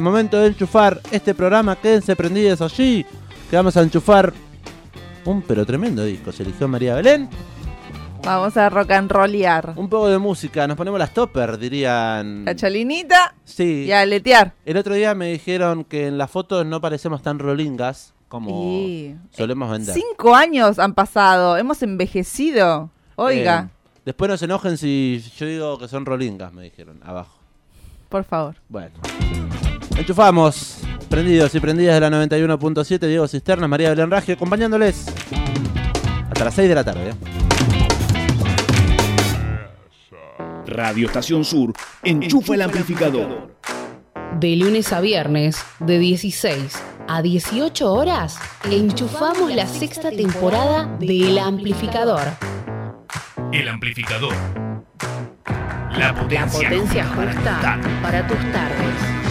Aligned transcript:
Momento 0.00 0.38
de 0.38 0.46
enchufar 0.46 1.00
este 1.10 1.34
programa, 1.34 1.74
quédense 1.74 2.14
prendidos 2.14 2.60
allí, 2.60 3.04
que 3.50 3.56
vamos 3.56 3.76
a 3.76 3.82
enchufar 3.82 4.32
un 5.24 5.42
pero 5.42 5.66
tremendo 5.66 6.04
disco, 6.04 6.30
se 6.30 6.44
eligió 6.44 6.68
María 6.68 6.94
Belén. 6.94 7.28
Vamos 8.22 8.56
a 8.56 8.68
rock 8.70 8.92
and 8.92 9.10
rollear. 9.10 9.72
Un 9.74 9.88
poco 9.88 10.08
de 10.08 10.18
música, 10.18 10.68
nos 10.68 10.76
ponemos 10.76 11.00
las 11.00 11.12
topper, 11.12 11.58
dirían. 11.58 12.44
La 12.44 12.54
chalinita 12.54 13.34
Sí. 13.44 13.86
y 13.88 13.90
a 13.90 14.06
letear. 14.06 14.54
El 14.64 14.76
otro 14.76 14.94
día 14.94 15.16
me 15.16 15.32
dijeron 15.32 15.82
que 15.82 16.06
en 16.06 16.16
las 16.16 16.30
fotos 16.30 16.64
no 16.64 16.80
parecemos 16.80 17.20
tan 17.20 17.40
rolingas 17.40 18.14
como 18.28 18.50
Y- 18.86 19.16
solemos 19.32 19.68
vender. 19.68 19.96
Cinco 19.96 20.32
años 20.32 20.78
han 20.78 20.94
pasado, 20.94 21.56
hemos 21.56 21.82
envejecido. 21.82 22.88
Oiga, 23.16 23.68
Eh, 23.68 24.00
después 24.04 24.30
no 24.30 24.36
se 24.36 24.44
enojen 24.44 24.78
si 24.78 25.20
yo 25.36 25.44
digo 25.46 25.76
que 25.76 25.88
son 25.88 26.06
rolingas, 26.06 26.52
me 26.52 26.62
dijeron, 26.62 27.00
abajo. 27.04 27.36
por 28.08 28.22
favor. 28.22 28.54
Bueno. 28.68 28.92
Enchufamos, 29.96 30.78
prendidos 31.08 31.54
y 31.54 31.60
prendidas 31.60 31.94
de 31.94 32.00
la 32.00 32.10
91.7, 32.10 33.06
Diego 33.06 33.26
Cisterna, 33.28 33.68
María 33.68 33.90
Belén 33.90 34.10
Raggio, 34.10 34.34
acompañándoles 34.34 35.06
hasta 36.30 36.44
las 36.44 36.54
6 36.54 36.68
de 36.68 36.74
la 36.74 36.84
tarde. 36.84 37.14
Radio 40.66 41.06
Estación 41.06 41.44
Sur, 41.44 41.72
enchufa 42.02 42.54
el 42.54 42.62
amplificador. 42.62 43.56
De 44.38 44.54
lunes 44.56 44.92
a 44.92 45.00
viernes, 45.00 45.64
de 45.80 45.98
16 45.98 46.78
a 47.08 47.22
18 47.22 47.92
horas, 47.92 48.38
enchufamos 48.70 49.52
la 49.52 49.66
sexta 49.66 50.10
temporada 50.10 50.84
de 51.00 51.30
El 51.30 51.38
Amplificador. 51.38 52.22
El 53.50 53.66
amplificador. 53.68 54.34
La 55.92 55.98
La 55.98 56.14
potencia, 56.14 56.68
potencia 56.68 57.04
para 57.16 57.32
justa 57.32 57.80
para 58.02 58.26
tus 58.26 58.38
tardes. 58.52 59.27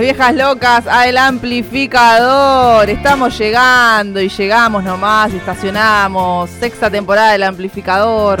Viejas 0.00 0.34
locas, 0.34 0.86
a 0.86 1.08
El 1.08 1.16
Amplificador. 1.16 2.88
Estamos 2.90 3.36
llegando 3.38 4.20
y 4.20 4.28
llegamos 4.28 4.84
nomás, 4.84 5.32
estacionamos. 5.32 6.50
Sexta 6.50 6.90
temporada 6.90 7.32
del 7.32 7.42
Amplificador. 7.44 8.38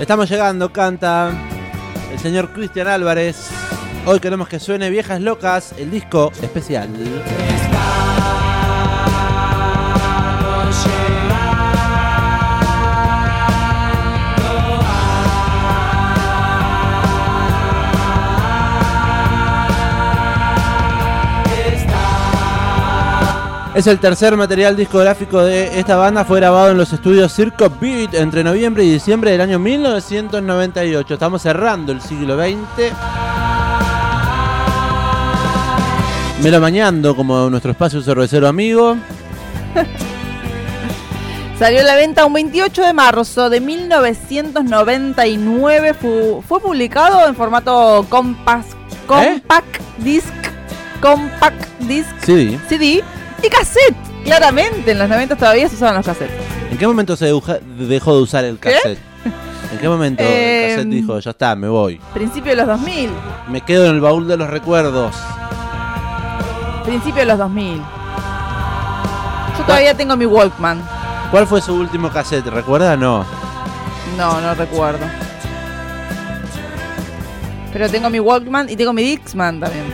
Estamos 0.00 0.28
llegando, 0.28 0.72
canta 0.72 1.30
el 2.12 2.18
señor 2.18 2.52
Cristian 2.52 2.88
Álvarez. 2.88 3.50
Hoy 4.06 4.18
queremos 4.18 4.48
que 4.48 4.58
suene 4.58 4.90
Viejas 4.90 5.20
Locas, 5.20 5.74
el 5.78 5.90
disco 5.90 6.32
especial. 6.42 6.88
Es 23.74 23.86
el 23.86 23.98
tercer 24.00 24.36
material 24.36 24.76
discográfico 24.76 25.40
de 25.42 25.78
esta 25.78 25.94
banda, 25.96 26.24
fue 26.24 26.40
grabado 26.40 26.72
en 26.72 26.76
los 26.76 26.92
estudios 26.92 27.32
Circo 27.32 27.70
Beat 27.80 28.14
entre 28.14 28.42
noviembre 28.42 28.82
y 28.84 28.90
diciembre 28.92 29.30
del 29.30 29.40
año 29.40 29.58
1998. 29.60 31.14
Estamos 31.14 31.40
cerrando 31.42 31.92
el 31.92 32.00
siglo 32.02 32.36
XX. 32.36 32.56
Melomañando 36.42 37.14
como 37.14 37.48
nuestro 37.48 37.70
espacio 37.70 38.02
cervecero 38.02 38.48
amigo. 38.48 38.96
Salió 41.58 41.80
a 41.80 41.84
la 41.84 41.94
venta 41.94 42.24
un 42.26 42.32
28 42.32 42.82
de 42.82 42.92
marzo 42.92 43.48
de 43.50 43.60
1999. 43.60 45.94
Fu- 45.94 46.42
fue 46.46 46.58
publicado 46.60 47.28
en 47.28 47.36
formato 47.36 48.04
compact 48.08 48.66
disc, 49.98 50.26
compact 51.00 51.68
disc, 51.80 52.08
Sí. 52.24 52.58
CD 52.68 53.04
y 53.46 53.50
cassette. 53.50 53.96
Claramente, 54.24 54.90
en 54.92 54.98
los 54.98 55.08
90 55.08 55.36
todavía 55.36 55.68
se 55.68 55.76
usaban 55.76 55.96
los 55.96 56.06
cassettes. 56.06 56.34
¿En 56.70 56.78
qué 56.78 56.86
momento 56.86 57.16
se 57.16 57.26
dejó 57.26 58.16
de 58.16 58.22
usar 58.22 58.44
el 58.44 58.58
¿Qué? 58.58 58.72
cassette? 58.72 58.98
¿En 59.72 59.78
qué 59.78 59.88
momento 59.88 60.22
Eh, 60.26 60.70
el 60.70 60.76
cassette 60.76 60.90
dijo, 60.90 61.18
ya 61.18 61.30
está, 61.30 61.54
me 61.56 61.68
voy? 61.68 62.00
Principio 62.14 62.50
de 62.50 62.56
los 62.56 62.66
2000. 62.66 63.10
Me 63.48 63.60
quedo 63.62 63.86
en 63.86 63.94
el 63.94 64.00
baúl 64.00 64.28
de 64.28 64.36
los 64.36 64.48
recuerdos. 64.50 65.14
Principio 66.84 67.20
de 67.20 67.26
los 67.26 67.38
2000. 67.38 67.76
Yo 69.58 69.64
todavía 69.64 69.94
tengo 69.94 70.16
mi 70.16 70.26
Walkman. 70.26 70.82
¿Cuál 71.30 71.46
fue 71.46 71.60
su 71.60 71.74
último 71.74 72.10
cassette? 72.10 72.46
¿Recuerda? 72.46 72.96
No. 72.96 73.24
No, 74.16 74.40
no 74.40 74.54
recuerdo. 74.54 75.06
Pero 77.72 77.88
tengo 77.88 78.10
mi 78.10 78.18
Walkman 78.18 78.68
y 78.68 78.76
tengo 78.76 78.92
mi 78.92 79.02
Dixman 79.02 79.60
también. 79.60 79.84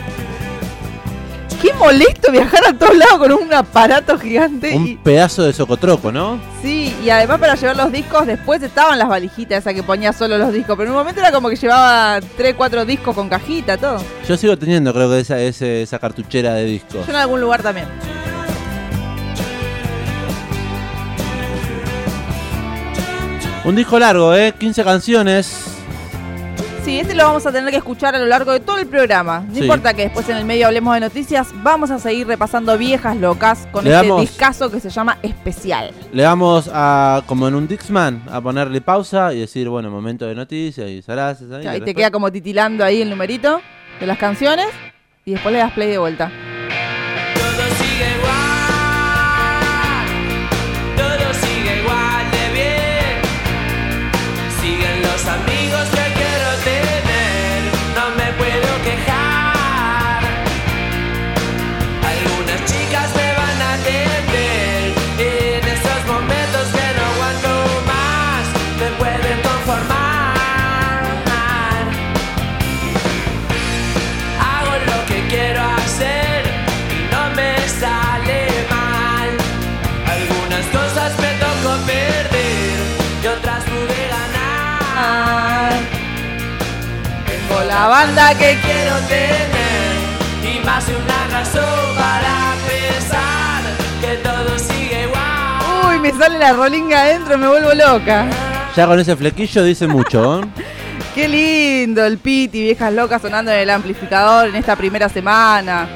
Qué 1.61 1.73
molesto 1.73 2.31
viajar 2.31 2.61
a 2.67 2.73
todos 2.73 2.95
lados 2.95 3.17
con 3.17 3.31
un 3.31 3.51
aparato 3.51 4.17
gigante. 4.19 4.75
Un 4.75 4.87
y- 4.87 4.95
pedazo 4.97 5.41
de 5.43 5.53
socotroco, 5.53 6.11
¿no? 6.11 6.39
Sí, 6.61 6.95
y 7.03 7.09
además 7.09 7.39
para 7.39 7.55
llevar 7.55 7.75
los 7.77 7.91
discos, 7.91 8.27
después 8.27 8.61
estaban 8.61 8.99
las 8.99 9.07
valijitas 9.07 9.59
esas 9.59 9.73
que 9.73 9.81
ponía 9.81 10.13
solo 10.13 10.37
los 10.37 10.53
discos, 10.53 10.75
pero 10.77 10.89
en 10.89 10.91
un 10.91 10.97
momento 10.99 11.19
era 11.19 11.31
como 11.31 11.49
que 11.49 11.55
llevaba 11.55 12.19
3, 12.37 12.53
4 12.55 12.85
discos 12.85 13.15
con 13.15 13.27
cajita, 13.27 13.75
todo. 13.77 13.97
Yo 14.27 14.37
sigo 14.37 14.55
teniendo, 14.57 14.93
creo 14.93 15.09
que 15.09 15.19
esa, 15.19 15.39
esa 15.39 15.97
cartuchera 15.99 16.53
de 16.53 16.65
discos. 16.65 17.05
Yo 17.07 17.11
en 17.11 17.15
algún 17.15 17.41
lugar 17.41 17.63
también. 17.63 17.87
Un 23.65 23.75
disco 23.75 23.99
largo, 23.99 24.33
¿eh? 24.33 24.53
15 24.57 24.83
canciones. 24.83 25.76
Sí, 26.83 26.99
este 26.99 27.15
lo 27.15 27.25
vamos 27.25 27.45
a 27.45 27.51
tener 27.51 27.69
que 27.69 27.75
escuchar 27.77 28.15
a 28.15 28.19
lo 28.19 28.25
largo 28.27 28.53
de 28.53 28.61
todo 28.61 28.77
el 28.77 28.87
programa. 28.87 29.41
No 29.45 29.53
Sí. 29.55 29.61
importa 29.61 29.93
que 29.93 30.03
después 30.03 30.29
en 30.29 30.37
el 30.37 30.45
medio 30.45 30.67
hablemos 30.67 30.93
de 30.93 31.01
noticias, 31.01 31.49
vamos 31.61 31.91
a 31.91 31.99
seguir 31.99 32.25
repasando 32.27 32.77
viejas 32.77 33.17
locas 33.17 33.67
con 33.73 33.83
Le 33.83 33.93
este 33.93 34.07
damos- 34.07 34.21
discazo 34.21 34.71
que 34.71 34.79
se 34.79 34.89
llama 34.89 35.17
Especial. 35.21 35.91
Le 36.13 36.23
vamos 36.23 36.69
a, 36.73 37.23
como 37.25 37.45
en 37.49 37.55
un 37.55 37.67
Dixman, 37.67 38.23
a 38.31 38.39
ponerle 38.39 38.79
pausa 38.79 39.33
y 39.33 39.39
decir, 39.41 39.67
bueno, 39.67 39.91
momento 39.91 40.25
de 40.27 40.35
noticias 40.35 40.87
y 40.87 40.91
ahí. 41.11 41.67
Ahí 41.67 41.77
y 41.77 41.81
te 41.81 41.93
queda 41.93 42.09
como 42.09 42.31
titilando 42.31 42.85
ahí 42.85 43.01
el 43.01 43.09
numerito 43.09 43.59
de 43.99 44.07
las 44.07 44.17
canciones 44.17 44.67
y 45.25 45.31
después 45.31 45.51
le 45.51 45.59
das 45.59 45.73
play 45.73 45.89
de 45.89 45.97
vuelta. 45.97 46.31
Banda 87.97 88.29
que 88.35 88.55
quiero 88.61 88.95
tener 89.07 90.55
y 90.55 90.63
más 90.63 90.85
de 90.85 90.93
una 90.95 91.27
razón 91.31 91.95
para 91.95 92.53
pensar 92.69 93.63
que 94.01 94.17
todo 94.17 94.59
sigue 94.59 95.05
igual. 95.05 95.89
Uy, 95.89 95.99
me 95.99 96.11
sale 96.11 96.37
la 96.37 96.53
rolinga 96.53 97.01
adentro, 97.01 97.39
me 97.39 97.47
vuelvo 97.47 97.73
loca. 97.73 98.27
Ya 98.75 98.85
con 98.85 98.99
ese 98.99 99.15
flequillo 99.15 99.63
dice 99.63 99.87
mucho, 99.87 100.41
¿eh? 100.41 100.45
Qué 101.15 101.27
lindo 101.27 102.05
el 102.05 102.19
Piti, 102.19 102.61
viejas 102.61 102.93
locas 102.93 103.19
sonando 103.19 103.51
en 103.51 103.61
el 103.61 103.69
amplificador 103.71 104.49
en 104.49 104.55
esta 104.55 104.75
primera 104.75 105.09
semana. 105.09 105.87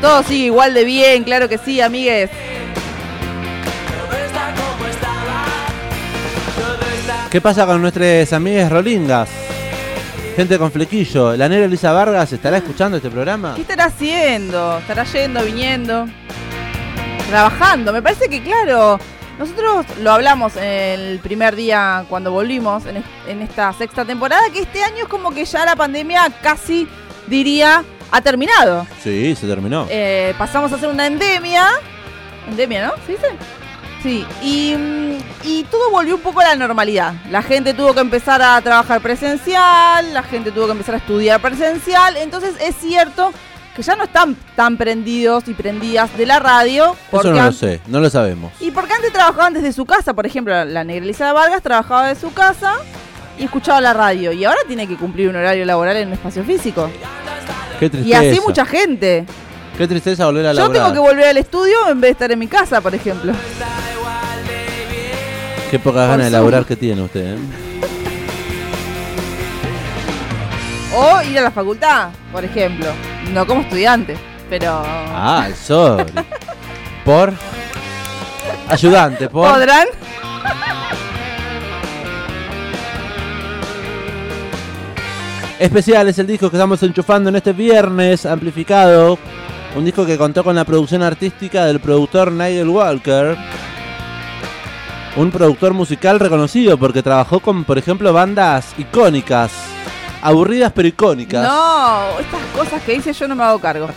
Todo 0.00 0.22
sigue 0.22 0.46
igual 0.46 0.74
de 0.74 0.84
bien, 0.84 1.24
claro 1.24 1.48
que 1.48 1.58
sí, 1.58 1.80
amigues. 1.80 2.30
¿Qué 7.32 7.40
pasa 7.40 7.66
con 7.66 7.82
nuestras 7.82 8.32
amigas 8.32 8.70
rolingas? 8.70 9.47
Gente 10.38 10.56
con 10.56 10.70
flequillo. 10.70 11.36
¿La 11.36 11.48
negra 11.48 11.64
Elisa 11.64 11.90
Vargas 11.90 12.32
estará 12.32 12.58
escuchando 12.58 12.98
este 12.98 13.10
programa? 13.10 13.56
¿Qué 13.56 13.62
estará 13.62 13.86
haciendo? 13.86 14.78
¿Estará 14.78 15.02
yendo, 15.02 15.42
viniendo? 15.42 16.06
Trabajando. 17.28 17.92
Me 17.92 18.00
parece 18.00 18.28
que, 18.28 18.40
claro, 18.40 19.00
nosotros 19.36 19.84
lo 20.00 20.12
hablamos 20.12 20.56
el 20.56 21.18
primer 21.18 21.56
día 21.56 22.04
cuando 22.08 22.30
volvimos 22.30 22.84
en 22.86 23.42
esta 23.42 23.72
sexta 23.72 24.04
temporada, 24.04 24.42
que 24.52 24.60
este 24.60 24.84
año 24.84 24.98
es 24.98 25.08
como 25.08 25.32
que 25.32 25.44
ya 25.44 25.64
la 25.64 25.74
pandemia 25.74 26.30
casi, 26.40 26.86
diría, 27.26 27.82
ha 28.12 28.20
terminado. 28.20 28.86
Sí, 29.02 29.34
se 29.34 29.48
terminó. 29.48 29.88
Eh, 29.90 30.34
pasamos 30.38 30.72
a 30.72 30.78
ser 30.78 30.88
una 30.88 31.08
endemia. 31.08 31.66
Endemia, 32.48 32.86
¿no? 32.86 32.92
¿Se 33.04 33.10
dice? 33.10 33.26
Sí, 34.02 34.24
y, 34.42 34.74
mm, 34.76 35.18
y 35.44 35.64
todo 35.64 35.90
volvió 35.90 36.14
un 36.14 36.20
poco 36.20 36.40
a 36.40 36.44
la 36.44 36.54
normalidad. 36.54 37.14
La 37.30 37.42
gente 37.42 37.74
tuvo 37.74 37.94
que 37.94 38.00
empezar 38.00 38.40
a 38.40 38.60
trabajar 38.60 39.00
presencial, 39.00 40.14
la 40.14 40.22
gente 40.22 40.52
tuvo 40.52 40.66
que 40.66 40.72
empezar 40.72 40.94
a 40.94 40.98
estudiar 40.98 41.40
presencial. 41.40 42.16
Entonces 42.16 42.54
es 42.60 42.76
cierto 42.76 43.32
que 43.74 43.82
ya 43.82 43.96
no 43.96 44.04
están 44.04 44.36
tan 44.54 44.76
prendidos 44.76 45.48
y 45.48 45.54
prendidas 45.54 46.16
de 46.16 46.26
la 46.26 46.38
radio. 46.38 46.94
Eso 47.12 47.32
no 47.32 47.42
lo 47.44 47.52
sé, 47.52 47.80
no 47.88 47.98
lo 48.00 48.08
sabemos. 48.08 48.52
Y 48.60 48.70
porque 48.70 48.92
antes 48.94 49.12
trabajaban 49.12 49.52
desde 49.54 49.72
su 49.72 49.84
casa. 49.84 50.14
Por 50.14 50.26
ejemplo, 50.26 50.64
la 50.64 50.84
negra 50.84 51.04
Elisa 51.04 51.32
Vargas 51.32 51.62
trabajaba 51.62 52.08
desde 52.08 52.20
su 52.20 52.32
casa 52.32 52.74
y 53.36 53.44
escuchaba 53.44 53.80
la 53.80 53.94
radio. 53.94 54.30
Y 54.32 54.44
ahora 54.44 54.60
tiene 54.68 54.86
que 54.86 54.96
cumplir 54.96 55.28
un 55.28 55.36
horario 55.36 55.64
laboral 55.64 55.96
en 55.96 56.08
un 56.08 56.14
espacio 56.14 56.44
físico. 56.44 56.88
Qué 57.80 57.86
Y 57.86 57.90
tristeza. 57.90 58.20
así 58.20 58.40
mucha 58.46 58.64
gente. 58.64 59.26
Qué 59.76 59.86
tristeza 59.86 60.26
volver 60.26 60.46
a 60.46 60.52
Yo 60.52 60.60
laburar. 60.60 60.82
tengo 60.82 60.92
que 60.92 60.98
volver 61.08 61.26
al 61.28 61.36
estudio 61.36 61.88
en 61.88 62.00
vez 62.00 62.08
de 62.08 62.12
estar 62.12 62.32
en 62.32 62.38
mi 62.40 62.48
casa, 62.48 62.80
por 62.80 62.94
ejemplo. 62.96 63.32
Qué 65.70 65.78
pocas 65.78 66.08
ganas 66.08 66.26
de 66.26 66.30
laburar 66.30 66.64
que 66.64 66.76
tiene 66.76 67.02
usted, 67.02 67.34
¿eh? 67.34 67.38
O 70.94 71.22
ir 71.22 71.38
a 71.38 71.42
la 71.42 71.50
facultad, 71.50 72.08
por 72.32 72.42
ejemplo. 72.42 72.86
No 73.32 73.46
como 73.46 73.60
estudiante, 73.60 74.16
pero... 74.48 74.82
Ah, 74.84 75.48
sorry. 75.54 76.12
Por. 77.04 77.34
Ayudante, 78.68 79.28
por. 79.28 79.52
¿Podrán? 79.52 79.86
Especial 85.58 86.08
es 86.08 86.18
el 86.18 86.26
disco 86.26 86.50
que 86.50 86.56
estamos 86.56 86.82
enchufando 86.82 87.28
en 87.28 87.36
este 87.36 87.52
viernes, 87.52 88.24
amplificado. 88.24 89.18
Un 89.76 89.84
disco 89.84 90.06
que 90.06 90.16
contó 90.16 90.42
con 90.42 90.56
la 90.56 90.64
producción 90.64 91.02
artística 91.02 91.66
del 91.66 91.80
productor 91.80 92.32
Nigel 92.32 92.68
Walker. 92.68 93.36
Un 95.16 95.30
productor 95.32 95.74
musical 95.74 96.20
reconocido 96.20 96.78
porque 96.78 97.02
trabajó 97.02 97.40
con, 97.40 97.64
por 97.64 97.76
ejemplo, 97.78 98.12
bandas 98.12 98.66
icónicas. 98.78 99.50
Aburridas 100.22 100.72
pero 100.74 100.88
icónicas. 100.88 101.42
No, 101.46 102.18
estas 102.18 102.40
cosas 102.56 102.82
que 102.82 102.92
dice 102.92 103.12
yo 103.12 103.26
no 103.28 103.34
me 103.36 103.42
hago 103.44 103.58
cargo. 103.60 103.88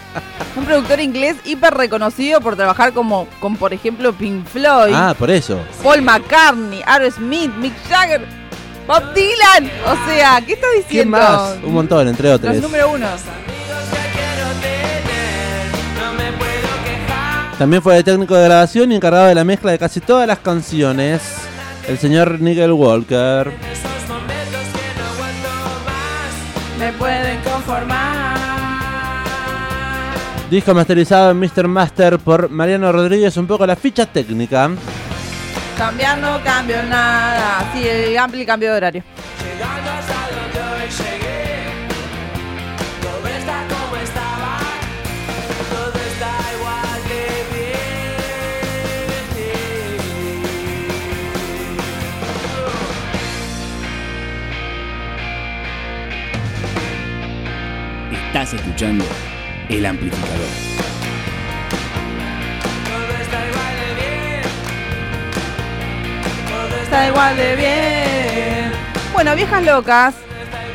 Un 0.56 0.66
productor 0.66 1.00
inglés 1.00 1.36
hiper 1.46 1.74
reconocido 1.74 2.42
por 2.42 2.56
trabajar 2.56 2.94
como, 2.94 3.28
con, 3.40 3.56
por 3.56 3.74
ejemplo, 3.74 4.14
Pink 4.14 4.46
Floyd, 4.46 4.94
Ah, 4.96 5.16
por 5.18 5.30
eso. 5.32 5.60
Paul 5.84 6.02
McCartney, 6.02 6.82
Aerosmith, 6.86 7.52
Mick 7.56 7.74
Jagger, 7.90 8.26
Bob 8.88 9.14
Dylan. 9.14 9.72
O 9.88 10.10
sea, 10.10 10.42
¿qué 10.46 10.54
estás 10.54 10.70
¿Quién 10.74 10.84
diciendo? 11.12 11.18
más? 11.18 11.56
Un 11.64 11.74
montón, 11.74 12.08
entre 12.08 12.30
Los 12.30 12.38
otros. 12.40 12.56
número 12.58 12.92
uno. 12.92 13.08
También 17.62 17.84
fue 17.84 17.94
de 17.94 18.04
técnico 18.04 18.36
de 18.36 18.46
grabación 18.46 18.92
y 18.92 18.96
encargado 18.96 19.28
de 19.28 19.36
la 19.36 19.44
mezcla 19.44 19.72
de 19.72 19.78
casi 19.78 20.00
todas 20.00 20.26
las 20.26 20.40
canciones. 20.40 21.22
El 21.88 22.00
señor 22.00 22.42
Nigel 22.42 22.72
Walker. 22.72 23.54
Esos 23.72 24.10
momentos 24.10 24.62
que 24.74 25.00
no 25.00 25.06
aguanto 25.06 25.50
más. 25.86 26.80
Me 26.80 26.92
pueden 26.94 27.40
conformar. 27.42 28.36
Disco 30.50 30.74
masterizado 30.74 31.30
en 31.30 31.40
Mr. 31.40 31.68
Master 31.68 32.18
por 32.18 32.50
Mariano 32.50 32.92
Rodríguez. 32.92 33.38
Un 33.38 33.46
poco 33.46 33.68
la 33.68 33.76
ficha 33.76 34.08
técnica. 34.08 34.72
Cambiar 35.78 36.18
no 36.18 36.44
cambio 36.44 36.82
nada. 36.90 37.72
Sí, 37.76 37.88
el 37.88 38.18
ampli 38.18 38.44
cambio 38.44 38.72
de 38.72 38.78
horario. 38.78 39.04
Llegando 39.40 39.92
hasta 39.92 40.16
donde 40.32 40.84
hoy 40.84 41.21
Estás 58.42 58.60
escuchando 58.60 59.06
El 59.70 59.86
Amplificador. 59.86 60.48
Todo 62.88 63.18
está 63.22 63.48
igual 63.48 63.76
de 63.78 63.94
bien. 64.02 64.42
Todo 66.50 66.82
Está 66.82 67.08
igual 67.08 67.38
de 67.38 67.56
bien. 67.56 68.72
Bueno, 69.14 69.36
Viejas 69.36 69.64
Locas, 69.64 70.16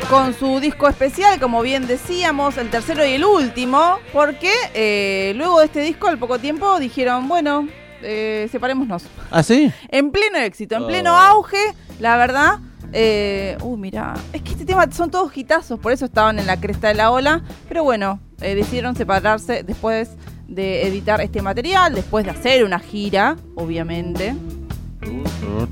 con 0.09 0.33
su 0.33 0.61
disco 0.61 0.87
especial, 0.87 1.41
como 1.41 1.61
bien 1.61 1.87
decíamos, 1.87 2.57
el 2.57 2.69
tercero 2.69 3.05
y 3.05 3.15
el 3.15 3.25
último, 3.25 3.99
porque 4.13 4.53
eh, 4.73 5.33
luego 5.35 5.59
de 5.59 5.65
este 5.65 5.81
disco, 5.81 6.07
al 6.07 6.17
poco 6.17 6.39
tiempo, 6.39 6.79
dijeron, 6.79 7.27
bueno, 7.27 7.67
eh, 8.01 8.47
separémonos. 8.49 9.03
¿Ah, 9.29 9.43
sí? 9.43 9.73
En 9.89 10.11
pleno 10.11 10.37
éxito, 10.37 10.77
en 10.77 10.83
Oh. 10.83 10.87
pleno 10.87 11.17
auge, 11.17 11.73
la 11.99 12.15
verdad. 12.15 12.59
Eh, 12.93 13.57
uh, 13.61 13.75
mira, 13.77 14.13
es 14.33 14.41
que 14.41 14.51
este 14.51 14.65
tema 14.65 14.89
son 14.91 15.11
todos 15.11 15.35
hitazos, 15.35 15.79
por 15.79 15.91
eso 15.91 16.05
estaban 16.05 16.39
en 16.39 16.47
la 16.47 16.59
cresta 16.59 16.87
de 16.87 16.93
la 16.95 17.11
ola. 17.11 17.43
Pero 17.67 17.83
bueno, 17.83 18.19
eh, 18.41 18.55
decidieron 18.55 18.95
separarse 18.95 19.63
después 19.63 20.11
de 20.47 20.87
editar 20.87 21.19
este 21.21 21.41
material, 21.41 21.93
después 21.93 22.23
de 22.25 22.31
hacer 22.31 22.63
una 22.63 22.79
gira, 22.79 23.35
obviamente. 23.55 24.35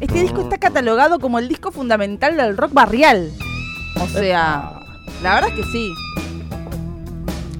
Este 0.01 0.21
disco 0.21 0.41
está 0.41 0.57
catalogado 0.57 1.19
como 1.19 1.39
el 1.39 1.47
disco 1.47 1.71
fundamental 1.71 2.35
del 2.37 2.57
rock 2.57 2.73
barrial. 2.73 3.31
O 4.01 4.07
sea, 4.07 4.71
la 5.23 5.35
verdad 5.35 5.49
es 5.51 5.55
que 5.55 5.63
sí. 5.71 5.91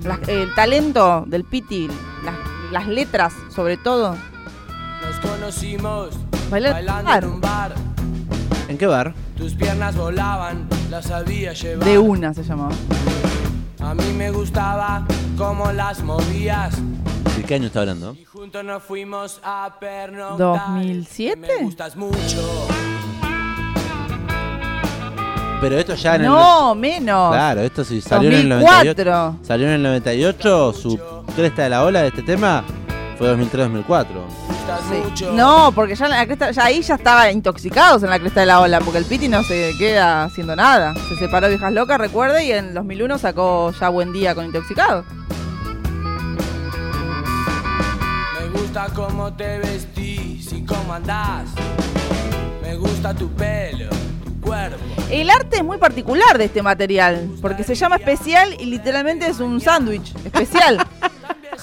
La- 0.03 0.19
el 0.27 0.53
talento 0.53 1.23
del 1.27 1.43
Piti, 1.45 1.87
las, 2.23 2.35
las 2.71 2.87
letras 2.87 3.33
sobre 3.53 3.77
todo. 3.77 4.15
Nos 5.01 5.19
conocimos 5.31 6.09
bailando 6.49 7.11
en 7.13 7.25
un 7.25 7.41
bar. 7.41 7.73
¿En 8.67 8.77
qué 8.77 8.85
bar? 8.87 9.13
Tus 9.37 9.53
piernas 9.53 9.95
volaban, 9.95 10.67
las 10.89 11.05
sabía 11.05 11.53
llevar. 11.53 11.85
De 11.87 11.97
una 11.97 12.33
se 12.33 12.43
llamaba. 12.43 12.73
A 13.81 13.93
mí 13.93 14.13
me 14.17 14.31
gustaba 14.31 15.05
cómo 15.37 15.71
las 15.71 16.01
movías. 16.03 16.75
¿De 17.37 17.43
qué 17.43 17.55
año 17.55 17.67
está 17.67 17.81
hablando? 17.81 18.15
Y 18.19 18.23
juntos 18.25 18.63
nos 18.63 18.81
fuimos 18.81 19.39
a 19.43 19.75
pernoctar. 19.79 20.37
2007. 20.37 21.37
Me 21.59 21.63
gustas 21.65 21.95
mucho. 21.95 22.67
Pero 25.61 25.77
esto 25.77 25.95
ya 25.95 26.15
en 26.15 26.23
No, 26.23 26.73
el. 26.73 26.79
menos. 26.79 27.31
Claro, 27.33 27.61
esto 27.61 27.83
sí 27.83 28.01
salió 28.01 28.29
en 28.29 28.35
el 28.37 28.49
98. 28.49 28.85
2004. 29.03 29.45
Salió 29.45 29.67
en 29.67 29.73
el 29.73 29.83
98. 29.83 30.73
Su 30.73 30.99
cresta 31.35 31.63
de 31.63 31.69
la 31.69 31.83
ola 31.83 32.01
de 32.01 32.07
este 32.09 32.23
tema 32.23 32.63
fue 33.17 33.27
2003-2004. 33.29 33.67
Me 33.69 34.53
gustas 34.53 34.79
Sí. 34.89 34.95
mucho. 35.03 35.31
No, 35.33 35.71
porque 35.73 35.95
ya, 35.95 36.05
en 36.05 36.11
la 36.11 36.25
cresta- 36.25 36.51
ya 36.51 36.63
ahí 36.65 36.81
ya 36.81 36.95
estaba 36.95 37.31
intoxicados 37.31 38.03
en 38.03 38.09
la 38.09 38.19
cresta 38.19 38.41
de 38.41 38.45
la 38.47 38.59
ola, 38.61 38.79
porque 38.79 38.97
el 38.99 39.05
Piti 39.05 39.27
no 39.27 39.43
se 39.43 39.73
queda 39.77 40.23
haciendo 40.25 40.55
nada. 40.55 40.93
Se 41.09 41.15
separó 41.17 41.47
Viejas 41.49 41.71
Locas, 41.73 41.97
recuerde, 41.97 42.45
y 42.45 42.51
en 42.51 42.73
2001 42.73 43.17
sacó 43.17 43.71
ya 43.79 43.89
Buen 43.89 44.11
Día 44.13 44.35
con 44.35 44.45
Intoxicado. 44.45 45.03
Me 48.39 48.49
gusta 48.59 48.87
cómo 48.93 49.33
te 49.33 49.59
vestís 49.59 50.51
y 50.53 50.63
cómo 50.65 50.93
andás. 50.93 51.45
Me 52.61 52.75
gusta 52.75 53.13
tu 53.13 53.29
pelo, 53.31 53.89
tu 54.25 54.41
cuerpo. 54.41 54.77
El 55.09 55.29
arte 55.29 55.57
es 55.57 55.63
muy 55.63 55.77
particular 55.77 56.37
de 56.37 56.45
este 56.45 56.61
material, 56.61 57.29
porque 57.41 57.63
se 57.63 57.75
llama 57.75 57.95
especial 57.97 58.55
y 58.59 58.65
literalmente 58.65 59.27
es 59.27 59.39
un 59.39 59.61
sándwich 59.61 60.13
especial. 60.25 60.85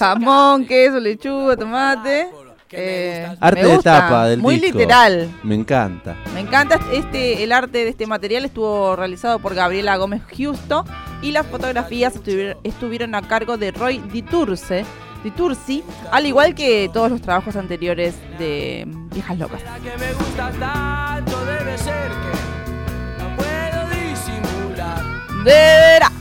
Jamón, 0.03 0.65
queso, 0.65 0.99
lechuga, 0.99 1.55
tomate. 1.55 2.27
Eh, 2.71 3.25
Arte 3.39 3.63
me 3.63 3.69
de 3.69 3.77
tapa 3.79 4.27
del 4.27 4.41
Muy 4.41 4.59
disco. 4.59 4.79
literal. 4.79 5.29
Me 5.43 5.55
encanta. 5.55 6.17
Me 6.33 6.41
encanta 6.41 6.77
este 6.91 7.41
el 7.43 7.53
arte 7.53 7.85
de 7.85 7.89
este 7.89 8.05
material 8.05 8.43
estuvo 8.43 8.97
realizado 8.97 9.39
por 9.39 9.55
Gabriela 9.55 9.95
Gómez 9.95 10.21
Justo 10.35 10.83
y 11.21 11.31
las 11.31 11.47
fotografías 11.47 12.15
estuvieron, 12.15 12.57
estuvieron 12.63 13.15
a 13.15 13.21
cargo 13.21 13.57
de 13.57 13.71
Roy 13.71 13.99
Diturce, 14.11 14.83
Ditursi, 15.23 15.85
al 16.11 16.25
igual 16.25 16.53
que 16.53 16.89
todos 16.91 17.09
los 17.09 17.21
trabajos 17.21 17.55
anteriores 17.55 18.13
de 18.37 18.85
Viejas 19.13 19.37
Locas. 19.37 19.61
La 25.45 26.11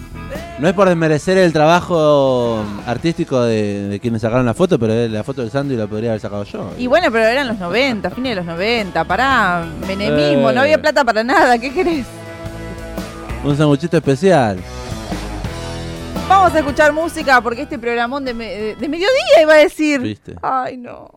no 0.62 0.68
es 0.68 0.74
por 0.74 0.88
desmerecer 0.88 1.36
el 1.38 1.52
trabajo 1.52 2.62
artístico 2.86 3.42
de, 3.42 3.88
de 3.88 3.98
quienes 4.00 4.22
sacaron 4.22 4.46
la 4.46 4.54
foto, 4.54 4.78
pero 4.78 5.08
la 5.08 5.24
foto 5.24 5.42
del 5.42 5.50
Sandy 5.50 5.74
la 5.76 5.88
podría 5.88 6.10
haber 6.10 6.20
sacado 6.20 6.44
yo. 6.44 6.70
Y 6.78 6.86
bueno, 6.86 7.08
pero 7.10 7.24
eran 7.26 7.48
los 7.48 7.58
90, 7.58 8.08
fines 8.10 8.30
de 8.30 8.36
los 8.36 8.44
90, 8.46 9.04
pará, 9.04 9.66
menemismo, 9.86 10.50
Eh. 10.50 10.54
no 10.54 10.60
había 10.60 10.80
plata 10.80 11.04
para 11.04 11.24
nada, 11.24 11.58
¿qué 11.58 11.72
querés? 11.74 12.06
Un 13.44 13.56
sanguchito 13.56 13.96
especial. 13.96 14.58
Vamos 16.28 16.54
a 16.54 16.58
escuchar 16.60 16.92
música 16.92 17.40
porque 17.40 17.62
este 17.62 17.76
programón 17.78 18.24
de, 18.24 18.32
me- 18.32 18.76
de 18.76 18.88
mediodía 18.88 19.42
iba 19.42 19.54
a 19.54 19.56
decir. 19.56 20.00
¿Viste? 20.00 20.36
Ay, 20.42 20.76
no. 20.76 21.10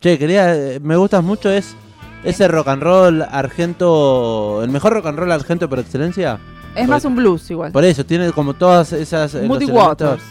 Che, 0.00 0.16
quería, 0.18 0.54
eh, 0.54 0.78
me 0.80 0.94
gustas 0.96 1.22
mucho 1.24 1.50
es 1.50 1.74
ese 2.22 2.46
rock 2.46 2.68
and 2.68 2.82
roll 2.82 3.22
argento, 3.22 4.60
el 4.62 4.70
mejor 4.70 4.92
rock 4.94 5.06
and 5.06 5.18
roll 5.18 5.32
argento 5.32 5.68
por 5.68 5.80
excelencia. 5.80 6.38
Es 6.74 6.88
más 6.88 7.04
un 7.04 7.16
blues 7.16 7.50
igual. 7.50 7.72
Por 7.72 7.84
eso, 7.84 8.04
tiene 8.06 8.30
como 8.32 8.54
todas 8.54 8.92
esas... 8.92 9.34
eh, 9.34 9.46
los 9.46 9.58
elementos- 9.62 9.70
Waters. 9.88 10.22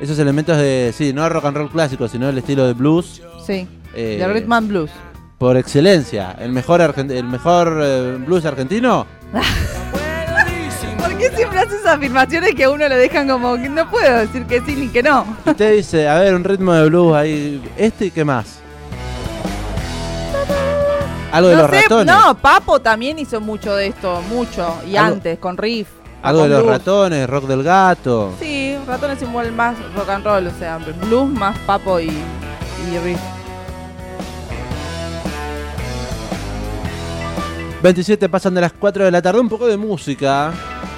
Esos 0.00 0.18
elementos 0.18 0.56
de, 0.56 0.92
sí, 0.96 1.12
no 1.12 1.28
rock 1.28 1.44
and 1.44 1.56
roll 1.56 1.70
clásico, 1.70 2.08
sino 2.08 2.28
el 2.28 2.36
estilo 2.38 2.66
de 2.66 2.72
blues. 2.72 3.22
Sí, 3.46 3.68
eh, 3.94 4.24
Rhythm 4.32 4.52
and 4.52 4.68
Blues. 4.68 4.90
por 5.38 5.56
excelencia. 5.56 6.34
El 6.40 6.50
mejor, 6.52 6.80
argen- 6.80 7.10
el 7.12 7.24
mejor 7.24 7.78
eh, 7.82 8.18
blues 8.26 8.44
argentino. 8.44 9.06
¿Por 10.98 11.18
qué 11.18 11.30
siempre 11.36 11.58
haces 11.58 11.84
afirmaciones 11.86 12.54
que 12.54 12.64
a 12.64 12.70
uno 12.70 12.88
lo 12.88 12.96
dejan 12.96 13.28
como 13.28 13.54
que 13.56 13.68
no 13.68 13.88
puedo 13.90 14.18
decir 14.18 14.44
que 14.46 14.60
sí 14.62 14.74
ni 14.76 14.88
que 14.88 15.02
no? 15.02 15.24
Usted 15.46 15.76
dice, 15.76 16.08
a 16.08 16.18
ver, 16.20 16.34
un 16.34 16.44
ritmo 16.44 16.72
de 16.72 16.88
blues 16.88 17.14
ahí. 17.14 17.62
Este 17.76 18.06
y 18.06 18.10
qué 18.10 18.24
más. 18.24 18.60
Algo 21.32 21.48
de 21.48 21.56
no 21.56 21.62
los 21.62 21.70
sé, 21.70 21.82
ratones. 21.82 22.14
no, 22.14 22.34
Papo 22.38 22.80
también 22.80 23.18
hizo 23.18 23.40
mucho 23.40 23.74
de 23.74 23.86
esto, 23.88 24.20
mucho. 24.28 24.76
Y 24.86 24.96
Algo- 24.96 25.14
antes, 25.14 25.38
con 25.38 25.56
riff. 25.56 25.88
Algo 26.22 26.42
de 26.44 26.48
los 26.50 26.62
blues. 26.62 26.72
ratones, 26.78 27.28
rock 27.28 27.44
del 27.46 27.62
gato. 27.64 28.32
Sí, 28.38 28.76
ratones 28.86 29.20
igual 29.22 29.50
más 29.52 29.74
rock 29.96 30.08
and 30.10 30.24
roll, 30.24 30.46
o 30.46 30.50
sea, 30.58 30.78
blues 30.78 31.28
más 31.30 31.58
Papo 31.66 31.98
y, 31.98 32.04
y 32.10 32.98
riff. 33.02 33.18
27 37.82 38.28
pasan 38.28 38.54
de 38.54 38.60
las 38.60 38.72
4 38.72 39.04
de 39.04 39.10
la 39.10 39.20
tarde, 39.20 39.40
un 39.40 39.48
poco 39.48 39.66
de 39.66 39.76
música. 39.76 40.52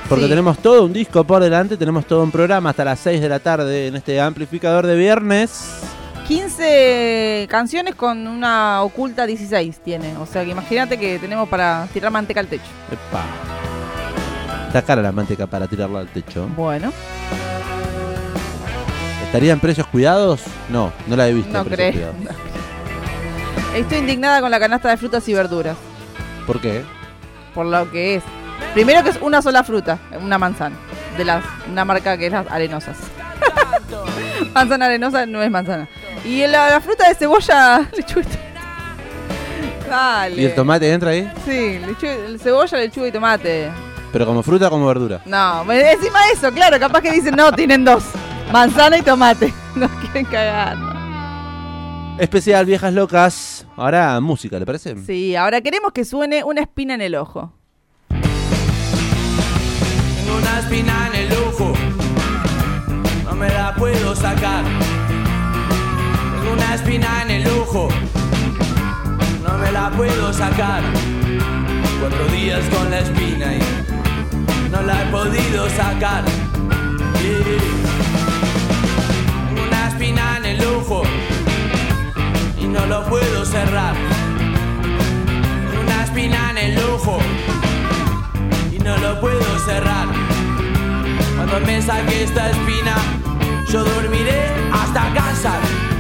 Porque 0.09 0.25
Sí. 0.25 0.29
tenemos 0.31 0.59
todo 0.59 0.85
un 0.85 0.93
disco 0.93 1.25
por 1.25 1.43
delante, 1.43 1.79
tenemos 1.79 2.05
todo 2.05 2.23
un 2.23 2.31
programa 2.31 2.71
hasta 2.71 2.85
las 2.85 2.99
6 3.01 3.23
de 3.23 3.29
la 3.31 3.39
tarde 3.39 3.87
en 3.87 3.97
este 3.97 4.21
amplificador 4.21 4.87
de 4.87 4.95
viernes. 4.97 5.81
15 6.27 7.47
canciones 7.51 7.95
con 7.95 8.27
una 8.27 8.83
oculta 8.83 9.27
16 9.27 9.79
tiene. 9.81 10.17
O 10.17 10.27
sea 10.27 10.45
que 10.45 10.51
imagínate 10.51 10.99
que 10.99 11.19
tenemos 11.19 11.49
para 11.49 11.87
tirar 11.93 12.11
manteca 12.11 12.41
al 12.41 12.47
techo. 12.47 12.65
Epa. 12.91 13.25
Está 14.67 14.83
cara 14.83 15.03
la 15.03 15.13
manteca 15.13 15.47
para 15.47 15.67
tirarla 15.69 16.01
al 16.01 16.09
techo. 16.09 16.49
Bueno, 16.57 16.93
¿Estarían 19.35 19.59
precios 19.59 19.89
cuidados? 19.89 20.43
No, 20.69 20.93
no 21.09 21.17
la 21.17 21.29
he 21.29 21.35
visto. 21.35 21.53
no 21.53 21.69
en 21.69 21.93
cuidados. 21.93 22.15
Estoy 23.75 23.99
indignada 23.99 24.41
con 24.41 24.49
la 24.49 24.61
canasta 24.61 24.89
de 24.91 24.97
frutas 24.97 25.29
y 25.29 25.35
verduras. 25.35 25.77
¿Por 26.47 26.61
qué? 26.61 26.85
Por 27.53 27.67
lo 27.67 27.91
que 27.91 28.15
es. 28.15 28.23
Primero 28.75 29.03
que 29.03 29.11
es 29.11 29.19
una 29.21 29.43
sola 29.43 29.65
fruta, 29.65 29.99
una 30.21 30.39
manzana. 30.39 30.77
De 31.19 31.25
las, 31.25 31.45
una 31.69 31.85
marca 31.85 32.17
que 32.17 32.27
es 32.27 32.33
las 32.33 32.49
arenosas. 32.49 32.97
manzana 34.55 34.87
arenosa 34.87 35.27
no 35.27 35.43
es 35.43 35.51
manzana. 35.51 35.89
Y 36.25 36.47
la, 36.47 36.71
la 36.71 36.81
fruta 36.81 37.09
de 37.09 37.15
cebolla, 37.15 37.89
lechuga. 37.97 38.25
y- 38.25 39.89
Dale. 39.89 40.43
¿Y 40.43 40.45
el 40.47 40.55
tomate 40.55 40.91
entra 40.93 41.11
ahí? 41.11 41.31
Sí, 41.45 41.79
lechuga- 41.85 42.39
cebolla, 42.39 42.79
lechuga 42.79 43.09
y 43.09 43.13
tomate. 43.13 43.71
Pero 44.13 44.27
como 44.27 44.43
fruta 44.43 44.69
o 44.69 44.71
como 44.71 44.87
verdura. 44.87 45.21
No, 45.27 45.71
encima 45.73 46.25
de 46.27 46.33
eso, 46.33 46.51
claro, 46.53 46.79
capaz 46.79 47.01
que 47.03 47.11
dicen 47.11 47.35
no, 47.37 47.53
tienen 47.53 47.85
dos. 47.85 48.05
Manzana 48.53 48.99
y 48.99 49.03
tomate. 49.03 49.53
Nos 49.75 49.91
quieren 49.93 50.25
cagar. 50.27 50.77
¿no? 50.77 50.95
Especial 52.19 52.65
Viejas 52.65 52.93
Locas. 52.93 53.67
Ahora 53.77 54.21
música, 54.21 54.59
¿le 54.59 54.65
parece? 54.65 54.95
Sí, 55.05 55.35
ahora 55.35 55.61
queremos 55.61 55.93
que 55.93 56.05
suene 56.05 56.45
una 56.45 56.61
espina 56.61 56.95
en 56.95 57.01
el 57.01 57.17
ojo. 57.17 57.53
Tengo 58.09 58.23
una 60.39 60.61
espina 60.61 61.11
en 61.13 61.33
el 61.33 61.39
ojo, 61.39 61.73
no 63.25 63.33
me 63.35 63.49
la 63.49 63.75
puedo 63.75 64.15
sacar. 64.15 64.65
Una 66.55 66.75
espina 66.77 67.23
en 67.23 67.31
el 67.33 67.47
ojo, 67.49 67.89
no 69.43 69.59
me 69.59 69.73
la 69.73 69.91
puedo 69.91 70.33
sacar. 70.33 70.83
Cuatro 71.99 72.27
días 72.27 72.61
con 72.73 72.91
la 72.93 73.01
espina 73.01 73.55
y 73.55 74.71
no 74.71 74.83
la 74.83 75.03
he 75.03 75.07
podido 75.07 75.69
sacar. 75.71 76.25
Yeah. 77.21 77.59
Una 79.67 79.89
espina 79.89 80.37
en 80.39 80.47
el 80.47 80.65
ojo 80.65 81.03
y 82.61 82.67
no 82.67 82.87
lo 82.87 83.05
puedo 83.07 83.45
cerrar. 83.45 83.97
Una 85.83 86.05
espina 86.05 86.51
en 86.53 86.59
el 86.59 86.79
ojo 86.85 87.19
y 88.73 88.79
no 88.79 88.97
lo 88.99 89.21
puedo 89.21 89.59
cerrar. 89.67 90.07
Cuando 91.35 91.67
me 91.67 91.83
saque 91.83 92.23
esta 92.23 92.51
espina, 92.51 92.95
yo 93.73 93.83
dormiré 93.83 94.53
hasta 94.73 95.13
cansar. 95.15 95.94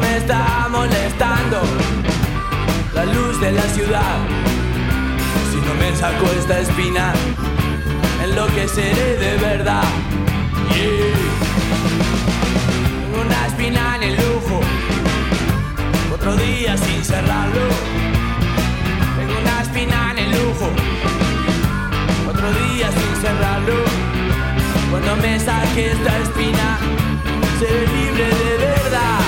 Me 0.00 0.16
está 0.16 0.68
molestando 0.70 1.62
la 2.94 3.04
luz 3.04 3.40
de 3.40 3.52
la 3.52 3.62
ciudad. 3.62 4.16
Si 5.50 5.56
no 5.56 5.74
me 5.74 5.94
saco 5.96 6.26
esta 6.38 6.60
espina, 6.60 7.12
enloqueceré 8.22 9.16
de 9.18 9.36
verdad. 9.36 9.84
Yeah. 10.74 11.14
Una 13.24 13.46
espina 13.46 13.96
en 13.96 14.02
el 14.02 14.18
ojo, 14.18 14.60
otro 16.12 16.36
día 16.36 16.76
sin 16.76 17.04
cerrarlo. 17.04 17.68
Tengo 19.16 19.40
una 19.40 19.62
espina 19.62 20.10
en 20.12 20.18
el 20.18 20.34
ojo 20.34 20.94
otro 22.28 22.50
día 22.52 22.90
sin 22.90 23.22
cerrarlo. 23.22 23.84
Cuando 24.90 25.16
me 25.16 25.38
saque 25.38 25.92
esta 25.92 26.18
espina, 26.18 26.78
seré 27.58 27.86
libre 27.86 28.26
de 28.26 28.56
verdad. 28.58 29.23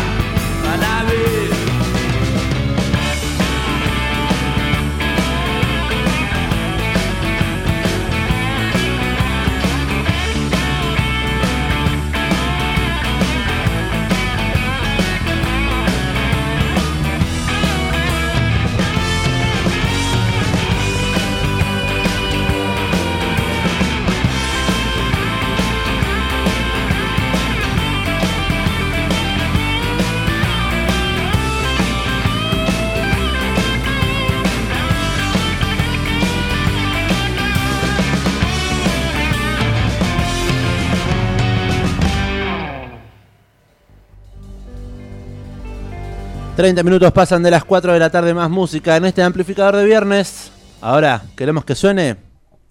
30 46.66 46.82
minutos 46.82 47.12
pasan 47.12 47.44
de 47.44 47.52
las 47.52 47.64
4 47.64 47.92
de 47.92 48.00
la 48.00 48.10
tarde 48.10 48.34
más 48.34 48.50
música 48.50 48.96
en 48.96 49.04
este 49.04 49.22
amplificador 49.22 49.76
de 49.76 49.84
viernes. 49.84 50.50
Ahora, 50.80 51.22
queremos 51.36 51.64
que 51.64 51.76
suene 51.76 52.16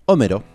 Homero. 0.04 0.55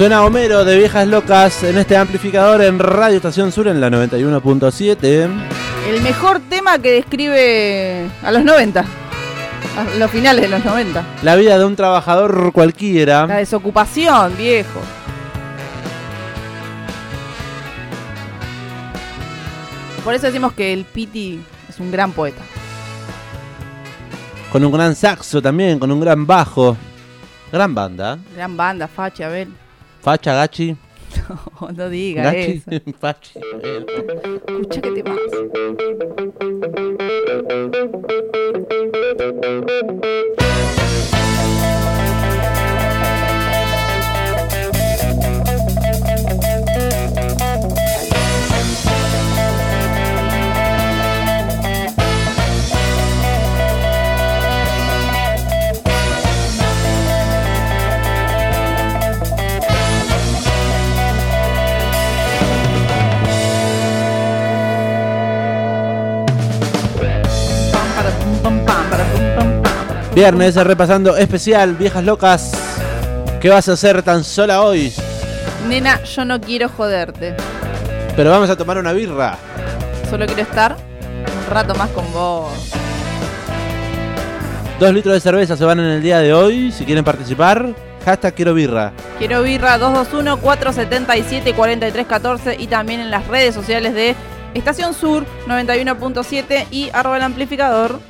Suena 0.00 0.24
Homero 0.24 0.64
de 0.64 0.78
Viejas 0.78 1.06
Locas 1.06 1.62
en 1.62 1.76
este 1.76 1.94
amplificador 1.94 2.62
en 2.62 2.78
Radio 2.78 3.16
Estación 3.16 3.52
Sur 3.52 3.68
en 3.68 3.82
la 3.82 3.90
91.7. 3.90 5.28
El 5.90 6.00
mejor 6.00 6.40
tema 6.40 6.78
que 6.78 6.92
describe 6.92 8.08
a 8.22 8.32
los 8.32 8.42
90. 8.42 8.80
A 8.80 9.98
los 9.98 10.10
finales 10.10 10.40
de 10.40 10.48
los 10.48 10.64
90. 10.64 11.04
La 11.22 11.36
vida 11.36 11.58
de 11.58 11.66
un 11.66 11.76
trabajador 11.76 12.50
cualquiera. 12.50 13.26
La 13.26 13.36
desocupación, 13.36 14.34
viejo. 14.38 14.80
Por 20.02 20.14
eso 20.14 20.28
decimos 20.28 20.54
que 20.54 20.72
el 20.72 20.86
Piti 20.86 21.44
es 21.68 21.78
un 21.78 21.90
gran 21.90 22.12
poeta. 22.12 22.40
Con 24.50 24.64
un 24.64 24.72
gran 24.72 24.94
saxo 24.94 25.42
también, 25.42 25.78
con 25.78 25.92
un 25.92 26.00
gran 26.00 26.26
bajo. 26.26 26.74
Gran 27.52 27.74
banda. 27.74 28.18
Gran 28.34 28.56
banda, 28.56 28.88
Fachi, 28.88 29.24
Abel. 29.24 29.52
Facha, 30.02 30.34
gachi. 30.34 30.76
No, 31.60 31.68
no 31.72 31.90
digas 31.90 32.32
gachi, 32.32 32.62
eso. 32.66 32.70
Facha. 33.00 33.40
Escucha 34.46 34.80
que 34.80 34.90
te 34.92 35.02
vas. 35.02 35.20
Viernes 70.14 70.54
repasando 70.56 71.16
especial, 71.16 71.76
viejas 71.76 72.02
locas. 72.02 72.50
¿Qué 73.40 73.48
vas 73.48 73.68
a 73.68 73.74
hacer 73.74 74.02
tan 74.02 74.24
sola 74.24 74.62
hoy? 74.62 74.92
Nena, 75.68 76.02
yo 76.02 76.24
no 76.24 76.40
quiero 76.40 76.68
joderte. 76.68 77.36
Pero 78.16 78.30
vamos 78.30 78.50
a 78.50 78.56
tomar 78.56 78.78
una 78.78 78.92
birra. 78.92 79.38
Solo 80.10 80.26
quiero 80.26 80.42
estar 80.42 80.76
un 80.76 81.54
rato 81.54 81.76
más 81.76 81.90
con 81.90 82.12
vos. 82.12 82.50
Dos 84.80 84.92
litros 84.92 85.14
de 85.14 85.20
cerveza 85.20 85.56
se 85.56 85.64
van 85.64 85.78
en 85.78 85.86
el 85.86 86.02
día 86.02 86.18
de 86.18 86.34
hoy. 86.34 86.72
Si 86.72 86.84
quieren 86.84 87.04
participar, 87.04 87.68
hashtag 88.04 88.34
quiero 88.34 88.52
birra. 88.52 88.92
Quiero 89.18 89.44
birra 89.44 89.78
221-477-4314 89.78 92.56
y 92.58 92.66
también 92.66 92.98
en 92.98 93.12
las 93.12 93.28
redes 93.28 93.54
sociales 93.54 93.94
de 93.94 94.16
Estación 94.54 94.92
Sur 94.92 95.24
91.7 95.46 96.66
y 96.72 96.90
arroba 96.92 97.18
el 97.18 97.22
amplificador. 97.22 98.09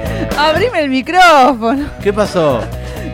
Abrime 0.49 0.79
el 0.81 0.89
micrófono. 0.89 1.89
¿Qué 2.01 2.11
pasó? 2.11 2.61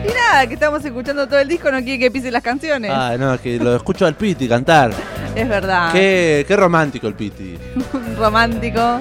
Y 0.04 0.08
nada, 0.14 0.46
que 0.46 0.54
estamos 0.54 0.84
escuchando 0.84 1.26
todo 1.26 1.38
el 1.40 1.48
disco, 1.48 1.70
no 1.70 1.78
quiere 1.82 1.98
que 1.98 2.10
pise 2.10 2.30
las 2.30 2.42
canciones. 2.42 2.90
Ah, 2.94 3.16
no, 3.18 3.34
es 3.34 3.40
que 3.40 3.58
lo 3.58 3.76
escucho 3.76 4.06
al 4.06 4.14
Piti 4.14 4.48
cantar. 4.48 4.92
Es 5.34 5.48
verdad. 5.48 5.92
Qué, 5.92 6.44
qué 6.48 6.56
romántico 6.56 7.06
el 7.06 7.14
Piti. 7.14 7.58
Romántico. 8.18 9.00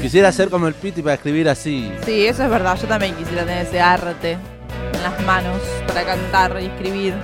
Quisiera 0.00 0.32
ser 0.32 0.48
como 0.48 0.66
el 0.66 0.74
Piti 0.74 1.02
para 1.02 1.14
escribir 1.14 1.48
así. 1.48 1.92
Sí, 2.04 2.26
eso 2.26 2.42
es 2.42 2.50
verdad. 2.50 2.76
Yo 2.80 2.88
también 2.88 3.14
quisiera 3.14 3.44
tener 3.44 3.66
ese 3.66 3.80
arte 3.80 4.38
en 4.94 5.02
las 5.02 5.20
manos 5.24 5.60
para 5.86 6.04
cantar 6.04 6.56
y 6.60 6.66
escribir. 6.66 7.14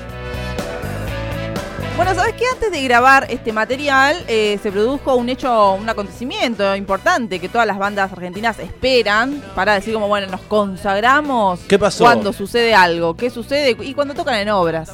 Bueno, 1.99 2.15
¿sabes 2.15 2.35
qué? 2.35 2.45
Antes 2.53 2.71
de 2.71 2.81
grabar 2.85 3.27
este 3.29 3.53
material 3.53 4.17
eh, 4.29 4.61
se 4.63 4.71
produjo 4.71 5.17
un 5.17 5.29
hecho, 5.29 5.73
un 5.73 5.89
acontecimiento 5.89 6.77
importante 6.77 7.41
que 7.41 7.49
todas 7.49 7.67
las 7.67 7.77
bandas 7.77 8.13
argentinas 8.13 8.61
esperan 8.61 9.43
para 9.57 9.75
decir 9.75 9.95
como, 9.95 10.07
bueno, 10.07 10.29
nos 10.29 10.41
consagramos 10.43 11.59
¿Qué 11.67 11.77
pasó? 11.77 12.05
cuando 12.05 12.33
sucede 12.33 12.73
algo. 12.73 13.17
¿Qué 13.17 13.31
sucede? 13.31 13.77
Y 13.81 13.95
cuando 13.95 14.15
tocan 14.15 14.37
en 14.37 14.49
obras. 14.51 14.93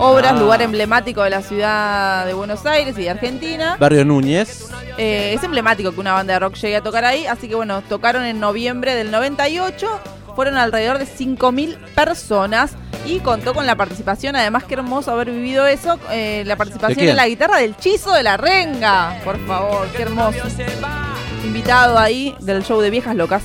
Obras, 0.00 0.32
Ah. 0.32 0.40
lugar 0.40 0.62
emblemático 0.62 1.22
de 1.22 1.30
la 1.30 1.42
ciudad 1.42 2.26
de 2.26 2.34
Buenos 2.34 2.66
Aires 2.66 2.98
y 2.98 3.02
de 3.02 3.10
Argentina. 3.10 3.76
Barrio 3.78 4.04
Núñez. 4.04 4.68
Eh, 4.98 5.32
es 5.32 5.44
emblemático 5.44 5.92
que 5.92 6.00
una 6.00 6.12
banda 6.12 6.32
de 6.32 6.40
rock 6.40 6.56
llegue 6.56 6.74
a 6.74 6.82
tocar 6.82 7.04
ahí, 7.04 7.24
así 7.26 7.46
que 7.48 7.54
bueno, 7.54 7.82
tocaron 7.82 8.24
en 8.24 8.40
noviembre 8.40 8.96
del 8.96 9.12
98, 9.12 9.88
fueron 10.36 10.56
alrededor 10.56 10.98
de 10.98 11.06
5.000 11.06 11.76
personas 11.94 12.72
y 13.06 13.20
contó 13.20 13.54
con 13.54 13.66
la 13.66 13.74
participación, 13.74 14.36
además 14.36 14.64
qué 14.64 14.74
hermoso 14.74 15.10
haber 15.10 15.30
vivido 15.30 15.66
eso, 15.66 15.98
eh, 16.10 16.44
la 16.46 16.56
participación 16.56 17.08
en 17.08 17.16
la 17.16 17.26
guitarra 17.26 17.58
del 17.58 17.76
Chizo 17.76 18.12
de 18.12 18.22
la 18.22 18.36
Renga, 18.36 19.18
por 19.24 19.44
favor, 19.46 19.88
qué 19.96 20.02
hermoso. 20.02 20.38
Invitado 21.44 21.98
ahí 21.98 22.36
del 22.40 22.62
show 22.64 22.80
de 22.80 22.90
Viejas 22.90 23.16
Locas. 23.16 23.42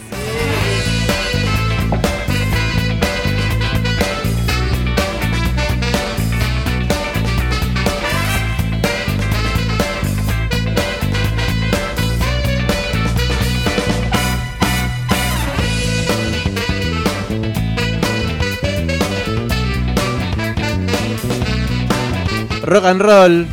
Rock 22.72 22.86
and 22.86 23.02
roll. 23.02 23.48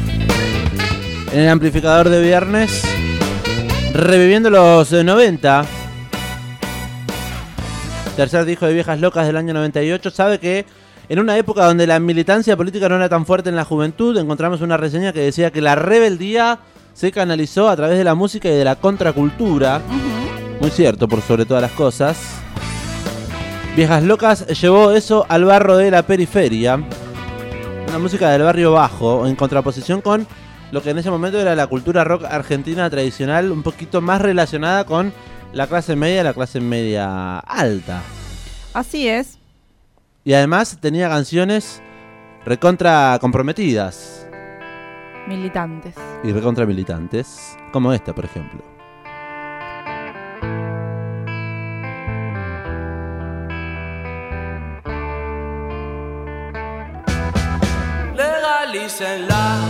En 1.33 1.41
el 1.41 1.49
amplificador 1.49 2.09
de 2.09 2.23
viernes. 2.23 2.85
Reviviendo 3.93 4.49
los 4.49 4.93
eh, 4.93 5.03
90. 5.03 5.65
Tercer 8.15 8.45
disco 8.45 8.67
de 8.67 8.75
Viejas 8.75 9.01
Locas 9.01 9.27
del 9.27 9.37
año 9.37 9.53
98. 9.55 10.13
Sabe 10.13 10.39
que 10.39 10.67
en 11.09 11.19
una 11.19 11.37
época 11.37 11.65
donde 11.65 11.85
la 11.89 11.99
militancia 11.99 12.57
política 12.57 12.89
no 12.89 12.95
era 12.95 13.09
tan 13.09 13.27
fuerte 13.27 13.49
en 13.49 13.57
la 13.57 13.65
juventud, 13.65 14.17
encontramos 14.17 14.61
una 14.61 14.77
reseña 14.77 15.13
que 15.13 15.19
decía 15.19 15.51
que 15.51 15.63
la 15.63 15.75
rebeldía 15.75 16.61
se 16.95 17.11
canalizó 17.11 17.69
a 17.69 17.75
través 17.75 17.99
de 17.99 18.05
la 18.05 18.15
música 18.15 18.49
y 18.49 18.53
de 18.53 18.65
la 18.65 18.77
contracultura. 18.77 19.83
Muy 20.61 20.71
cierto, 20.71 21.09
por 21.09 21.23
sobre 21.23 21.45
todas 21.45 21.63
las 21.63 21.73
cosas. 21.73 22.19
Viejas 23.75 24.05
Locas 24.05 24.47
llevó 24.61 24.93
eso 24.93 25.27
al 25.29 25.45
barro 25.45 25.77
de 25.77 25.91
la 25.91 26.05
periferia. 26.05 26.85
Una 27.89 27.99
música 27.99 28.31
del 28.31 28.43
barrio 28.43 28.73
bajo, 28.73 29.27
en 29.27 29.35
contraposición 29.35 30.03
con 30.03 30.27
lo 30.73 30.83
que 30.83 30.91
en 30.91 30.99
ese 30.99 31.11
momento 31.11 31.41
era 31.41 31.57
la 31.57 31.67
cultura 31.67 32.05
rock 32.05 32.25
argentina 32.25 32.89
tradicional, 32.91 33.51
un 33.51 33.63
poquito 33.63 34.03
más 34.03 34.21
relacionada 34.21 34.85
con 34.85 35.13
la 35.55 35.67
clase 35.67 35.97
media 35.97 36.21
y 36.21 36.25
la 36.25 36.35
clase 36.35 36.61
media 36.61 37.39
alta. 37.39 38.03
Así 38.75 39.09
es. 39.09 39.39
Y 40.25 40.35
además 40.35 40.79
tenía 40.81 41.09
canciones 41.09 41.83
recontra 42.45 43.19
comprometidas 43.21 44.27
Militantes. 45.27 45.95
y 46.23 46.33
recontra 46.33 46.67
militantes, 46.67 47.57
como 47.73 47.93
esta, 47.93 48.15
por 48.15 48.27
ejemplo. 48.27 48.63
Legalícenla. 59.01 59.68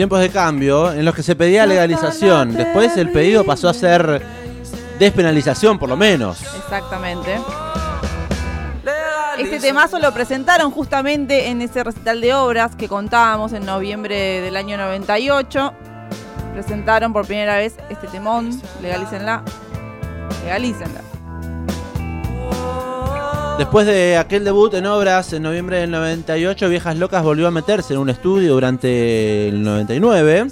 Tiempos 0.00 0.20
de 0.20 0.30
cambio 0.30 0.94
en 0.94 1.04
los 1.04 1.14
que 1.14 1.22
se 1.22 1.36
pedía 1.36 1.66
legalización. 1.66 2.54
Después 2.54 2.96
el 2.96 3.12
pedido 3.12 3.44
pasó 3.44 3.68
a 3.68 3.74
ser 3.74 4.22
despenalización, 4.98 5.78
por 5.78 5.90
lo 5.90 5.96
menos. 5.98 6.40
Exactamente. 6.56 7.38
Este 9.36 9.60
temazo 9.60 9.98
lo 9.98 10.10
presentaron 10.14 10.70
justamente 10.70 11.48
en 11.48 11.60
ese 11.60 11.84
recital 11.84 12.22
de 12.22 12.32
obras 12.32 12.76
que 12.76 12.88
contábamos 12.88 13.52
en 13.52 13.66
noviembre 13.66 14.40
del 14.40 14.56
año 14.56 14.78
98. 14.78 15.74
Presentaron 16.54 17.12
por 17.12 17.26
primera 17.26 17.56
vez 17.56 17.74
este 17.90 18.06
temón. 18.06 18.58
Legalícenla. 18.80 19.42
Legalícenla. 20.44 21.09
Después 23.60 23.86
de 23.86 24.16
aquel 24.16 24.42
debut 24.42 24.72
en 24.72 24.86
obras 24.86 25.34
en 25.34 25.42
noviembre 25.42 25.80
del 25.80 25.90
98, 25.90 26.70
Viejas 26.70 26.96
Locas 26.96 27.22
volvió 27.22 27.46
a 27.46 27.50
meterse 27.50 27.92
en 27.92 28.00
un 28.00 28.08
estudio 28.08 28.54
durante 28.54 29.48
el 29.48 29.62
99 29.62 30.46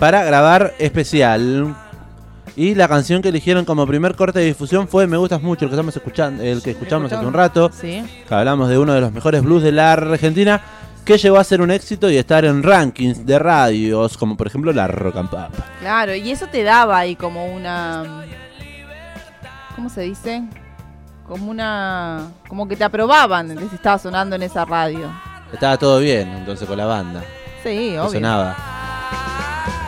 para 0.00 0.24
grabar 0.24 0.74
especial. 0.80 1.76
Y 2.56 2.74
la 2.74 2.88
canción 2.88 3.22
que 3.22 3.28
eligieron 3.28 3.64
como 3.64 3.86
primer 3.86 4.16
corte 4.16 4.40
de 4.40 4.46
difusión 4.46 4.88
fue 4.88 5.06
Me 5.06 5.16
gustas 5.16 5.40
mucho, 5.42 5.64
el 5.64 5.68
que 5.70 5.76
estamos 5.76 5.94
escuchando, 5.94 6.42
el 6.42 6.60
que 6.60 6.72
escuchamos 6.72 7.12
hace 7.12 7.24
un 7.24 7.34
rato. 7.34 7.70
Sí. 7.72 8.02
Que 8.26 8.34
hablamos 8.34 8.68
de 8.68 8.78
uno 8.78 8.94
de 8.94 9.00
los 9.00 9.12
mejores 9.12 9.40
blues 9.44 9.62
de 9.62 9.70
la 9.70 9.92
Argentina, 9.92 10.60
que 11.04 11.18
llegó 11.18 11.36
a 11.36 11.44
ser 11.44 11.62
un 11.62 11.70
éxito 11.70 12.10
y 12.10 12.16
estar 12.16 12.44
en 12.44 12.64
rankings 12.64 13.24
de 13.24 13.38
radios, 13.38 14.18
como 14.18 14.36
por 14.36 14.48
ejemplo 14.48 14.72
la 14.72 14.88
Rock 14.88 15.18
and 15.18 15.30
Pop. 15.30 15.54
Claro, 15.78 16.16
y 16.16 16.32
eso 16.32 16.48
te 16.48 16.64
daba 16.64 16.98
ahí 16.98 17.14
como 17.14 17.46
una. 17.46 18.24
¿Cómo 19.76 19.88
se 19.88 20.00
dice? 20.00 20.42
Como 21.28 21.50
una. 21.50 22.32
Como 22.48 22.66
que 22.66 22.76
te 22.76 22.84
aprobaban 22.84 23.48
de 23.48 23.68
si 23.68 23.74
estaba 23.74 23.98
sonando 23.98 24.34
en 24.36 24.42
esa 24.42 24.64
radio. 24.64 25.10
Estaba 25.52 25.76
todo 25.76 26.00
bien 26.00 26.28
entonces 26.28 26.66
con 26.66 26.78
la 26.78 26.86
banda. 26.86 27.22
Sí, 27.62 27.96
obvio. 27.96 28.10
sonaba. 28.10 28.56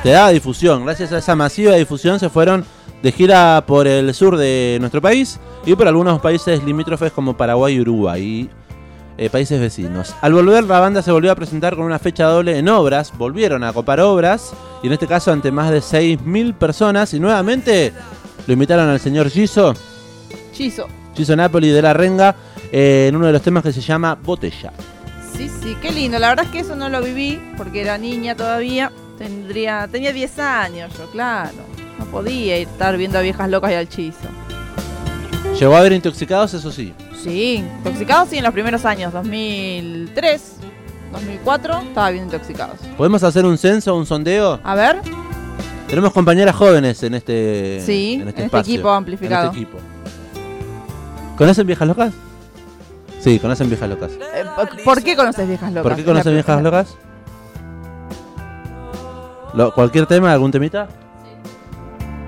Te 0.03 0.11
daba 0.11 0.31
difusión. 0.31 0.85
Gracias 0.85 1.13
a 1.13 1.19
esa 1.19 1.35
masiva 1.37 1.75
difusión 1.75 2.19
se 2.19 2.29
fueron 2.29 2.65
de 3.03 3.13
gira 3.13 3.65
por 3.67 3.87
el 3.87 4.13
sur 4.15 4.37
de 4.37 4.77
nuestro 4.81 5.01
país 5.01 5.41
y 5.65 5.75
por 5.75 5.89
algunos 5.89 6.21
países 6.21 6.63
limítrofes 6.63 7.13
como 7.13 7.37
Paraguay 7.37 7.75
y 7.75 7.81
Uruguay, 7.81 8.51
eh, 9.17 9.31
países 9.31 9.61
vecinos. 9.61 10.15
Al 10.21 10.35
volver, 10.35 10.65
la 10.65 10.81
banda 10.81 11.03
se 11.03 11.13
volvió 11.13 11.33
a 11.33 11.35
presentar 11.35 11.77
con 11.77 11.85
una 11.85 11.99
fecha 11.99 12.25
doble 12.25 12.59
en 12.59 12.69
obras. 12.69 13.17
Volvieron 13.17 13.65
a 13.65 13.73
copar 13.73 14.01
obras 14.01 14.53
y 14.83 14.89
en 14.89 14.93
este 14.93 15.07
caso 15.07 15.33
ante 15.33 15.51
más 15.51 15.71
de 15.71 15.81
6.000 15.81 16.55
personas. 16.55 17.15
Y 17.15 17.21
nuevamente 17.21 17.93
lo 18.47 18.53
invitaron 18.53 18.89
al 18.89 19.01
señor 19.01 19.31
Giso, 19.31 19.75
Chizo. 20.53 20.87
Giso 21.21 21.37
Napoli 21.37 21.69
de 21.69 21.83
la 21.83 21.93
Renga, 21.93 22.35
eh, 22.73 23.07
en 23.11 23.17
uno 23.17 23.27
de 23.27 23.33
los 23.35 23.43
temas 23.43 23.63
que 23.63 23.73
se 23.75 23.83
llama 23.83 24.15
Botella. 24.15 24.73
Sí, 25.37 25.51
sí, 25.63 25.77
qué 25.83 25.93
lindo. 25.93 26.19
La 26.19 26.31
verdad 26.31 26.47
es 26.47 26.51
que 26.51 26.61
eso 26.61 26.75
no 26.77 26.89
lo 26.89 27.03
viví 27.03 27.39
porque 27.59 27.83
era 27.83 27.99
niña 27.99 28.35
todavía. 28.35 28.91
Tendría, 29.19 29.87
tenía 29.87 30.15
10 30.15 30.39
años 30.39 30.91
yo, 30.99 31.11
claro. 31.11 31.59
No 31.99 32.07
podía 32.07 32.57
ir 32.59 32.67
estar 32.69 32.97
viendo 32.97 33.19
a 33.19 33.21
viejas 33.21 33.51
locas 33.51 33.71
y 33.71 33.75
al 33.75 33.87
chizo. 33.87 34.29
Llegó 35.59 35.75
a 35.77 35.81
haber 35.81 35.93
intoxicados, 35.93 36.55
eso 36.55 36.73
sí. 36.73 36.95
Sí, 37.23 37.57
intoxicados 37.77 38.31
sí 38.31 38.39
en 38.39 38.45
los 38.45 38.55
primeros 38.55 38.87
años, 38.87 39.13
2003, 39.13 40.43
2004, 41.13 41.81
estaba 41.83 42.11
bien 42.13 42.25
intoxicados. 42.25 42.79
¿Podemos 42.97 43.23
hacer 43.25 43.45
un 43.45 43.59
censo, 43.59 43.95
un 43.95 44.07
sondeo? 44.07 44.59
A 44.65 44.75
ver, 44.75 45.03
Tenemos 45.87 46.13
compañeras 46.15 46.57
jóvenes 46.57 47.03
en 47.03 47.13
este, 47.15 47.83
Sí, 47.85 48.15
en 48.23 48.29
este, 48.29 48.41
en 48.41 48.47
este 48.47 48.59
equipo 48.61 48.89
amplificado. 48.91 49.43
en 49.43 49.49
este 49.51 49.61
equipo. 49.61 49.79
¿Conocen 51.41 51.67
viejas 51.67 51.89
locas? 51.89 52.13
Sí, 53.19 53.39
conocen 53.39 53.69
viejas 53.71 53.89
locas. 53.89 54.11
eh, 54.13 54.45
¿por 54.85 55.03
qué 55.03 55.17
conoces 55.17 55.49
viejas 55.49 55.71
locas? 55.73 55.83
¿Por 55.91 55.97
qué 55.97 56.05
conocen 56.05 56.33
La- 56.33 56.37
viejas 56.37 56.63
locas? 56.63 56.97
Lo- 59.55 59.73
¿Cualquier 59.73 60.05
tema, 60.05 60.35
algún 60.35 60.51
temita? 60.51 60.87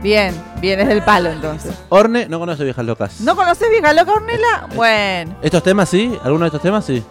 Bien, 0.03 0.35
bien, 0.62 0.81
es 0.81 0.88
del 0.88 1.03
palo 1.03 1.29
entonces. 1.31 1.75
Orne 1.90 2.27
no 2.27 2.38
conoce 2.38 2.64
viejas 2.64 2.87
locas. 2.87 3.20
¿No 3.20 3.37
conoces 3.37 3.68
viejas 3.68 3.94
locas, 3.94 4.14
Ornella? 4.16 4.66
Bueno, 4.75 5.37
¿Estos 5.42 5.62
temas 5.62 5.90
sí? 5.90 6.18
¿Alguno 6.25 6.44
de 6.44 6.46
estos 6.48 6.62
temas 6.62 6.83
sí? 6.87 7.05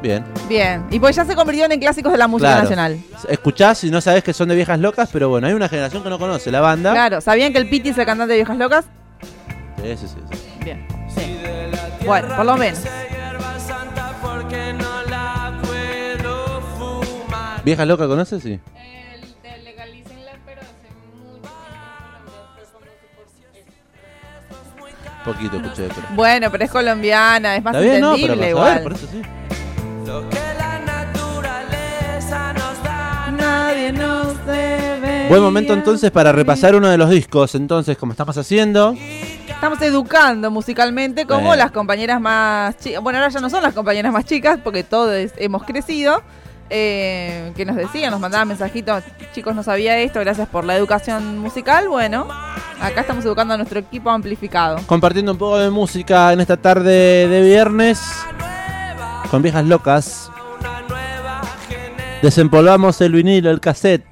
Bien. 0.00 0.24
bien. 0.48 0.86
Y 0.92 1.00
pues 1.00 1.16
ya 1.16 1.24
se 1.24 1.34
convirtieron 1.34 1.72
en 1.72 1.80
clásicos 1.80 2.12
de 2.12 2.18
la 2.18 2.28
música 2.28 2.50
Claro. 2.50 2.62
nacional. 2.62 3.00
Escuchás 3.28 3.82
y 3.82 3.90
no 3.90 4.00
sabés 4.00 4.22
que 4.22 4.32
son 4.32 4.48
de 4.48 4.54
viejas 4.54 4.78
locas, 4.78 5.08
pero 5.12 5.28
bueno, 5.28 5.48
hay 5.48 5.54
una 5.54 5.68
generación 5.68 6.04
que 6.04 6.08
no 6.08 6.20
conoce 6.20 6.52
la 6.52 6.60
banda. 6.60 6.92
Claro, 6.92 7.20
¿sabían 7.20 7.52
que 7.52 7.58
el 7.58 7.68
Piti 7.68 7.88
es 7.88 7.98
el 7.98 8.06
cantante 8.06 8.32
de 8.34 8.38
viejas 8.38 8.56
locas? 8.58 8.84
Sí, 9.82 9.96
sí, 9.96 10.06
sí, 10.06 10.16
sí. 10.32 10.38
Bien, 10.64 10.86
sí. 11.16 12.06
Bueno, 12.06 12.36
por 12.36 12.46
lo 12.46 12.56
menos. 12.56 12.80
¿Viejas 17.64 17.86
locas 17.86 18.08
conoces? 18.08 18.42
Sí. 18.42 18.60
Poquito 25.24 25.56
escuché, 25.56 25.88
pero. 25.88 26.08
Bueno, 26.14 26.50
pero 26.50 26.64
es 26.64 26.70
colombiana, 26.70 27.56
es 27.56 27.62
más 27.62 27.74
no, 27.74 27.80
pero 27.80 27.94
entendible 27.94 28.34
saber, 28.34 28.48
igual. 28.50 28.82
por 28.82 28.92
eso 28.94 29.06
sí. 29.06 29.22
Nadie 33.82 33.92
nos 33.92 34.46
debe. 34.46 35.28
Buen 35.28 35.42
momento 35.42 35.72
entonces 35.72 36.10
para 36.12 36.30
repasar 36.30 36.76
uno 36.76 36.88
de 36.88 36.96
los 36.96 37.10
discos, 37.10 37.56
entonces, 37.56 37.96
como 37.96 38.12
estamos 38.12 38.36
haciendo. 38.38 38.94
Estamos 39.48 39.82
educando 39.82 40.50
musicalmente 40.52 41.26
como 41.26 41.56
las 41.56 41.72
compañeras 41.72 42.20
más 42.20 42.76
chicas. 42.78 43.02
Bueno, 43.02 43.18
ahora 43.18 43.30
ya 43.30 43.40
no 43.40 43.50
son 43.50 43.62
las 43.62 43.74
compañeras 43.74 44.12
más 44.12 44.24
chicas 44.24 44.60
porque 44.62 44.84
todos 44.84 45.32
hemos 45.36 45.64
crecido. 45.64 46.22
eh, 46.74 47.52
que 47.54 47.66
nos 47.66 47.76
decían, 47.76 48.12
nos 48.12 48.20
mandaban 48.20 48.48
mensajitos, 48.48 49.02
chicos, 49.34 49.54
no 49.54 49.62
sabía 49.62 49.98
esto, 49.98 50.20
gracias 50.20 50.48
por 50.48 50.64
la 50.64 50.74
educación 50.74 51.38
musical. 51.38 51.86
Bueno, 51.88 52.26
acá 52.80 53.02
estamos 53.02 53.24
educando 53.26 53.52
a 53.52 53.56
nuestro 53.58 53.78
equipo 53.80 54.08
amplificado. 54.08 54.78
Compartiendo 54.86 55.32
un 55.32 55.38
poco 55.38 55.58
de 55.58 55.68
música 55.70 56.32
en 56.32 56.40
esta 56.40 56.56
tarde 56.56 57.28
de 57.28 57.42
viernes. 57.42 58.00
Con 59.30 59.42
viejas 59.42 59.66
locas. 59.66 60.31
Desempolvamos 62.22 63.00
el 63.00 63.12
vinilo, 63.12 63.50
el 63.50 63.60
cassette, 63.60 64.04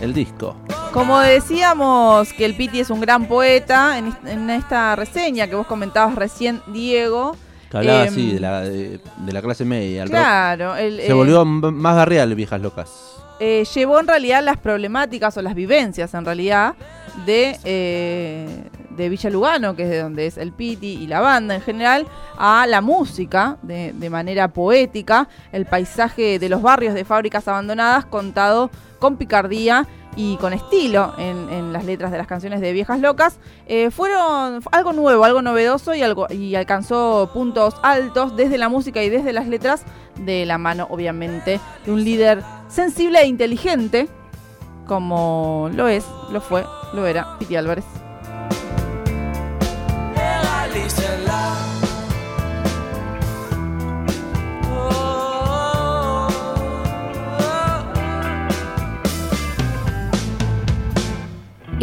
el 0.00 0.14
disco. 0.14 0.56
Como 0.92 1.18
decíamos 1.20 2.32
que 2.32 2.44
el 2.44 2.54
Piti 2.56 2.80
es 2.80 2.88
un 2.90 3.00
gran 3.00 3.26
poeta, 3.26 3.98
en, 3.98 4.08
est- 4.08 4.26
en 4.26 4.48
esta 4.50 4.96
reseña 4.96 5.46
que 5.48 5.54
vos 5.54 5.66
comentabas 5.66 6.14
recién, 6.14 6.62
Diego. 6.68 7.36
Que 7.70 7.78
hablaba 7.78 8.02
Em, 8.04 8.08
así 8.08 8.32
de 8.32 8.40
la, 8.40 8.60
de, 8.60 9.00
de 9.18 9.32
la 9.32 9.42
clase 9.42 9.64
media. 9.64 10.04
Claro, 10.04 10.76
el, 10.76 10.98
Se 10.98 11.08
eh, 11.08 11.12
volvió 11.12 11.44
más 11.44 11.96
barrial, 11.96 12.34
viejas 12.34 12.60
locas. 12.60 12.90
eh, 13.40 13.64
llevó 13.74 13.98
en 14.00 14.06
realidad 14.06 14.42
las 14.44 14.56
problemáticas 14.58 15.36
o 15.36 15.42
las 15.42 15.54
vivencias 15.54 16.14
en 16.14 16.24
realidad 16.24 16.74
de, 17.26 17.58
eh, 17.64 18.48
de 18.96 19.08
Villa 19.08 19.30
Lugano, 19.30 19.76
que 19.76 19.84
es 19.84 19.90
de 19.90 20.00
donde 20.00 20.26
es 20.26 20.38
el 20.38 20.52
Piti 20.52 20.94
y 20.94 21.06
la 21.06 21.20
banda 21.20 21.54
en 21.54 21.60
general, 21.60 22.06
a 22.36 22.66
la 22.66 22.80
música 22.80 23.56
de, 23.62 23.92
manera 24.10 24.48
poética, 24.48 25.28
el 25.52 25.66
paisaje 25.66 26.38
de 26.38 26.48
los 26.48 26.62
barrios 26.62 26.94
de 26.94 27.04
fábricas 27.04 27.48
abandonadas 27.48 28.04
contado 28.04 28.70
con 28.98 29.16
picardía 29.16 29.86
y 30.16 30.36
con 30.36 30.52
estilo 30.52 31.12
en, 31.18 31.48
en 31.50 31.72
las 31.72 31.84
letras 31.84 32.12
de 32.12 32.18
las 32.18 32.26
canciones 32.26 32.60
de 32.60 32.72
Viejas 32.72 33.00
Locas, 33.00 33.38
eh, 33.66 33.90
fueron 33.90 34.62
fue 34.62 34.70
algo 34.72 34.92
nuevo, 34.92 35.24
algo 35.24 35.42
novedoso 35.42 35.94
y, 35.94 36.02
algo, 36.02 36.26
y 36.30 36.54
alcanzó 36.54 37.30
puntos 37.32 37.74
altos 37.82 38.36
desde 38.36 38.58
la 38.58 38.68
música 38.68 39.02
y 39.02 39.10
desde 39.10 39.32
las 39.32 39.48
letras, 39.48 39.84
de 40.20 40.46
la 40.46 40.58
mano 40.58 40.86
obviamente 40.90 41.60
de 41.84 41.92
un 41.92 42.04
líder 42.04 42.42
sensible 42.68 43.20
e 43.20 43.26
inteligente, 43.26 44.08
como 44.86 45.70
lo 45.72 45.88
es, 45.88 46.04
lo 46.30 46.40
fue, 46.40 46.64
lo 46.92 47.06
era 47.06 47.36
Piti 47.38 47.56
Álvarez. 47.56 48.03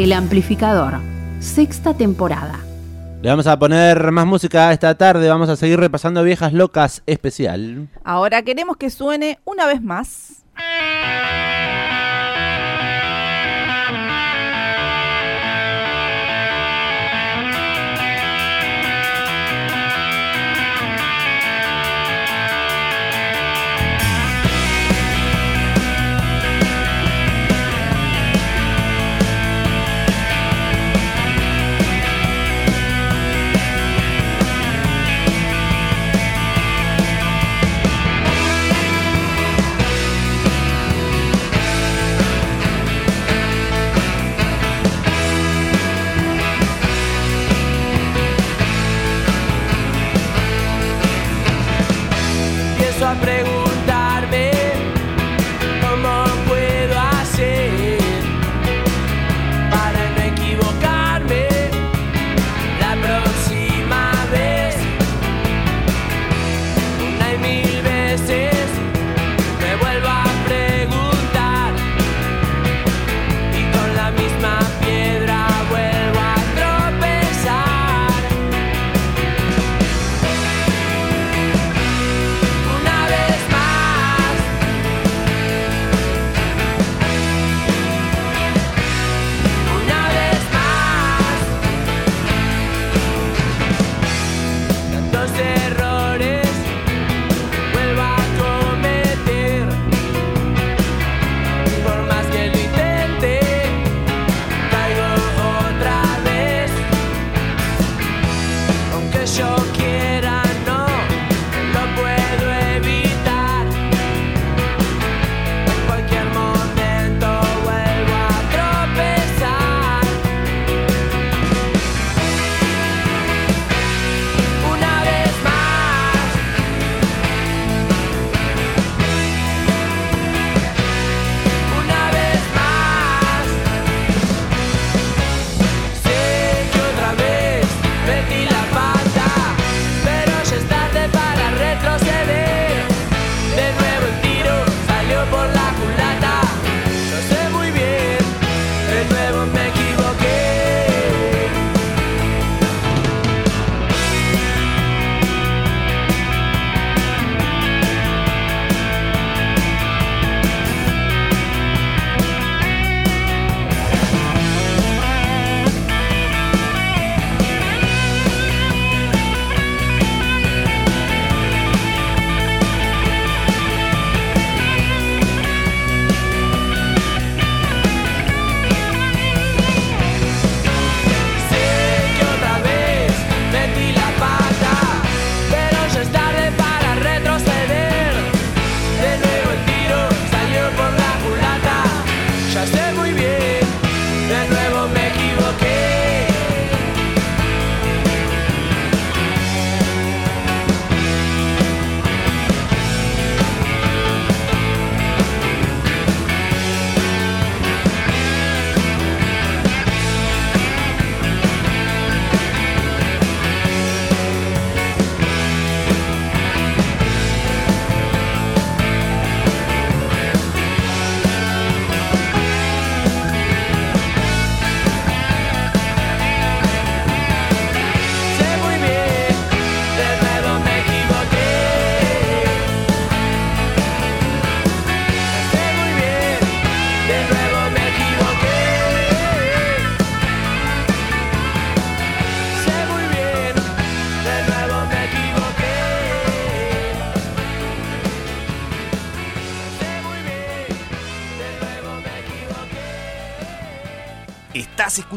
El 0.01 0.13
amplificador. 0.13 0.99
Sexta 1.39 1.93
temporada. 1.93 2.59
Le 3.21 3.29
vamos 3.29 3.45
a 3.45 3.59
poner 3.59 4.11
más 4.11 4.25
música 4.25 4.73
esta 4.73 4.95
tarde. 4.95 5.29
Vamos 5.29 5.47
a 5.47 5.55
seguir 5.55 5.79
repasando 5.79 6.23
Viejas 6.23 6.53
Locas 6.53 7.03
especial. 7.05 7.87
Ahora 8.03 8.41
queremos 8.41 8.77
que 8.77 8.89
suene 8.89 9.37
una 9.45 9.67
vez 9.67 9.81
más. 9.83 10.43
emprego. 53.11 53.50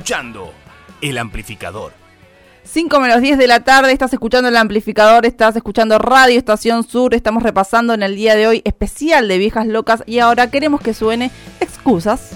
Escuchando 0.05 0.53
El 1.01 1.17
Amplificador. 1.17 1.95
5 2.64 3.01
menos 3.01 3.23
10 3.23 3.38
de 3.38 3.47
la 3.47 3.64
tarde, 3.64 3.90
estás 3.90 4.12
escuchando 4.12 4.51
el 4.51 4.57
amplificador, 4.59 5.25
estás 5.25 5.57
escuchando 5.57 5.99
Radio 5.99 6.37
Estación 6.37 6.87
Sur, 6.87 7.14
estamos 7.14 7.43
repasando 7.43 7.95
en 7.95 8.03
el 8.03 8.14
día 8.14 8.37
de 8.37 8.47
hoy 8.47 8.61
especial 8.67 9.29
de 9.29 9.38
Viejas 9.38 9.67
Locas 9.67 10.03
y 10.05 10.19
ahora 10.19 10.51
queremos 10.51 10.83
que 10.83 10.93
suene 10.93 11.31
excusas. 11.59 12.33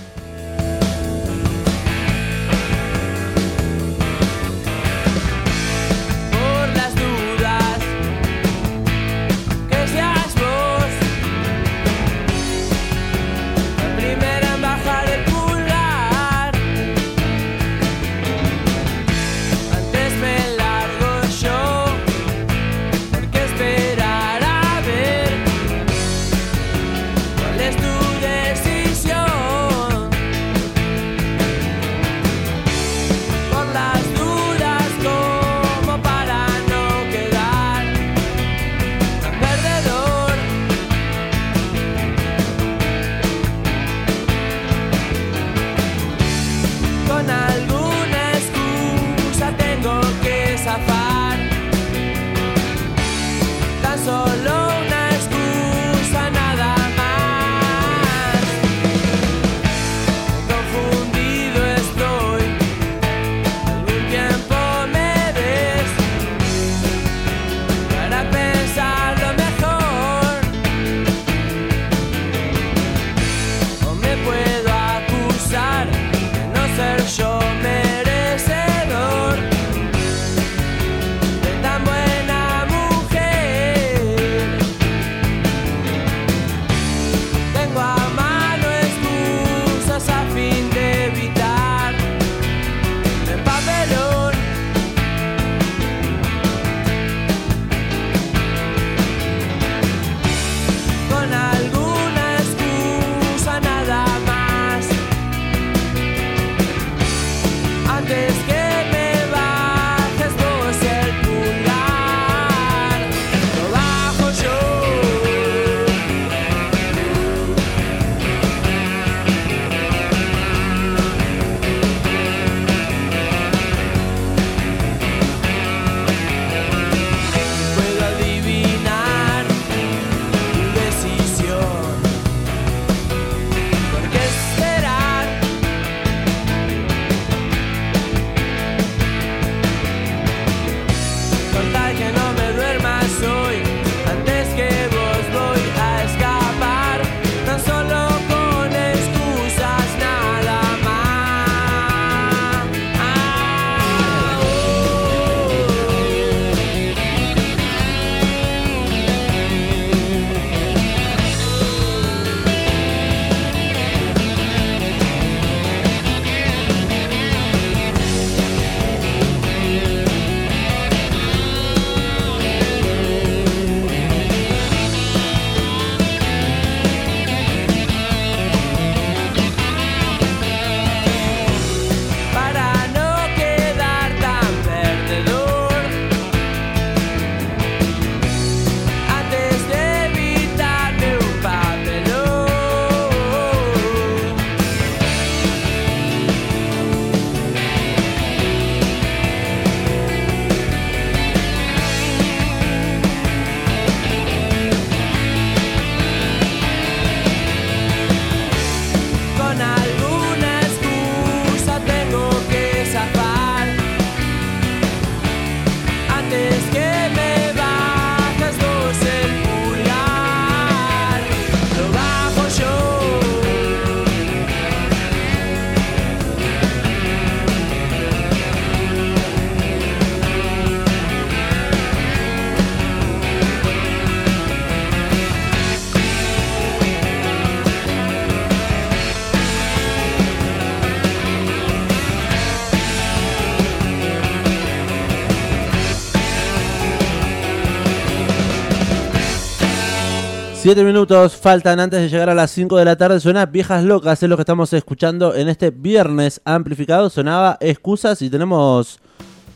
Siete 250.68 250.84
minutos 250.84 251.34
faltan 251.34 251.80
antes 251.80 251.98
de 251.98 252.10
llegar 252.10 252.28
a 252.28 252.34
las 252.34 252.50
5 252.50 252.76
de 252.76 252.84
la 252.84 252.94
tarde. 252.94 253.18
Suena 253.20 253.46
Viejas 253.46 253.84
Locas, 253.84 254.22
es 254.22 254.28
lo 254.28 254.36
que 254.36 254.42
estamos 254.42 254.70
escuchando 254.74 255.34
en 255.34 255.48
este 255.48 255.70
viernes 255.70 256.42
amplificado. 256.44 257.08
Sonaba 257.08 257.56
Excusas 257.58 258.20
y 258.20 258.28
tenemos 258.28 259.00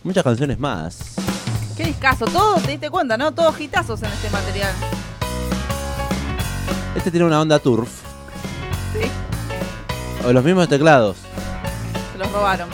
muchas 0.04 0.24
canciones 0.24 0.58
más. 0.58 1.16
Qué 1.76 1.84
discazo, 1.84 2.24
todo, 2.24 2.54
te 2.62 2.70
diste 2.70 2.88
cuenta, 2.88 3.18
¿no? 3.18 3.30
Todos 3.30 3.60
hitazos 3.60 4.02
en 4.02 4.08
este 4.08 4.30
material. 4.30 4.72
Este 6.96 7.10
tiene 7.10 7.26
una 7.26 7.42
onda 7.42 7.58
turf. 7.58 7.90
Sí, 8.94 9.06
O 10.26 10.32
los 10.32 10.42
mismos 10.42 10.66
teclados. 10.66 11.18
se 12.12 12.18
los 12.18 12.32
robaron. 12.32 12.70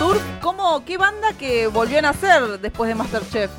Turf, 0.00 0.20
¿cómo, 0.40 0.84
¿qué 0.84 0.98
banda 0.98 1.32
que 1.38 1.68
volvió 1.68 2.00
a 2.00 2.02
nacer 2.02 2.58
después 2.60 2.88
de 2.88 2.96
Masterchef? 2.96 3.52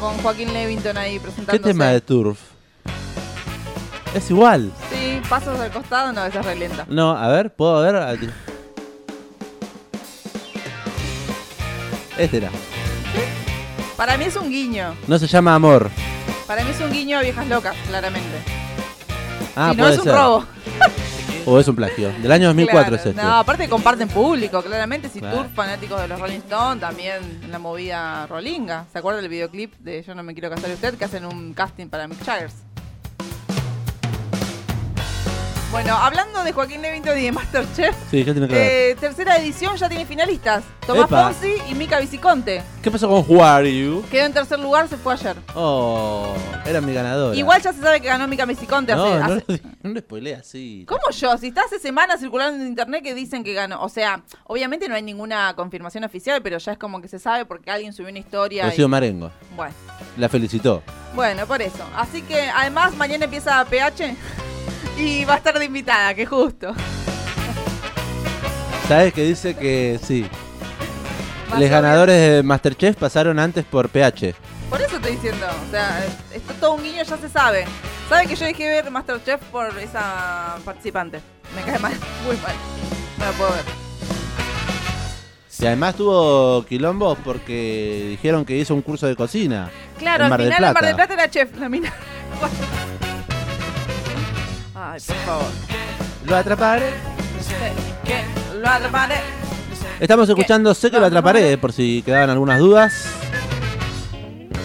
Con 0.00 0.16
Joaquín 0.18 0.52
Levington 0.52 0.96
ahí 0.96 1.14
¿Qué 1.14 1.20
presentándose. 1.20 1.68
tema 1.68 1.86
de 1.88 2.00
turf? 2.00 2.38
Es 4.14 4.30
igual. 4.30 4.72
Sí, 4.90 5.20
pasos 5.28 5.60
al 5.60 5.70
costado, 5.70 6.12
no, 6.12 6.24
esa 6.24 6.40
es 6.40 6.46
re 6.46 6.56
lenta. 6.56 6.86
No, 6.88 7.10
a 7.16 7.28
ver, 7.28 7.54
¿puedo 7.54 7.80
ver? 7.82 8.18
Este 12.18 12.36
era. 12.38 12.50
Para 13.96 14.16
mí 14.16 14.24
es 14.24 14.36
un 14.36 14.50
guiño. 14.50 14.94
No 15.06 15.18
se 15.18 15.26
llama 15.26 15.54
amor. 15.54 15.90
Para 16.46 16.64
mí 16.64 16.70
es 16.70 16.80
un 16.80 16.90
guiño 16.90 17.18
a 17.18 17.22
viejas 17.22 17.46
locas, 17.46 17.76
claramente. 17.86 18.38
Ah, 19.54 19.70
si 19.70 19.76
no 19.76 19.82
puede 19.82 19.92
es 19.92 19.98
un 19.98 20.04
ser. 20.04 20.14
robo. 20.14 20.44
O 21.52 21.58
es 21.58 21.66
un 21.66 21.74
plagio. 21.76 22.12
Del 22.22 22.30
año 22.30 22.46
2004 22.48 22.80
Claro. 22.88 22.96
es 22.96 23.06
este. 23.06 23.22
No, 23.22 23.34
aparte 23.38 23.68
comparten 23.68 24.08
público, 24.08 24.62
claramente. 24.62 25.08
Si 25.08 25.18
Claro. 25.18 25.38
tour 25.38 25.48
fanáticos 25.54 26.00
de 26.00 26.06
los 26.08 26.20
Rolling 26.20 26.38
Stones, 26.38 26.80
también 26.80 27.40
la 27.50 27.58
movida 27.58 28.26
Rollinga. 28.28 28.86
¿Se 28.92 28.98
acuerda 28.98 29.20
del 29.20 29.28
videoclip 29.28 29.74
de 29.80 30.02
Yo 30.02 30.14
no 30.14 30.22
me 30.22 30.32
quiero 30.32 30.48
casar 30.50 30.70
usted? 30.70 30.94
Que 30.96 31.04
hacen 31.06 31.24
un 31.24 31.52
casting 31.52 31.88
para 31.88 32.06
Mick 32.06 32.24
Jagger. 32.24 32.50
Bueno, 35.70 35.94
hablando 35.96 36.42
de 36.42 36.52
Joaquín 36.52 36.82
Levington 36.82 37.16
y 37.16 37.22
de 37.22 37.32
Masterchef, 37.32 37.94
Sí, 38.10 38.24
¿qué 38.24 38.32
tiene 38.32 38.48
que 38.48 38.54
ver? 38.54 38.66
eh, 38.90 38.96
tercera 38.98 39.36
edición 39.36 39.76
ya 39.76 39.88
tiene 39.88 40.04
finalistas. 40.04 40.64
Tomás 40.84 41.04
Epa. 41.06 41.30
Fonsi 41.32 41.54
y 41.70 41.74
Mica 41.76 42.00
Viciconte. 42.00 42.60
¿Qué 42.82 42.90
pasó 42.90 43.08
con 43.08 43.24
Who 43.28 43.44
Are 43.44 43.72
You? 43.78 44.04
Quedó 44.10 44.26
en 44.26 44.32
tercer 44.32 44.58
lugar, 44.58 44.88
se 44.88 44.96
fue 44.96 45.12
ayer. 45.12 45.36
Oh, 45.54 46.34
era 46.66 46.80
mi 46.80 46.92
ganadora. 46.92 47.36
Igual 47.36 47.62
ya 47.62 47.72
se 47.72 47.80
sabe 47.80 48.00
que 48.00 48.08
ganó 48.08 48.26
Mica 48.26 48.46
Viciconte 48.46 48.96
No, 48.96 49.04
hace, 49.04 49.18
no, 49.18 49.24
hace- 49.36 49.44
lo- 49.62 49.70
no 49.84 49.90
le 49.94 50.00
spoilé 50.00 50.34
así. 50.34 50.84
¿Cómo 50.88 51.02
yo? 51.12 51.38
Si 51.38 51.46
está 51.48 51.60
hace 51.62 51.78
semanas 51.78 52.18
circulando 52.18 52.60
en 52.60 52.66
internet 52.68 53.04
que 53.04 53.14
dicen 53.14 53.44
que 53.44 53.52
ganó. 53.54 53.80
O 53.80 53.88
sea, 53.88 54.22
obviamente 54.44 54.88
no 54.88 54.96
hay 54.96 55.02
ninguna 55.02 55.54
confirmación 55.54 56.02
oficial, 56.02 56.42
pero 56.42 56.58
ya 56.58 56.72
es 56.72 56.78
como 56.78 57.00
que 57.00 57.06
se 57.06 57.20
sabe 57.20 57.44
porque 57.44 57.70
alguien 57.70 57.92
subió 57.92 58.10
una 58.10 58.18
historia. 58.18 58.64
y- 58.66 58.70
Rocío 58.70 58.88
Marengo. 58.88 59.30
Bueno, 59.54 59.74
La 60.16 60.28
felicitó. 60.28 60.82
bueno, 61.14 61.46
por 61.46 61.62
eso. 61.62 61.84
Así 61.96 62.22
que 62.22 62.40
además 62.50 62.96
mañana 62.96 63.26
empieza 63.26 63.64
PH 63.66 64.16
y 65.00 65.24
va 65.24 65.34
a 65.34 65.36
estar 65.38 65.58
de 65.58 65.64
invitada, 65.64 66.14
que 66.14 66.26
justo. 66.26 66.74
¿Sabes 68.86 69.12
que 69.14 69.24
dice 69.24 69.54
que 69.54 69.98
sí? 70.02 70.26
Los 71.58 71.70
ganadores 71.70 72.16
de 72.16 72.42
Masterchef 72.42 72.96
pasaron 72.96 73.38
antes 73.38 73.64
por 73.64 73.88
PH. 73.88 74.34
Por 74.68 74.80
eso 74.80 74.96
estoy 74.96 75.12
diciendo. 75.12 75.46
O 75.66 75.70
sea, 75.70 76.04
esto 76.32 76.54
todo 76.60 76.74
un 76.74 76.82
guiño 76.82 77.02
ya 77.02 77.16
se 77.16 77.28
sabe. 77.28 77.64
Sabe 78.08 78.26
que 78.26 78.36
yo 78.36 78.46
dejé 78.46 78.68
ver 78.68 78.90
Masterchef 78.90 79.40
por 79.46 79.76
esa 79.78 80.56
participante. 80.64 81.20
Me 81.56 81.62
cae 81.62 81.78
mal, 81.78 81.92
muy 82.26 82.36
mal. 82.36 82.54
No 83.18 83.24
la 83.24 83.32
puedo 83.32 83.50
ver. 83.50 83.64
Y 85.58 85.66
además 85.66 85.94
tuvo 85.94 86.64
quilombos 86.64 87.18
porque 87.22 88.06
dijeron 88.10 88.46
que 88.46 88.56
hizo 88.56 88.74
un 88.74 88.80
curso 88.80 89.06
de 89.06 89.14
cocina. 89.14 89.70
Claro, 89.98 90.24
en 90.24 90.24
al 90.24 90.30
Mar 90.30 90.40
del 90.40 90.52
final 90.54 90.64
en 90.68 90.72
Mar 90.72 90.84
del 90.84 90.94
Plata. 90.94 91.08
Plata 91.08 91.22
era 91.22 91.30
chef, 91.30 91.58
la 91.58 91.68
mina. 91.68 91.92
Ay, 94.82 94.98
por 95.06 95.16
favor. 95.16 95.44
Lo 96.26 96.36
atraparé. 96.36 96.90
Que 98.04 98.24
lo 98.58 98.66
atraparé. 98.68 99.16
Estamos 100.00 100.26
escuchando 100.28 100.72
Sé 100.72 100.90
que 100.90 100.98
lo 100.98 101.06
atraparé, 101.06 101.58
por 101.58 101.72
si 101.72 102.02
quedaban 102.02 102.30
algunas 102.30 102.58
dudas. 102.58 103.04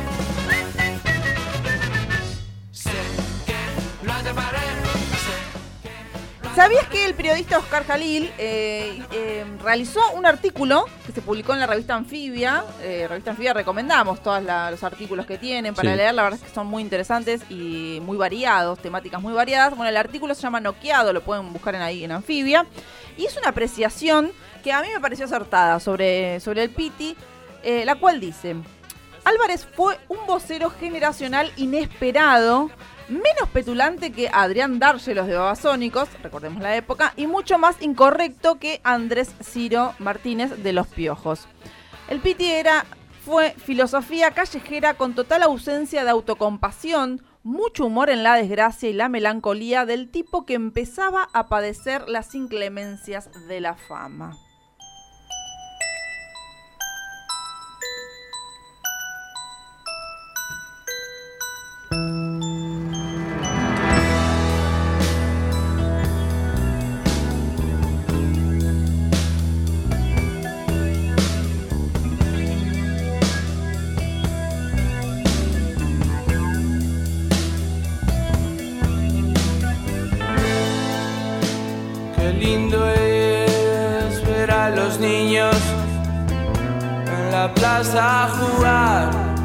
¿Sabías 6.55 6.87
que 6.87 7.05
el 7.05 7.15
periodista 7.15 7.59
Oscar 7.59 7.85
Jalil 7.87 8.31
eh, 8.39 9.03
eh, 9.13 9.45
realizó 9.63 10.01
un 10.15 10.25
artículo 10.25 10.87
que 11.05 11.13
se 11.13 11.21
publicó 11.21 11.53
en 11.53 11.61
la 11.61 11.67
revista 11.67 11.95
Anfibia? 11.95 12.65
Eh, 12.81 13.05
revista 13.07 13.33
Anfibia 13.33 13.53
recomendamos 13.53 14.23
todos 14.23 14.43
la- 14.43 14.71
los 14.71 14.83
artículos 14.83 15.27
que 15.27 15.37
tienen 15.37 15.75
para 15.75 15.91
Sí. 15.91 15.97
leer, 15.99 16.15
la 16.15 16.23
verdad 16.23 16.41
es 16.43 16.49
que 16.49 16.55
son 16.55 16.67
muy 16.67 16.83
interesantes 16.83 17.43
y 17.51 17.99
muy 18.03 18.17
variados, 18.17 18.79
temáticas 18.79 19.21
muy 19.21 19.35
variadas. 19.35 19.77
Bueno, 19.77 19.91
el 19.91 19.97
artículo 19.99 20.35
se 20.35 20.41
llama 20.43 20.61
Noqueado, 20.61 21.13
lo 21.13 21.21
pueden 21.23 21.53
buscar 21.53 21.75
en 21.75 21.83
ahí 21.83 22.05
en 22.05 22.13
Anfibia. 22.13 22.65
Y 23.19 23.27
es 23.27 23.37
una 23.37 23.51
apreciación 23.51 24.33
que 24.65 24.73
a 24.73 24.81
mí 24.81 24.89
me 24.95 25.01
pareció 25.01 25.27
acertada 25.27 25.79
sobre, 25.79 26.41
sobre 26.41 26.63
el 26.63 26.71
Piti, 26.71 27.15
eh, 27.65 27.85
la 27.85 27.97
cual 27.97 28.19
dice... 28.19 28.57
Álvarez 29.27 29.67
fue 29.67 29.99
un 30.09 30.25
vocero 30.29 30.71
generacional 30.71 31.51
inesperado, 31.57 32.71
menos 33.09 33.49
petulante 33.53 34.13
que 34.13 34.31
Adrián 34.33 34.79
Dárgelos 34.79 35.27
de 35.27 35.35
Babasónicos, 35.35 36.09
recordemos 36.23 36.63
la 36.63 36.77
época, 36.77 37.13
y 37.17 37.27
mucho 37.27 37.59
más 37.59 37.83
incorrecto 37.83 38.61
que 38.61 38.81
Andrés 38.85 39.35
Ciro 39.43 39.95
Martínez 39.99 40.63
de 40.63 40.73
Los 40.73 40.87
Piojos. 40.87 41.49
El 42.09 42.21
Piti 42.21 42.53
era, 42.53 42.87
fue 43.25 43.51
filosofía 43.59 44.31
callejera 44.31 44.95
con 44.95 45.17
total 45.17 45.43
ausencia 45.43 46.05
de 46.05 46.11
autocompasión, 46.11 47.21
mucho 47.43 47.87
humor 47.87 48.11
en 48.11 48.23
la 48.23 48.37
desgracia 48.37 48.89
y 48.89 48.93
la 48.93 49.09
melancolía 49.09 49.87
del 49.87 50.09
tipo 50.09 50.47
que 50.47 50.55
empezaba 50.55 51.29
a 51.33 51.49
padecer 51.49 52.09
las 52.09 52.33
inclemencias 52.37 53.29
de 53.49 53.61
la 53.61 53.75
fama. 53.75 54.39
Niños 84.99 85.57
en 87.07 87.31
la 87.31 87.53
plaza 87.55 88.29
jugar. 88.39 89.36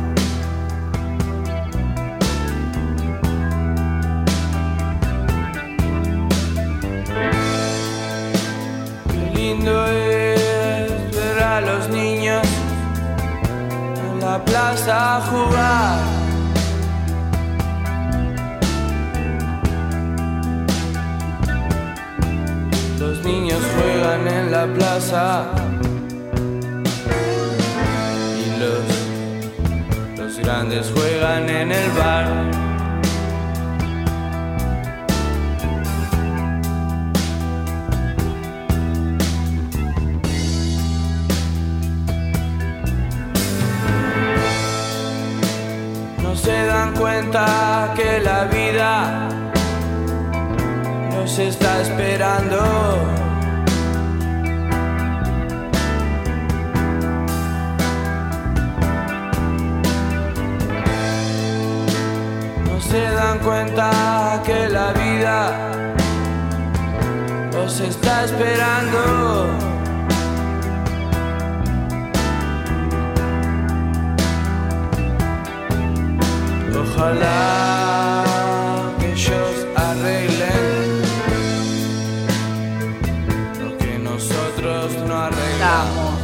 Lindo 9.52 9.86
es 9.86 11.16
ver 11.16 11.44
a 11.44 11.60
los 11.60 11.90
niños 11.90 12.48
en 14.10 14.20
la 14.22 14.44
plaza 14.46 15.18
a 15.18 15.22
jugar. 15.30 16.00
Los 23.00 23.24
niños 23.26 23.62
juegan 23.76 24.28
en 24.28 24.52
la 24.52 24.66
plaza 24.74 25.46
y 28.44 28.60
los, 28.62 28.86
los 30.18 30.38
grandes 30.40 30.92
juegan 30.96 31.50
en 31.50 31.72
el 31.72 31.92
bar. 31.92 32.71
Cuenta 47.22 47.94
que 47.96 48.20
la 48.20 48.46
vida 48.46 49.30
nos 51.12 51.38
está 51.38 51.82
esperando. 51.82 52.58
No 62.66 62.82
se 62.82 63.02
dan 63.12 63.40
cuenta 63.40 64.42
que 64.44 64.70
la 64.70 64.92
vida 64.94 65.72
nos 67.54 67.80
está 67.82 68.24
esperando. 68.24 69.71
Ojalá 76.94 78.24
que 79.00 79.12
ellos 79.14 79.68
arreglen 79.76 81.02
lo 83.64 83.78
que 83.78 83.98
nosotros 83.98 84.94
no 85.08 85.18
arreglamos. 85.18 86.20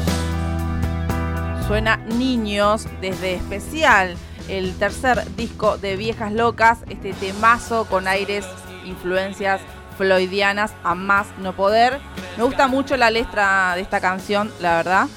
Suena 1.68 1.98
Niños 1.98 2.86
desde 3.02 3.36
especial, 3.36 4.16
el 4.50 4.76
tercer 4.78 5.24
disco 5.36 5.78
de 5.78 5.96
Viejas 5.96 6.34
Locas, 6.34 6.80
este 6.90 7.14
temazo 7.14 7.86
con 7.86 8.08
aires, 8.08 8.46
influencias 8.86 9.62
floydianas 9.98 10.74
a 10.84 10.96
más 10.96 11.28
no 11.40 11.54
poder. 11.54 12.00
Me 12.38 12.44
gusta 12.44 12.68
mucho 12.68 12.98
la 12.98 13.10
letra 13.10 13.74
de 13.76 13.82
esta 13.82 14.00
canción, 14.00 14.52
la 14.60 14.78
verdad. 14.78 15.08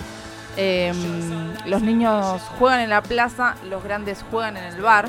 Eh, 0.57 0.92
los 1.66 1.82
niños 1.82 2.42
juegan 2.59 2.80
en 2.80 2.90
la 2.90 3.03
plaza, 3.03 3.57
los 3.68 3.82
grandes 3.82 4.24
juegan 4.30 4.57
en 4.57 4.64
el 4.64 4.80
bar. 4.80 5.09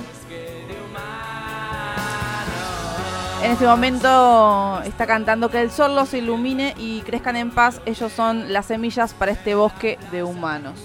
En 3.43 3.51
este 3.51 3.65
momento 3.65 4.81
está 4.83 5.07
cantando 5.07 5.49
que 5.49 5.61
el 5.61 5.71
sol 5.71 5.95
los 5.95 6.13
ilumine 6.13 6.75
y 6.77 7.01
crezcan 7.01 7.35
en 7.35 7.49
paz. 7.49 7.81
Ellos 7.87 8.11
son 8.11 8.53
las 8.53 8.67
semillas 8.67 9.15
para 9.15 9.31
este 9.31 9.55
bosque 9.55 9.97
de 10.11 10.23
humanos. 10.23 10.79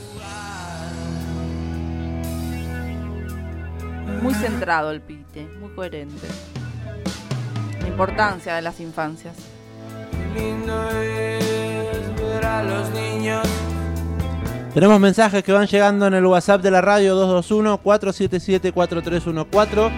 Muy 4.23 4.33
centrado 4.33 4.91
el 4.91 5.03
pite, 5.03 5.47
muy 5.61 5.71
coherente. 5.75 6.27
La 7.83 7.89
importancia 7.89 8.55
de 8.55 8.63
las 8.63 8.81
infancias. 8.81 9.37
Qué 10.11 10.41
lindo 10.41 10.91
es 10.91 12.17
ver 12.17 12.45
a 12.47 12.63
los 12.63 12.89
niños. 12.91 13.47
Tenemos 14.77 15.01
mensajes 15.01 15.43
que 15.43 15.53
van 15.53 15.66
llegando 15.66 16.07
en 16.07 16.12
el 16.12 16.27
WhatsApp 16.27 16.61
de 16.61 16.70
la 16.70 16.83
radio 16.83 17.16
221-477-4314. 17.43 19.91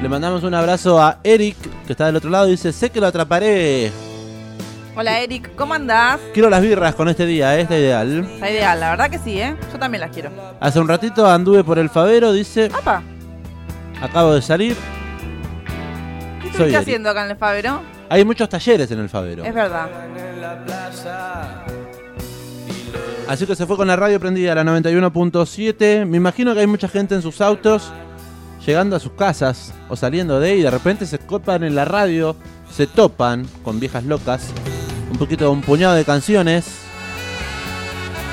Le 0.00 0.08
mandamos 0.08 0.42
un 0.42 0.54
abrazo 0.54 1.02
a 1.02 1.18
Eric, 1.22 1.58
que 1.86 1.92
está 1.92 2.06
del 2.06 2.16
otro 2.16 2.30
lado. 2.30 2.46
Dice, 2.46 2.72
sé 2.72 2.88
que 2.88 2.98
lo 2.98 3.08
atraparé. 3.08 3.92
Hola 4.96 5.20
Eric, 5.20 5.54
¿cómo 5.54 5.74
andás? 5.74 6.18
Quiero 6.32 6.48
las 6.48 6.62
birras 6.62 6.94
con 6.94 7.10
este 7.10 7.26
día, 7.26 7.58
¿eh? 7.58 7.60
está 7.60 7.76
ideal. 7.76 8.24
Está 8.24 8.50
ideal, 8.50 8.80
la 8.80 8.88
verdad 8.88 9.10
que 9.10 9.18
sí, 9.18 9.38
¿eh? 9.38 9.54
Yo 9.70 9.78
también 9.78 10.00
las 10.00 10.12
quiero. 10.12 10.30
Hace 10.60 10.80
un 10.80 10.88
ratito 10.88 11.26
anduve 11.26 11.62
por 11.62 11.78
el 11.78 11.90
Favero, 11.90 12.32
dice, 12.32 12.70
¡Apa! 12.72 13.02
acabo 14.00 14.32
de 14.32 14.40
salir. 14.40 14.74
¿Qué 16.40 16.48
Eric. 16.62 16.76
haciendo 16.76 17.10
acá 17.10 17.26
en 17.26 17.32
el 17.32 17.36
Fabero? 17.36 17.82
Hay 18.08 18.24
muchos 18.24 18.48
talleres 18.48 18.90
en 18.90 19.00
el 19.00 19.10
Favero. 19.10 19.44
Es 19.44 19.52
verdad. 19.52 19.90
Así 23.28 23.46
que 23.46 23.56
se 23.56 23.66
fue 23.66 23.76
con 23.76 23.88
la 23.88 23.96
radio 23.96 24.20
prendida 24.20 24.52
a 24.52 24.54
la 24.56 24.64
91.7. 24.64 26.04
Me 26.06 26.18
imagino 26.18 26.52
que 26.54 26.60
hay 26.60 26.66
mucha 26.66 26.88
gente 26.88 27.14
en 27.14 27.22
sus 27.22 27.40
autos, 27.40 27.90
llegando 28.66 28.96
a 28.96 29.00
sus 29.00 29.12
casas 29.12 29.72
o 29.88 29.96
saliendo 29.96 30.38
de 30.40 30.50
ahí. 30.52 30.60
Y 30.60 30.62
de 30.62 30.70
repente 30.70 31.06
se 31.06 31.18
copan 31.18 31.64
en 31.64 31.74
la 31.74 31.84
radio, 31.86 32.36
se 32.70 32.86
topan 32.86 33.46
con 33.62 33.80
viejas 33.80 34.04
locas. 34.04 34.48
Un 35.10 35.18
poquito, 35.18 35.50
un 35.50 35.62
puñado 35.62 35.94
de 35.94 36.04
canciones 36.04 36.66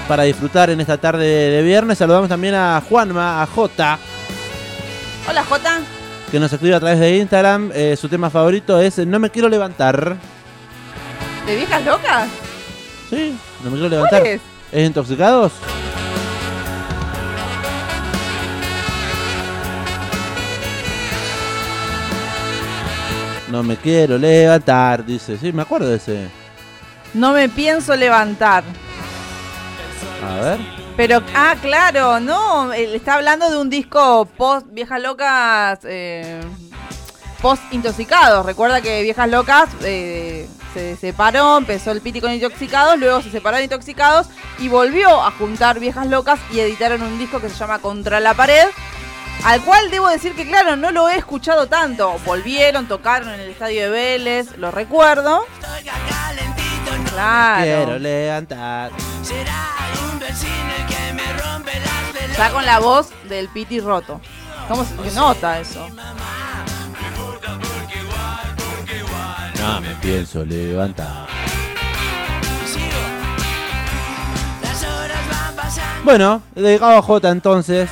para 0.07 0.23
disfrutar 0.23 0.69
en 0.69 0.81
esta 0.81 0.97
tarde 0.97 1.25
de 1.25 1.61
viernes. 1.61 1.97
Saludamos 1.97 2.27
también 2.27 2.55
a 2.55 2.81
Juanma, 2.87 3.41
a 3.41 3.45
Jota, 3.47 3.97
Hola 5.29 5.43
Jota. 5.45 5.79
que 6.31 6.39
nos 6.39 6.51
escribe 6.51 6.75
a 6.75 6.79
través 6.81 6.99
de 6.99 7.17
Instagram. 7.17 7.71
Eh, 7.73 7.95
su 7.95 8.09
tema 8.09 8.29
favorito 8.29 8.81
es 8.81 8.97
No 9.05 9.19
me 9.19 9.29
quiero 9.29 9.47
levantar. 9.47 10.17
¿De 11.45 11.55
viejas 11.55 11.85
locas? 11.85 12.27
¿Sí? 13.09 13.37
No 13.63 13.69
me 13.69 13.77
quiero 13.77 13.89
levantar. 13.89 14.19
¿Cuál 14.21 14.31
es? 14.33 14.41
¿Es 14.71 14.87
intoxicados? 14.87 15.51
No 23.49 23.63
me 23.63 23.75
quiero 23.75 24.17
levantar, 24.17 25.05
dice. 25.05 25.37
Sí, 25.37 25.51
me 25.51 25.63
acuerdo 25.63 25.89
de 25.89 25.97
ese. 25.97 26.29
No 27.13 27.33
me 27.33 27.49
pienso 27.49 27.93
levantar. 27.97 28.63
A 30.25 30.41
ver. 30.41 30.59
Pero, 30.95 31.21
ah, 31.35 31.55
claro, 31.61 32.21
no, 32.21 32.71
él 32.71 32.95
está 32.95 33.15
hablando 33.15 33.49
de 33.49 33.57
un 33.57 33.69
disco 33.69 34.25
post 34.37 34.67
Viejas 34.71 35.01
Locas, 35.01 35.79
eh, 35.83 36.39
post 37.41 37.61
intoxicados. 37.71 38.45
Recuerda 38.45 38.81
que 38.81 39.01
Viejas 39.01 39.29
Locas 39.29 39.69
eh, 39.83 40.47
se 40.73 40.95
separó, 40.95 41.57
empezó 41.57 41.91
el 41.91 42.01
Piti 42.01 42.21
con 42.21 42.31
Intoxicados, 42.31 42.97
luego 42.97 43.21
se 43.21 43.31
separaron 43.31 43.63
Intoxicados 43.63 44.27
y 44.59 44.67
volvió 44.67 45.21
a 45.21 45.31
juntar 45.31 45.79
Viejas 45.79 46.07
Locas 46.07 46.39
y 46.51 46.59
editaron 46.59 47.01
un 47.01 47.17
disco 47.19 47.39
que 47.39 47.49
se 47.49 47.55
llama 47.55 47.79
Contra 47.79 48.19
la 48.19 48.33
Pared. 48.33 48.67
Al 49.43 49.61
cual 49.61 49.89
debo 49.89 50.07
decir 50.07 50.33
que, 50.35 50.45
claro, 50.47 50.75
no 50.75 50.91
lo 50.91 51.09
he 51.09 51.15
escuchado 51.17 51.67
tanto. 51.67 52.15
Volvieron, 52.25 52.87
tocaron 52.87 53.29
en 53.29 53.39
el 53.39 53.49
estadio 53.49 53.83
de 53.83 53.89
Vélez, 53.89 54.57
lo 54.57 54.69
recuerdo. 54.69 55.45
Quiero 55.59 57.03
Claro. 57.11 57.97
levantar. 57.99 58.91
Ya 62.37 62.49
con 62.51 62.65
la 62.65 62.79
voz 62.79 63.09
del 63.27 63.49
Piti 63.49 63.79
roto. 63.79 64.21
¿Cómo 64.67 64.85
se 64.85 65.11
nota 65.15 65.59
eso? 65.59 65.87
Me 69.79 69.95
pienso 70.01 70.43
levantar. 70.45 71.27
Bueno, 76.03 76.41
dedicado 76.55 76.97
a 76.97 77.01
Jota 77.01 77.29
entonces. 77.29 77.89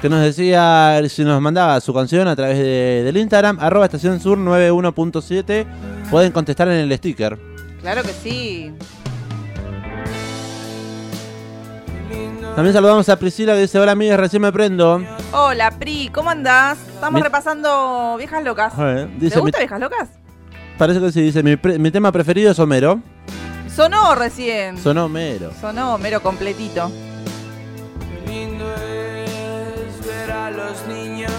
Que 0.00 0.08
nos 0.10 0.20
decía 0.20 1.00
si 1.08 1.24
nos 1.24 1.40
mandaba 1.40 1.80
su 1.80 1.92
canción 1.94 2.28
a 2.28 2.36
través 2.36 2.58
de- 2.58 3.02
del 3.04 3.16
Instagram, 3.16 3.58
arroba 3.60 3.86
estación 3.86 4.20
sur 4.20 4.36
91.7. 4.38 5.66
Pueden 6.10 6.32
contestar 6.32 6.68
en 6.68 6.74
el 6.90 6.96
sticker. 6.98 7.38
Claro 7.80 8.02
que 8.02 8.12
sí. 8.12 8.72
También 12.54 12.72
saludamos 12.72 13.08
a 13.08 13.16
Priscila 13.18 13.52
que 13.54 13.60
dice, 13.62 13.78
hola 13.78 13.92
amigas, 13.92 14.18
recién 14.18 14.40
me 14.42 14.50
prendo. 14.52 15.02
Hola, 15.32 15.70
Pri, 15.78 16.08
¿cómo 16.12 16.30
andás? 16.30 16.78
Estamos 16.88 17.14
Mi- 17.20 17.22
repasando 17.22 18.16
Viejas 18.18 18.42
Locas. 18.44 18.72
Eh, 18.78 19.08
¿Te 19.18 19.24
dice, 19.26 19.36
mi- 19.36 19.42
gusta 19.42 19.58
Viejas 19.58 19.80
Locas? 19.80 20.08
Parece 20.78 21.00
que 21.00 21.12
sí, 21.12 21.20
dice, 21.22 21.42
mi, 21.42 21.56
pre- 21.56 21.78
mi 21.78 21.90
tema 21.90 22.12
preferido 22.12 22.50
es 22.52 22.58
Homero. 22.58 23.00
Sonó 23.74 24.14
recién. 24.14 24.78
Sonó 24.78 25.04
Homero. 25.06 25.50
Sonó 25.60 25.98
mero 25.98 26.22
completito. 26.22 26.90
Qué 28.24 28.30
lindo 28.30 28.64
es 28.74 30.06
ver 30.06 30.30
a 30.30 30.50
los 30.50 30.86
niños. 30.88 31.30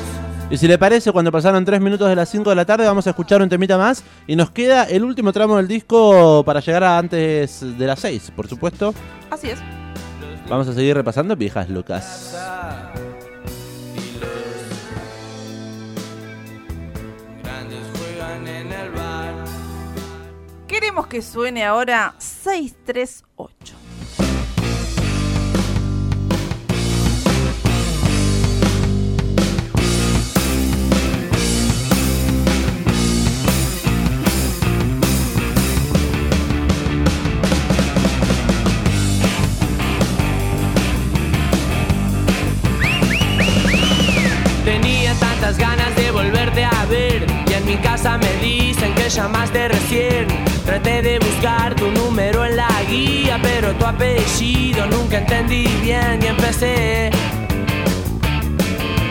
Y 0.50 0.58
si 0.58 0.68
le 0.68 0.78
parece, 0.78 1.12
cuando 1.12 1.32
pasaron 1.32 1.66
3 1.66 1.82
minutos 1.82 2.08
de 2.08 2.16
las 2.16 2.30
5 2.30 2.50
de 2.52 2.56
la 2.56 2.64
tarde, 2.66 2.86
vamos 2.86 3.06
a 3.08 3.10
escuchar 3.10 3.42
un 3.42 3.50
temita 3.50 3.78
más. 3.78 4.04
Y 4.28 4.36
nos 4.36 4.52
queda 4.52 4.84
el 4.86 5.04
último 5.04 5.34
tramo 5.34 5.58
del 5.58 5.68
disco 5.68 6.44
para 6.46 6.60
llegar 6.62 6.84
a 6.84 6.98
antes 6.98 7.60
de 7.78 7.86
las 7.86 8.00
6, 8.00 8.32
por 8.36 8.48
supuesto. 8.48 8.94
Así 9.30 9.50
es. 9.50 9.60
Vamos 10.48 10.68
a 10.70 10.74
seguir 10.74 10.96
repasando 10.96 11.36
viejas 11.36 11.70
locas. 11.70 12.34
Que 21.06 21.22
suene 21.22 21.64
ahora 21.64 22.16
638. 22.18 23.76
Tenía 44.66 45.14
tantas 45.14 45.58
ganas 45.58 45.96
de 45.96 46.12
volverte 46.12 46.66
a 46.66 46.86
ver 46.90 47.26
y 47.48 47.54
en 47.54 47.66
mi 47.66 47.78
casa 47.78 48.18
me 48.18 48.34
dicen 48.42 48.94
que 48.96 49.08
llamaste 49.10 49.70
Traté 50.80 51.02
de 51.02 51.18
buscar 51.18 51.74
tu 51.74 51.90
número 51.90 52.46
en 52.46 52.56
la 52.56 52.70
guía, 52.88 53.40
pero 53.42 53.74
tu 53.74 53.84
apellido 53.84 54.86
nunca 54.86 55.18
entendí 55.18 55.66
bien 55.82 56.20
y 56.22 56.28
empecé. 56.28 57.10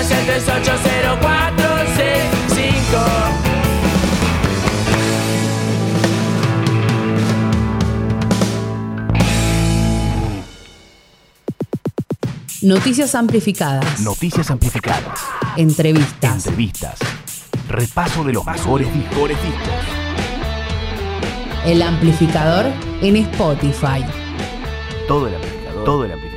Llámame 0.00 0.32
al 0.32 0.40
7804665 0.40 1.20
Noticias 12.62 13.14
amplificadas. 13.14 14.00
Noticias 14.00 14.50
amplificadas. 14.50 15.20
Entrevistas. 15.56 16.46
Entrevistas. 16.46 16.98
Repaso 17.68 18.24
de 18.24 18.32
los 18.32 18.46
mejores 18.46 18.88
mejores 18.94 19.36
discos. 19.42 19.68
El 21.66 21.82
amplificador 21.82 22.72
en 23.02 23.16
Spotify. 23.16 24.02
Todo 25.06 25.28
el 25.28 25.34
amplificador. 25.34 25.84
Todo 25.84 26.04
el 26.04 26.12
amplificador 26.12 26.29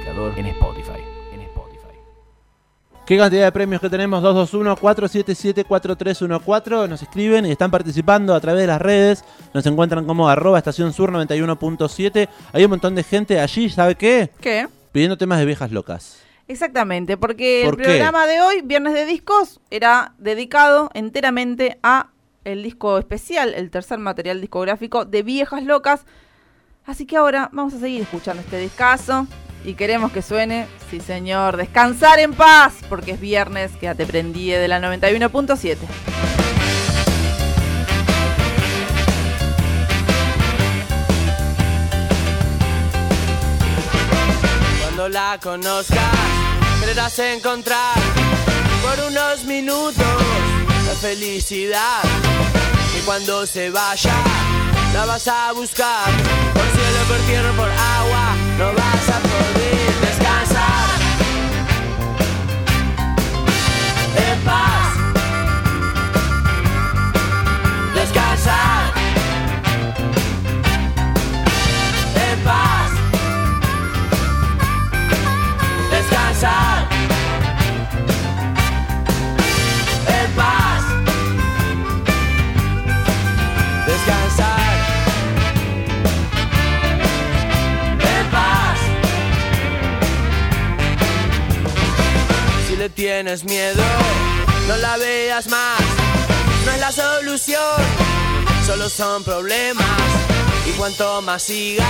¿Qué 3.06 3.18
cantidad 3.18 3.44
de 3.44 3.52
premios 3.52 3.82
que 3.82 3.90
tenemos? 3.90 4.24
221-477-4314. 4.24 6.88
Nos 6.88 7.02
escriben 7.02 7.46
y 7.46 7.52
están 7.52 7.70
participando 7.70 8.34
a 8.34 8.40
través 8.40 8.62
de 8.62 8.68
las 8.68 8.82
redes. 8.82 9.26
Nos 9.54 9.66
encuentran 9.66 10.06
como 10.06 10.30
arroba 10.30 10.58
estación 10.58 10.94
sur 10.94 11.12
91.7. 11.12 12.30
Hay 12.54 12.64
un 12.64 12.70
montón 12.70 12.96
de 12.96 13.04
gente 13.04 13.42
allí, 13.42 13.70
¿sabe 13.70 13.96
qué? 13.96 14.32
¿Qué? 14.40 14.70
Pidiendo 14.94 15.18
temas 15.18 15.40
de 15.40 15.46
viejas 15.46 15.70
locas. 15.72 16.20
Exactamente, 16.48 17.18
porque 17.18 17.64
¿Por 17.66 17.74
el 17.74 17.82
qué? 17.82 17.88
programa 17.92 18.26
de 18.26 18.40
hoy, 18.40 18.62
Viernes 18.64 18.94
de 18.94 19.06
Discos, 19.06 19.60
era 19.70 20.14
dedicado 20.18 20.90
enteramente 20.94 21.80
a 21.84 22.08
el 22.46 22.64
disco 22.64 22.98
especial, 22.98 23.54
el 23.54 23.70
tercer 23.70 24.00
material 24.00 24.40
discográfico 24.40 25.04
de 25.04 25.24
Viejas 25.24 25.64
Locas. 25.64 26.06
Así 26.86 27.06
que 27.06 27.18
ahora 27.18 27.50
vamos 27.52 27.74
a 27.74 27.80
seguir 27.80 28.02
escuchando 28.02 28.42
este 28.42 28.60
discazo 28.60 29.28
y 29.64 29.76
queremos 29.76 30.12
que 30.12 30.22
suene, 30.22 30.68
sí 30.90 31.00
señor, 31.00 31.58
descansar 31.58 32.20
en 32.20 32.34
paz, 32.34 32.74
porque 32.90 33.12
es 33.12 33.20
viernes, 33.20 33.72
quédate 33.80 34.06
prendida 34.06 34.60
de 34.60 34.68
la 34.68 34.80
91.7. 34.80 35.78
Cuando 44.82 45.10
la 45.10 45.40
conozcas, 45.42 46.44
querrás 46.86 47.18
encontrar 47.20 47.96
por 48.84 49.06
unos 49.08 49.46
minutos 49.46 50.06
la 50.86 50.94
felicidad. 50.94 52.04
Y 52.98 53.02
cuando 53.06 53.46
se 53.48 53.70
vaya, 53.70 54.14
la 54.94 55.06
vas 55.06 55.28
a 55.28 55.52
buscar 55.54 56.12
por 56.54 56.64
cielo, 56.64 57.04
por 57.08 57.18
tierra, 57.28 57.52
por 57.54 57.73
tienes 92.90 93.44
miedo, 93.44 93.84
no 94.68 94.78
la 94.78 94.98
veas 94.98 95.48
más. 95.48 95.80
No 96.66 96.72
es 96.72 96.80
la 96.80 96.92
solución, 96.92 97.82
solo 98.66 98.90
son 98.90 99.24
problemas. 99.24 99.88
Y 100.66 100.72
cuanto 100.72 101.22
más 101.22 101.44
sigas, 101.44 101.88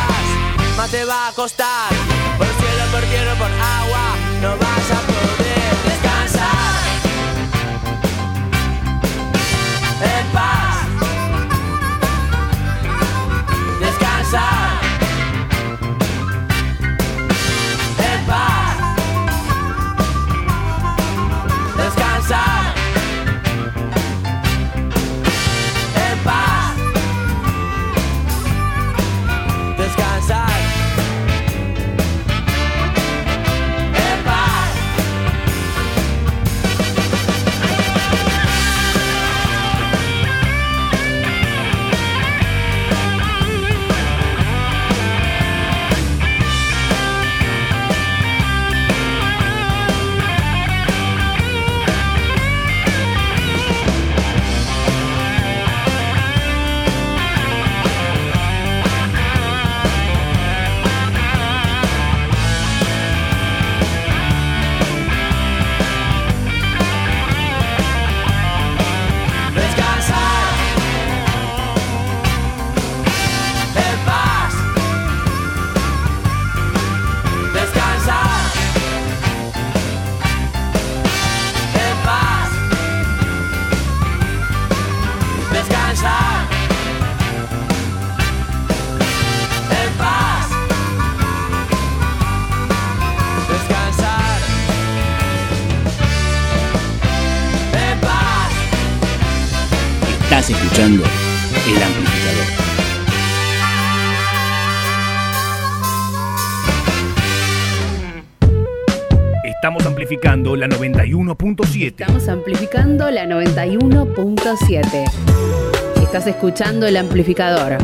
más 0.78 0.90
te 0.90 1.06
va 1.06 1.28
a 1.28 1.32
costar. 1.34 1.90
Por 2.38 2.48
cielo, 2.48 2.84
por 2.92 3.02
tierra, 3.02 3.36
por 3.36 3.52
agua, 3.52 4.16
no 4.42 4.58
vas 4.58 4.92
a 4.92 5.02
poder 5.08 5.76
descansar. 5.86 6.74
En 10.02 10.32
paz. 10.32 10.73
Amplificando 110.54 110.56
la 110.56 110.68
91.7. 110.68 111.88
Estamos 111.88 112.28
amplificando 112.28 113.10
la 113.10 113.26
91.7. 113.26 116.04
Estás 116.04 116.28
escuchando 116.28 116.86
el 116.86 116.96
amplificador. 116.98 117.78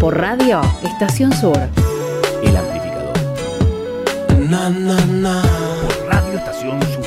Por 0.00 0.18
radio, 0.18 0.60
Estación 0.82 1.32
Sur. 1.32 1.56
El 2.42 2.56
Amplificador. 2.56 3.12
Por 5.82 6.06
Radio 6.08 6.38
Estación 6.38 6.82
Sur. 6.82 6.99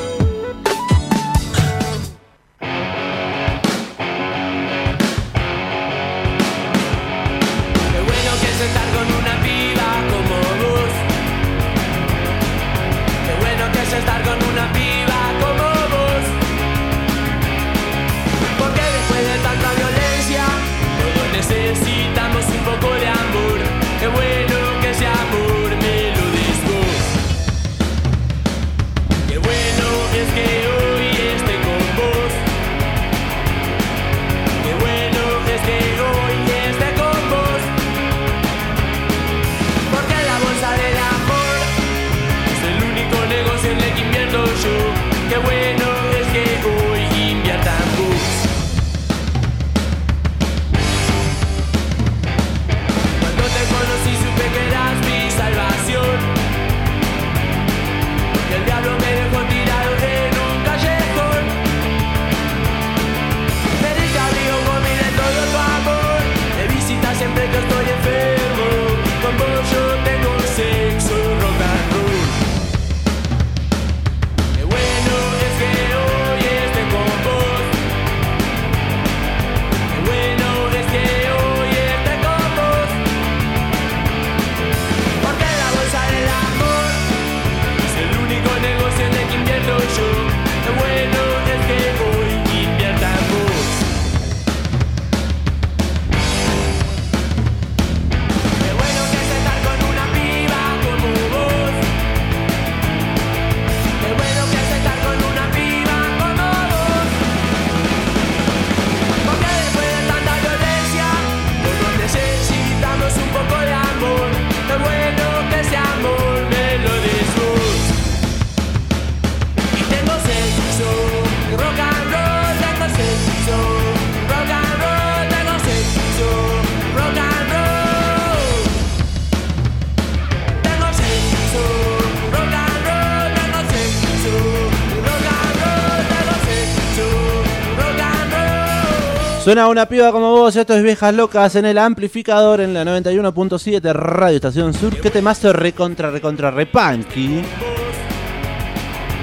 Suena 139.54 139.68
una 139.68 139.86
piba 139.86 140.12
como 140.12 140.32
vos, 140.32 140.56
esto 140.56 140.74
es 140.74 140.82
Viejas 140.82 141.14
Locas 141.14 141.56
en 141.56 141.66
el 141.66 141.78
amplificador 141.78 142.60
en 142.60 142.74
la 142.74 142.84
91.7 142.84 143.94
Radio 143.94 144.38
Estación 144.38 144.74
Sur. 144.74 145.00
Qué 145.00 145.12
temazo 145.12 145.54
recontra, 145.54 146.10
recontra, 146.10 146.50
repunky. 146.50 147.44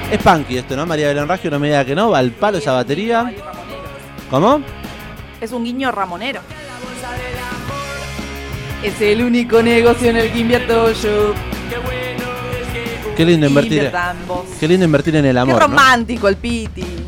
Es 0.09 0.23
punky 0.23 0.59
esto, 0.59 0.77
¿no? 0.77 0.87
María 0.87 1.09
Belén 1.09 1.27
Raggio 1.27 1.51
no 1.51 1.59
me 1.59 1.67
diga 1.67 1.85
que 1.85 1.97
no, 1.97 2.11
va 2.11 2.21
al 2.21 2.31
palo 2.31 2.59
esa 2.59 2.71
batería. 2.71 3.35
¿Cómo? 4.31 4.63
Es 5.41 5.51
un 5.51 5.65
guiño 5.65 5.91
ramonero. 5.91 6.43
Es 8.85 9.01
el 9.01 9.25
único 9.25 9.61
negocio 9.65 10.11
en 10.11 10.17
el 10.17 10.31
que 10.31 10.39
invierto 10.39 10.93
yo. 10.93 11.35
Qué 13.17 13.25
lindo 13.25 13.49
invertir. 13.49 13.91
Qué 14.61 14.69
lindo 14.69 14.85
invertir 14.85 15.17
en 15.17 15.25
el 15.25 15.35
Qué 15.35 15.41
amor, 15.41 15.55
¿no? 15.57 15.61
romántico 15.67 16.29
el 16.29 16.37
Piti. 16.37 17.00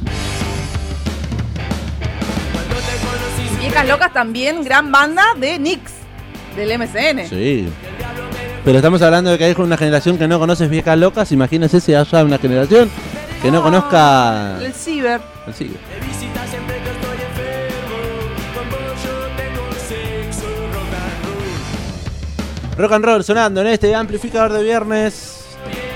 También, 4.12 4.64
gran 4.64 4.92
banda 4.92 5.24
de 5.36 5.58
Nix, 5.58 5.92
del 6.56 6.78
MCN. 6.78 7.28
Sí. 7.28 7.68
Pero 8.64 8.78
estamos 8.78 9.02
hablando 9.02 9.30
de 9.30 9.38
que 9.38 9.44
hay 9.44 9.54
una 9.58 9.76
generación 9.76 10.16
que 10.16 10.28
no 10.28 10.38
conoce 10.38 10.68
Viejas 10.68 10.96
Locas. 10.96 11.32
Imagínense 11.32 11.80
si 11.80 11.94
haya 11.94 12.24
una 12.24 12.38
generación 12.38 12.88
que 13.42 13.50
no 13.50 13.62
conozca. 13.62 14.58
El 14.62 14.72
Ciber. 14.72 15.20
And 15.44 15.56
roll. 15.58 15.76
Rock 22.78 22.92
and 22.92 23.04
roll 23.04 23.24
sonando 23.24 23.60
en 23.62 23.66
este 23.66 23.94
amplificador 23.94 24.52
de 24.52 24.62
viernes. 24.62 25.44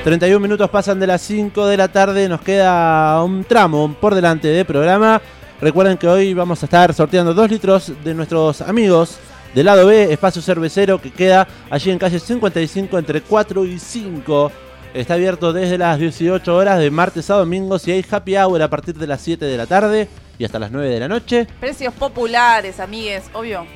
31 0.03 0.41
minutos 0.41 0.69
pasan 0.71 0.99
de 0.99 1.07
las 1.07 1.23
5 1.23 1.67
de 1.67 1.77
la 1.77 1.89
tarde. 1.89 2.29
Nos 2.29 2.41
queda 2.41 3.23
un 3.23 3.45
tramo 3.45 3.95
por 4.01 4.15
delante 4.15 4.49
de 4.49 4.65
programa. 4.65 5.23
Recuerden 5.61 5.97
que 5.97 6.07
hoy 6.07 6.35
vamos 6.35 6.63
a 6.63 6.67
estar 6.67 6.93
sorteando 6.93 7.33
2 7.33 7.51
litros 7.51 7.93
de 8.05 8.13
nuestros 8.13 8.61
amigos 8.61 9.19
del 9.55 9.65
lado 9.65 9.87
B, 9.87 10.13
espacio 10.13 10.43
cervecero 10.43 11.01
que 11.01 11.11
queda 11.11 11.49
allí 11.71 11.91
en 11.91 11.99
calle 11.99 12.19
55 12.19 12.99
entre 12.99 13.23
4 13.23 13.65
y 13.65 13.79
5. 13.79 14.53
Está 14.93 15.15
abierto 15.15 15.55
desde 15.55 15.79
las 15.79 15.99
18 15.99 16.55
horas 16.55 16.79
de 16.79 16.91
martes 16.91 17.31
a 17.31 17.37
domingos 17.37 17.89
y 17.89 17.93
hay 17.93 18.05
happy 18.09 18.37
hour 18.37 18.61
a 18.61 18.69
partir 18.69 18.97
de 18.97 19.07
las 19.07 19.23
7 19.23 19.47
de 19.47 19.57
la 19.57 19.67
tarde 19.67 20.09
y 20.39 20.45
hasta 20.45 20.59
las 20.59 20.71
9 20.71 20.91
de 20.91 21.01
la 21.01 21.09
noche. 21.09 21.47
Precios 21.59 21.95
populares, 21.95 22.79
amigues, 22.79 23.25
obvio. 23.33 23.67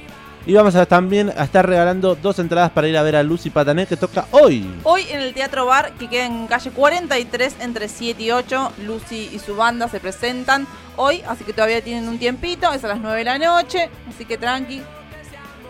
Y 0.46 0.54
vamos 0.54 0.74
a 0.74 0.86
también 0.86 1.30
a 1.36 1.44
estar 1.44 1.68
regalando 1.68 2.14
dos 2.14 2.38
entradas 2.38 2.70
para 2.70 2.88
ir 2.88 2.96
a 2.96 3.02
ver 3.02 3.16
a 3.16 3.22
Lucy 3.22 3.50
Patané 3.50 3.84
que 3.86 3.98
toca 3.98 4.24
hoy. 4.30 4.66
Hoy 4.84 5.02
en 5.10 5.20
el 5.20 5.34
Teatro 5.34 5.66
Bar, 5.66 5.92
que 5.92 6.08
queda 6.08 6.24
en 6.24 6.46
calle 6.46 6.70
43, 6.70 7.56
entre 7.60 7.88
7 7.88 8.22
y 8.22 8.30
8, 8.30 8.72
Lucy 8.86 9.28
y 9.32 9.38
su 9.38 9.54
banda 9.54 9.86
se 9.88 10.00
presentan 10.00 10.66
hoy, 10.96 11.20
así 11.28 11.44
que 11.44 11.52
todavía 11.52 11.82
tienen 11.82 12.08
un 12.08 12.18
tiempito, 12.18 12.72
es 12.72 12.82
a 12.84 12.88
las 12.88 13.00
9 13.00 13.18
de 13.18 13.24
la 13.24 13.36
noche, 13.38 13.90
así 14.08 14.24
que 14.24 14.38
tranqui. 14.38 14.80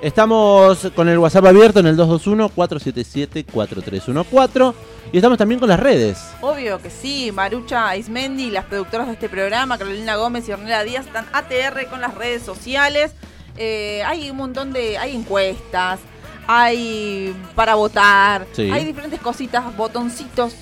Estamos 0.03 0.93
con 0.95 1.09
el 1.09 1.19
WhatsApp 1.19 1.47
abierto 1.47 1.81
en 1.81 1.89
el 1.89 1.97
221-477-4314 1.99 4.75
y 5.13 5.19
estamos 5.19 5.37
también 5.37 5.59
con 5.59 5.69
las 5.69 5.81
redes. 5.81 6.19
Obvio 6.41 6.81
que 6.81 6.89
sí, 6.89 7.33
Marucha 7.33 7.95
Ismendi, 7.97 8.51
las 8.51 8.65
productoras 8.65 9.09
de 9.09 9.15
este 9.15 9.29
programa, 9.29 9.77
Carolina 9.77 10.15
Gómez 10.17 10.49
y 10.49 10.53
Ornella 10.53 10.85
Díaz, 10.85 11.07
están 11.07 11.27
ATR 11.33 11.87
con 11.91 12.01
las 12.01 12.15
redes 12.15 12.43
sociales. 12.43 13.13
Eh, 13.57 14.03
hay 14.05 14.31
un 14.31 14.37
montón 14.37 14.73
de. 14.73 14.97
hay 14.99 15.15
encuestas, 15.17 16.01
hay 16.47 17.35
para 17.55 17.75
votar, 17.75 18.47
Sí. 18.53 18.71
hay 18.71 18.85
diferentes 18.85 19.21
cositas, 19.21 19.77
botoncitos 19.77 20.55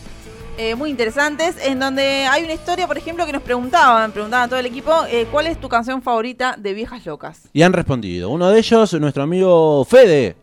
eh, 0.60 0.74
muy 0.74 0.90
interesantes, 0.90 1.54
en 1.64 1.78
donde 1.78 2.26
hay 2.28 2.42
una 2.42 2.52
historia, 2.52 2.88
por 2.88 2.98
ejemplo, 2.98 3.24
que 3.24 3.32
nos 3.32 3.42
preguntaban, 3.42 4.10
preguntaban 4.10 4.46
a 4.46 4.48
todo 4.48 4.58
el 4.58 4.66
equipo, 4.66 4.92
eh, 5.08 5.26
¿cuál 5.30 5.46
es 5.46 5.60
tu 5.60 5.68
canción 5.68 6.02
favorita 6.02 6.56
de 6.58 6.74
Viejas 6.74 7.06
Locas? 7.06 7.42
Y 7.52 7.62
han 7.62 7.72
respondido. 7.72 8.28
Uno 8.30 8.48
de 8.50 8.58
ellos, 8.58 8.92
nuestro 8.94 9.22
amigo 9.22 9.84
Fede. 9.84 10.34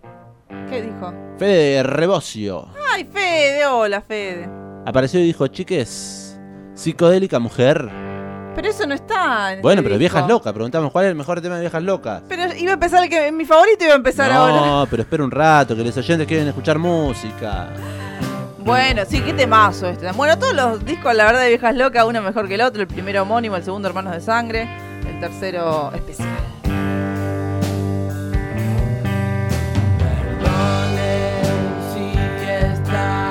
¿Qué 0.69 0.81
dijo? 0.81 1.13
Fede 1.37 1.83
Rebocio. 1.83 2.69
Ay, 2.93 3.03
Fede, 3.11 3.65
hola 3.65 3.99
Fede. 3.99 4.47
Apareció 4.85 5.19
y 5.19 5.23
dijo, 5.23 5.47
chiques, 5.47 6.39
psicodélica 6.75 7.39
mujer. 7.39 7.89
Pero 8.55 8.69
eso 8.69 8.87
no 8.87 8.93
está. 8.95 9.53
en 9.53 9.61
Bueno, 9.61 9.81
este 9.81 9.89
pero 9.89 9.99
disco. 9.99 10.15
Viejas 10.15 10.29
Locas. 10.29 10.53
Preguntamos 10.53 10.91
cuál 10.91 11.05
es 11.05 11.09
el 11.11 11.15
mejor 11.15 11.41
tema 11.41 11.55
de 11.55 11.61
Viejas 11.61 11.83
Locas. 11.83 12.21
Pero 12.27 12.55
iba 12.55 12.71
a 12.71 12.73
empezar 12.75 13.03
el 13.03 13.09
que 13.09 13.31
mi 13.31 13.45
favorito 13.45 13.83
iba 13.83 13.93
a 13.93 13.97
empezar 13.97 14.31
ahora. 14.31 14.55
No, 14.65 14.87
pero 14.89 15.01
espera 15.03 15.23
un 15.23 15.31
rato, 15.31 15.75
que 15.75 15.83
los 15.83 15.95
oyentes 15.97 16.25
quieren 16.27 16.47
escuchar 16.47 16.79
música. 16.79 17.67
Bueno, 18.59 19.03
sí, 19.07 19.21
qué 19.21 19.33
temazo 19.33 19.87
este. 19.89 20.11
Bueno, 20.13 20.39
todos 20.39 20.53
los 20.55 20.83
discos, 20.85 21.13
la 21.13 21.25
verdad, 21.25 21.41
de 21.41 21.49
Viejas 21.49 21.75
Locas, 21.75 22.05
uno 22.05 22.21
mejor 22.21 22.47
que 22.47 22.55
el 22.55 22.61
otro. 22.61 22.81
El 22.81 22.87
primero 22.87 23.21
homónimo, 23.23 23.55
el 23.57 23.63
segundo 23.63 23.87
Hermanos 23.87 24.13
de 24.13 24.21
Sangre, 24.21 24.67
el 25.07 25.19
tercero 25.19 25.91
especial. 25.93 26.29
Perdonen 30.85 31.43
si 31.93 32.17
esta 32.49 33.24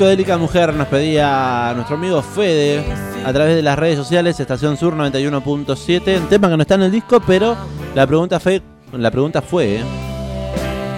Psicodélica 0.00 0.38
Mujer 0.38 0.72
nos 0.72 0.88
pedía 0.88 1.74
nuestro 1.74 1.96
amigo 1.96 2.22
Fede 2.22 2.82
a 3.22 3.30
través 3.34 3.54
de 3.54 3.60
las 3.60 3.78
redes 3.78 3.98
sociales, 3.98 4.40
Estación 4.40 4.78
Sur 4.78 4.94
91.7, 4.96 6.22
un 6.22 6.26
tema 6.26 6.48
que 6.48 6.56
no 6.56 6.62
está 6.62 6.76
en 6.76 6.84
el 6.84 6.90
disco, 6.90 7.20
pero 7.20 7.54
la 7.94 8.06
pregunta 8.06 8.40
fue, 8.40 8.62
la 8.94 9.10
pregunta 9.10 9.42
fue 9.42 9.80
¿eh? 9.80 9.84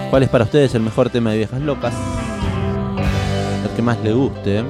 ¿cuál 0.09 0.23
es 0.23 0.29
para 0.29 0.45
ustedes 0.45 0.73
el 0.75 0.83
mejor 0.83 1.09
tema 1.09 1.31
de 1.31 1.39
Viejas 1.39 1.59
Locas? 1.59 1.93
El 3.65 3.75
que 3.75 3.81
más 3.81 3.99
le 3.99 4.13
guste. 4.13 4.63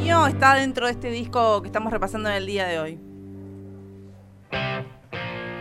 Mío 0.00 0.26
está 0.26 0.54
dentro 0.54 0.86
de 0.86 0.92
este 0.92 1.10
disco 1.10 1.60
que 1.60 1.68
estamos 1.68 1.92
repasando 1.92 2.30
en 2.30 2.36
el 2.36 2.46
día 2.46 2.66
de 2.66 2.78
hoy. 2.78 2.98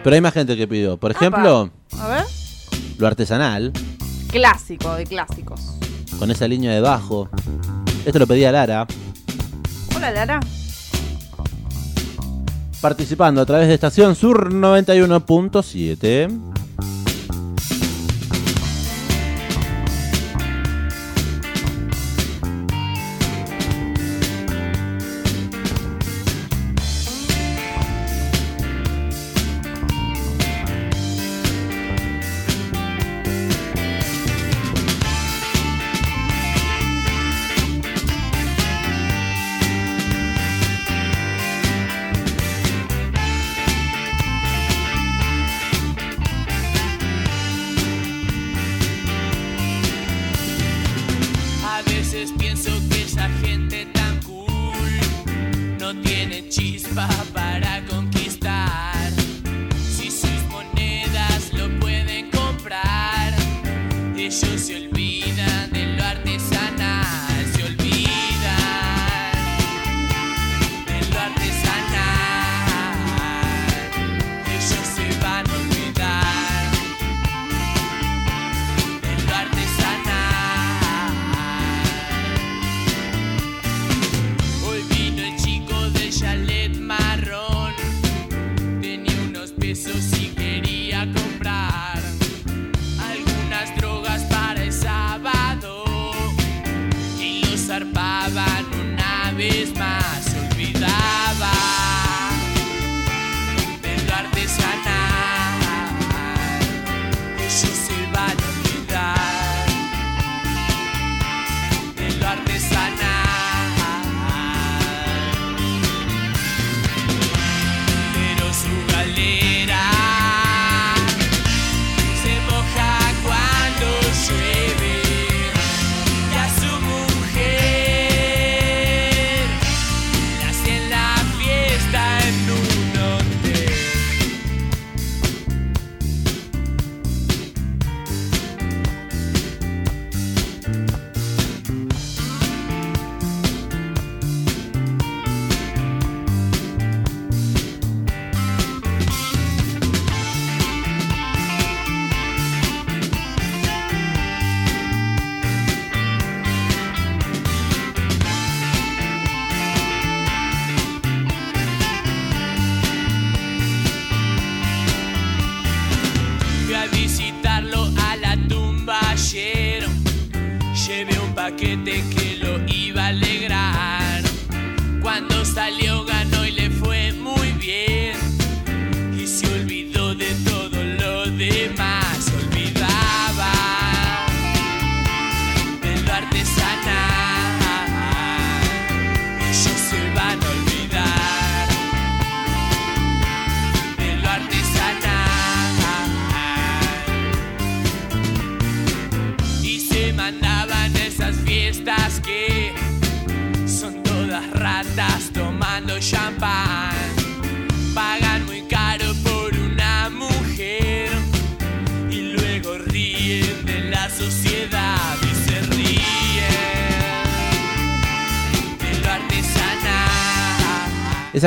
Pero 0.05 0.13
hay 0.13 0.22
más 0.22 0.34
gente 0.34 0.55
que 0.55 0.70
pidió. 0.70 0.95
Por 0.95 1.11
ejemplo. 1.11 1.70
A 1.99 2.07
ver. 2.07 2.24
lo 2.97 3.07
artesanal, 3.07 3.74
Clásico 4.32 4.95
de 4.95 5.05
clásicos. 5.05 5.74
con 6.18 6.32
esa 6.32 6.47
línea 6.47 6.72
de 6.72 6.80
bajo. 6.80 7.30
Esto 8.08 8.20
lo 8.20 8.26
pedía 8.26 8.53
Lara, 8.53 8.88
Hola, 9.93 10.12
Lara. 10.12 10.39
participando 12.80 13.41
a 13.41 13.45
través 13.45 13.68
de 13.68 13.74
Estación 13.74 14.16
Sur 14.16 14.53
91.7. 14.53 16.57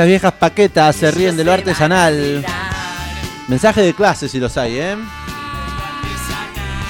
Esas 0.01 0.07
viejas 0.09 0.33
paquetas 0.33 0.95
se 0.95 1.11
ríen 1.11 1.37
de 1.37 1.43
lo 1.43 1.51
artesanal. 1.53 2.43
Mensaje 3.47 3.81
de 3.83 3.93
clase 3.93 4.27
si 4.27 4.39
los 4.39 4.57
hay, 4.57 4.79
¿eh? 4.79 4.97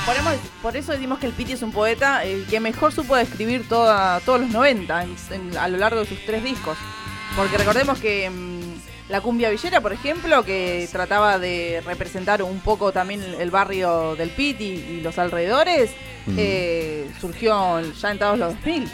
Ponemos- 0.05 0.37
por 0.61 0.77
eso 0.77 0.93
decimos 0.93 1.19
que 1.19 1.25
el 1.25 1.33
Piti 1.33 1.51
es 1.51 1.61
un 1.61 1.73
poeta 1.73 2.23
eh, 2.23 2.45
que 2.49 2.61
mejor 2.61 2.93
supo 2.93 3.17
describir 3.17 3.67
toda, 3.67 4.21
todos 4.21 4.39
los 4.39 4.49
90 4.51 5.03
en- 5.03 5.15
en- 5.29 5.57
a 5.57 5.67
lo 5.67 5.77
largo 5.77 5.99
de 5.99 6.05
sus 6.05 6.25
tres 6.25 6.41
discos. 6.41 6.77
Porque 7.35 7.57
recordemos 7.57 7.99
que 7.99 8.29
mm, 8.29 9.09
la 9.11 9.19
cumbia 9.19 9.49
villera, 9.49 9.81
por 9.81 9.91
ejemplo, 9.91 10.45
que 10.45 10.87
trataba 10.89 11.37
de 11.37 11.83
representar 11.85 12.41
un 12.41 12.61
poco 12.61 12.93
también 12.93 13.21
el, 13.21 13.33
el 13.41 13.51
barrio 13.51 14.15
del 14.15 14.29
Piti 14.29 14.63
y 14.63 15.01
los 15.01 15.17
alrededores, 15.19 15.91
Mm. 16.27 16.35
eh, 16.37 17.11
surgió 17.19 17.81
ya 17.81 18.11
entrados 18.11 18.39
los 18.39 18.53
2000. 18.53 18.89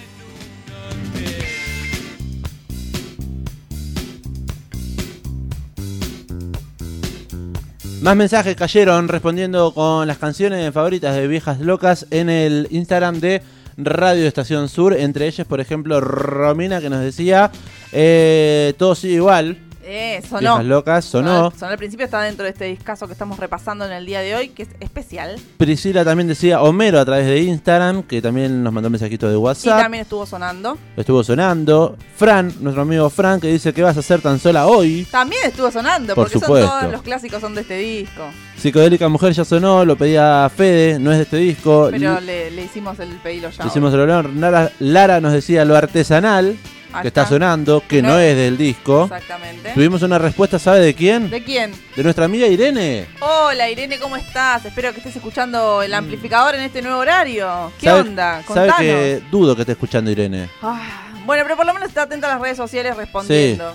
Más 8.01 8.15
mensajes 8.15 8.55
cayeron 8.55 9.07
respondiendo 9.07 9.73
con 9.73 10.07
las 10.07 10.19
canciones 10.19 10.71
favoritas 10.71 11.15
de 11.15 11.27
viejas 11.27 11.59
locas 11.59 12.05
en 12.11 12.29
el 12.29 12.67
Instagram 12.69 13.19
de 13.19 13.41
Radio 13.75 14.27
Estación 14.27 14.69
Sur. 14.69 14.93
Entre 14.93 15.27
ellas, 15.27 15.47
por 15.47 15.59
ejemplo, 15.59 15.99
Romina 15.99 16.79
que 16.79 16.89
nos 16.89 17.01
decía, 17.01 17.51
eh, 17.91 18.75
todo 18.77 18.93
sigue 18.93 19.15
igual. 19.15 19.66
Eh, 19.89 20.21
sonó. 20.27 20.39
Viejas 20.41 20.65
locas, 20.65 21.05
sonó. 21.05 21.49
Sonó 21.57 21.71
al 21.71 21.77
principio, 21.77 22.03
está 22.03 22.21
dentro 22.21 22.43
de 22.43 22.49
este 22.49 22.65
discazo 22.65 23.07
que 23.07 23.13
estamos 23.13 23.39
repasando 23.39 23.85
en 23.85 23.93
el 23.93 24.05
día 24.05 24.19
de 24.19 24.35
hoy, 24.35 24.49
que 24.49 24.63
es 24.63 24.69
especial. 24.81 25.39
Priscila 25.57 26.03
también 26.03 26.27
decía 26.27 26.61
Homero 26.61 26.99
a 26.99 27.05
través 27.05 27.25
de 27.25 27.39
Instagram, 27.43 28.03
que 28.03 28.21
también 28.21 28.63
nos 28.63 28.73
mandó 28.73 28.87
un 28.87 28.91
mensajito 28.91 29.27
de 29.29 29.35
Y 29.35 29.37
WhatsApp. 29.37 29.81
también 29.83 30.01
estuvo 30.01 30.25
sonando. 30.25 30.77
Estuvo 30.97 31.23
sonando. 31.23 31.95
Fran, 32.17 32.53
nuestro 32.59 32.81
amigo 32.81 33.09
Fran, 33.09 33.39
que 33.39 33.47
dice 33.47 33.71
que 33.71 33.81
vas 33.81 33.95
a 33.95 34.01
hacer 34.01 34.19
tan 34.19 34.39
sola 34.39 34.67
hoy. 34.67 35.07
También 35.09 35.41
estuvo 35.45 35.71
sonando, 35.71 36.15
Por 36.15 36.25
porque 36.25 36.33
son 36.33 36.41
supuesto. 36.41 36.69
todos 36.69 36.91
los 36.91 37.01
clásicos 37.01 37.39
son 37.39 37.55
de 37.55 37.61
este 37.61 37.77
disco. 37.77 38.23
Psicodélica 38.57 39.07
Mujer 39.07 39.31
ya 39.31 39.45
sonó, 39.45 39.85
lo 39.85 39.95
pedía 39.97 40.51
Fede, 40.53 40.99
no 40.99 41.11
es 41.11 41.17
de 41.19 41.23
este 41.23 41.37
disco. 41.37 41.87
Pero 41.91 42.19
le, 42.19 42.51
le 42.51 42.63
hicimos 42.65 42.99
el 42.99 43.09
pedido 43.19 43.49
ya. 43.51 43.65
Hicimos 43.65 43.93
el 43.93 44.01
honor. 44.01 44.29
Lara, 44.35 44.69
Lara 44.79 45.21
nos 45.21 45.31
decía 45.31 45.63
lo 45.63 45.77
artesanal, 45.77 46.57
Ahí 46.93 47.01
que 47.01 47.07
está 47.09 47.25
sonando, 47.27 47.83
que 47.87 48.01
no, 48.01 48.09
No. 48.09 48.19
es 48.19 48.35
del 48.35 48.57
disco. 48.57 49.03
Exactamente. 49.03 49.71
Tuvimos 49.73 50.01
una 50.03 50.17
respuesta, 50.17 50.57
¿sabe 50.57 50.79
de 50.79 50.93
quién? 50.95 51.29
¿De 51.29 51.43
quién? 51.43 51.73
De 51.95 52.03
nuestra 52.03 52.25
amiga 52.25 52.47
Irene. 52.47 53.07
Hola 53.19 53.69
Irene, 53.69 53.99
¿cómo 53.99 54.15
estás? 54.15 54.63
Espero 54.65 54.91
que 54.91 54.97
estés 54.99 55.15
escuchando 55.17 55.81
el 55.83 55.93
amplificador 55.93 56.55
en 56.55 56.61
este 56.61 56.81
nuevo 56.81 56.99
horario. 56.99 57.71
¿Qué 57.79 57.87
Mm. 57.87 57.89
¿Sabe- 57.89 58.01
onda? 58.09 58.31
Sabe 58.43 58.45
Contanos. 58.45 58.77
que 58.79 59.21
dudo 59.29 59.55
que 59.55 59.61
esté 59.63 59.73
escuchando 59.73 60.09
Irene. 60.11 60.49
Ah, 60.61 61.09
bueno, 61.25 61.43
pero 61.43 61.57
por 61.57 61.65
lo 61.65 61.73
menos 61.73 61.89
está 61.89 62.03
atenta 62.03 62.27
a 62.27 62.33
las 62.33 62.41
redes 62.41 62.57
sociales 62.57 62.95
respondiendo. 62.95 63.73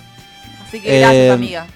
Así 0.66 0.80
que 0.80 0.96
Eh, 0.96 1.00
gracias, 1.00 1.34
amiga. 1.34 1.66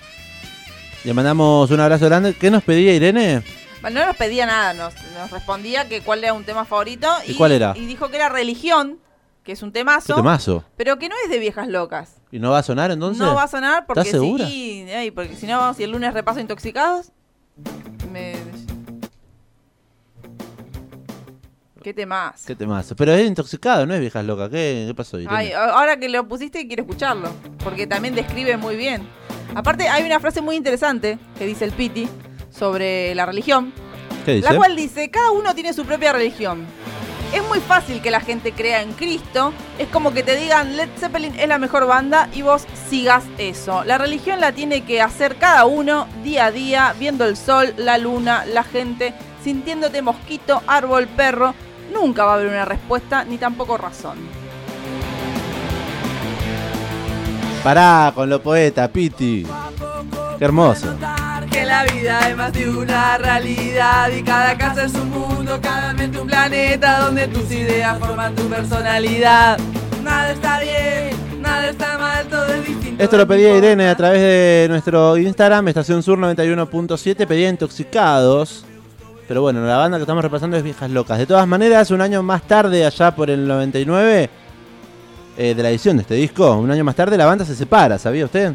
Le 1.04 1.14
mandamos 1.14 1.70
un 1.70 1.80
abrazo 1.80 2.06
grande. 2.06 2.34
¿Qué 2.34 2.50
nos 2.50 2.62
pedía 2.64 2.92
Irene? 2.94 3.42
Bueno, 3.82 4.00
no 4.00 4.06
nos 4.06 4.16
pedía 4.16 4.46
nada, 4.46 4.72
nos, 4.74 4.94
nos 5.16 5.30
respondía 5.30 5.86
que 5.86 6.00
cuál 6.00 6.24
era 6.24 6.32
un 6.32 6.42
tema 6.44 6.64
favorito. 6.64 7.08
¿Y 7.26 7.34
cuál 7.34 7.52
era? 7.52 7.74
Y 7.76 7.86
dijo 7.86 8.08
que 8.10 8.16
era 8.16 8.28
religión, 8.28 8.98
que 9.46 9.52
es 9.52 9.62
un 9.62 9.70
¿Qué 9.70 9.78
temazo, 9.78 10.16
temazo? 10.16 10.64
pero 10.76 10.98
que 10.98 11.08
no 11.08 11.14
es 11.24 11.30
de 11.30 11.38
viejas 11.38 11.68
locas. 11.68 12.16
¿Y 12.32 12.40
no 12.40 12.50
va 12.50 12.58
a 12.58 12.62
sonar 12.64 12.90
entonces? 12.90 13.22
No 13.22 13.36
va 13.36 13.44
a 13.44 13.48
sonar 13.48 13.86
porque 13.86 14.02
sí, 14.02 15.12
porque 15.14 15.36
si 15.36 15.46
no, 15.46 15.72
si 15.72 15.84
el 15.84 15.92
lunes 15.92 16.12
repaso 16.12 16.40
intoxicados, 16.40 17.12
me... 18.12 18.34
¿Qué 21.80 21.94
temas? 21.94 22.44
¿Qué 22.44 22.56
temazo? 22.56 22.96
Pero 22.96 23.12
es 23.12 23.24
intoxicado, 23.24 23.86
no 23.86 23.94
es 23.94 24.00
viejas 24.00 24.24
locas. 24.24 24.50
¿Qué, 24.50 24.86
qué 24.88 24.94
pasó, 24.96 25.20
Irene? 25.20 25.36
Ay, 25.36 25.52
ahora 25.52 25.96
que 25.96 26.08
lo 26.08 26.26
pusiste 26.26 26.66
quiero 26.66 26.82
escucharlo, 26.82 27.30
porque 27.62 27.86
también 27.86 28.16
describe 28.16 28.56
muy 28.56 28.74
bien. 28.74 29.08
Aparte 29.54 29.88
hay 29.88 30.02
una 30.02 30.18
frase 30.18 30.40
muy 30.40 30.56
interesante 30.56 31.20
que 31.38 31.46
dice 31.46 31.64
el 31.64 31.70
Piti 31.70 32.08
sobre 32.50 33.14
la 33.14 33.24
religión, 33.26 33.72
¿Qué 34.24 34.32
dice? 34.32 34.50
la 34.50 34.56
cual 34.56 34.74
dice, 34.74 35.08
cada 35.08 35.30
uno 35.30 35.54
tiene 35.54 35.72
su 35.72 35.84
propia 35.84 36.12
religión. 36.12 36.66
Es 37.32 37.46
muy 37.48 37.60
fácil 37.60 38.00
que 38.00 38.10
la 38.10 38.20
gente 38.20 38.52
crea 38.52 38.82
en 38.82 38.92
Cristo, 38.92 39.52
es 39.78 39.88
como 39.88 40.12
que 40.12 40.22
te 40.22 40.36
digan 40.36 40.76
Led 40.76 40.88
Zeppelin 40.96 41.38
es 41.38 41.48
la 41.48 41.58
mejor 41.58 41.86
banda 41.86 42.28
y 42.32 42.42
vos 42.42 42.66
sigas 42.88 43.24
eso. 43.36 43.84
La 43.84 43.98
religión 43.98 44.40
la 44.40 44.52
tiene 44.52 44.84
que 44.84 45.02
hacer 45.02 45.36
cada 45.36 45.66
uno 45.66 46.06
día 46.22 46.46
a 46.46 46.50
día, 46.50 46.94
viendo 46.98 47.24
el 47.24 47.36
sol, 47.36 47.74
la 47.76 47.98
luna, 47.98 48.46
la 48.46 48.62
gente, 48.62 49.12
sintiéndote 49.42 50.02
mosquito, 50.02 50.62
árbol, 50.66 51.08
perro. 51.08 51.54
Nunca 51.92 52.24
va 52.24 52.32
a 52.32 52.34
haber 52.36 52.48
una 52.48 52.64
respuesta 52.64 53.24
ni 53.24 53.38
tampoco 53.38 53.76
razón. 53.76 54.45
Pará 57.66 58.12
con 58.14 58.30
lo 58.30 58.40
poeta, 58.40 58.86
Piti. 58.86 59.44
Qué 60.38 60.44
hermoso. 60.44 60.86
Que 61.50 61.64
la 61.64 61.82
vida 61.82 62.20
es 62.28 62.36
más 62.36 62.52
de 62.52 62.70
una 62.70 63.18
realidad 63.18 64.08
y 64.16 64.22
cada 64.22 64.56
casa 64.56 64.84
es 64.84 64.94
un 64.94 65.10
mundo, 65.10 65.58
cada 65.60 65.92
mente 65.92 66.20
un 66.20 66.28
planeta 66.28 67.00
donde 67.00 67.26
tus 67.26 67.50
ideas 67.50 67.98
forman 67.98 68.36
tu 68.36 68.44
personalidad. 68.44 69.58
Nada 70.04 70.30
está 70.30 70.60
bien, 70.60 71.42
nada 71.42 71.68
está 71.68 71.98
mal, 71.98 72.24
todo 72.28 72.46
es 72.46 72.68
distinto. 72.68 73.02
Esto 73.02 73.16
lo 73.16 73.26
pedía. 73.26 73.56
Irene 73.56 73.88
a 73.88 73.96
través 73.96 74.20
de 74.20 74.66
nuestro 74.68 75.16
Instagram, 75.16 75.66
Estación 75.66 76.04
Sur 76.04 76.20
91.7, 76.20 77.26
pedía 77.26 77.48
Intoxicados. 77.48 78.64
Pero 79.26 79.42
bueno, 79.42 79.66
la 79.66 79.76
banda 79.76 79.98
que 79.98 80.04
estamos 80.04 80.22
repasando 80.22 80.56
es 80.56 80.62
Viejas 80.62 80.92
Locas. 80.92 81.18
De 81.18 81.26
todas 81.26 81.48
maneras, 81.48 81.90
un 81.90 82.00
año 82.00 82.22
más 82.22 82.42
tarde, 82.42 82.86
allá 82.86 83.16
por 83.16 83.28
el 83.28 83.48
99, 83.48 84.30
eh, 85.36 85.54
de 85.54 85.62
la 85.62 85.70
edición 85.70 85.96
de 85.96 86.02
este 86.02 86.14
disco, 86.14 86.54
un 86.56 86.70
año 86.70 86.84
más 86.84 86.94
tarde 86.96 87.16
la 87.16 87.26
banda 87.26 87.44
se 87.44 87.54
separa, 87.54 87.98
¿sabía 87.98 88.24
usted? 88.24 88.52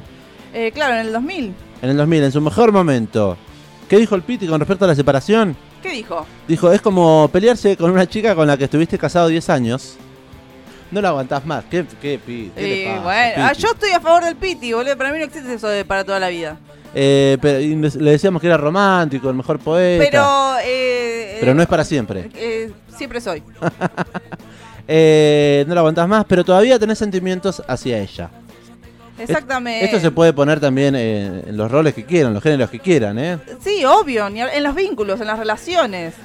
Eh, 0.53 0.71
claro, 0.73 0.95
en 0.95 1.07
el 1.07 1.13
2000. 1.13 1.53
En 1.81 1.89
el 1.89 1.97
2000, 1.97 2.23
en 2.23 2.31
su 2.31 2.41
mejor 2.41 2.71
momento. 2.71 3.37
¿Qué 3.87 3.97
dijo 3.97 4.15
el 4.15 4.21
Piti 4.23 4.47
con 4.47 4.59
respecto 4.59 4.85
a 4.85 4.87
la 4.87 4.95
separación? 4.95 5.55
¿Qué 5.81 5.89
dijo? 5.89 6.25
Dijo, 6.47 6.71
es 6.71 6.81
como 6.81 7.29
pelearse 7.31 7.75
con 7.75 7.91
una 7.91 8.07
chica 8.07 8.35
con 8.35 8.47
la 8.47 8.57
que 8.57 8.65
estuviste 8.65 8.97
casado 8.97 9.27
10 9.27 9.49
años. 9.49 9.97
No 10.91 11.01
la 11.01 11.09
aguantás 11.09 11.45
más. 11.45 11.63
¿Qué, 11.69 11.85
qué, 12.01 12.19
Piti? 12.19 12.51
¿Qué 12.55 12.61
le 12.61 12.83
Eh, 12.83 12.87
pasa, 12.87 13.01
bueno, 13.01 13.45
ah, 13.45 13.53
yo 13.53 13.69
estoy 13.69 13.91
a 13.91 13.99
favor 13.99 14.23
del 14.25 14.35
Piti, 14.35 14.73
boludo. 14.73 14.97
Para 14.97 15.11
mí 15.11 15.19
no 15.19 15.25
existe 15.25 15.53
eso 15.53 15.67
de 15.67 15.85
para 15.85 16.03
toda 16.03 16.19
la 16.19 16.27
vida. 16.29 16.57
Eh, 16.93 17.37
pero, 17.41 17.59
le 17.59 18.11
decíamos 18.11 18.41
que 18.41 18.47
era 18.47 18.57
romántico, 18.57 19.29
el 19.29 19.35
mejor 19.35 19.59
poeta. 19.59 20.03
Pero. 20.03 20.55
Eh, 20.65 21.37
Pero 21.39 21.53
no 21.53 21.61
eh, 21.61 21.63
es 21.63 21.69
para 21.69 21.85
siempre. 21.85 22.29
siempre 22.97 23.21
soy. 23.21 23.41
Eh, 24.87 25.65
no 25.67 25.73
la 25.73 25.81
aguantás 25.81 26.07
más, 26.07 26.25
pero 26.25 26.43
todavía 26.43 26.77
tenés 26.79 26.97
sentimientos 26.97 27.61
hacia 27.67 27.99
ella. 27.99 28.29
Exactamente. 29.17 29.85
Esto 29.85 29.99
se 29.99 30.11
puede 30.11 30.33
poner 30.33 30.59
también 30.59 30.95
eh, 30.95 31.43
en 31.47 31.57
los 31.57 31.69
roles 31.69 31.93
que 31.93 32.05
quieran, 32.05 32.33
los 32.33 32.41
géneros 32.41 32.69
que 32.69 32.79
quieran, 32.79 33.19
¿eh? 33.19 33.37
Sí, 33.59 33.85
obvio. 33.85 34.27
En 34.27 34.63
los 34.63 34.75
vínculos, 34.75 35.21
en 35.21 35.27
las 35.27 35.37
relaciones. 35.37 36.15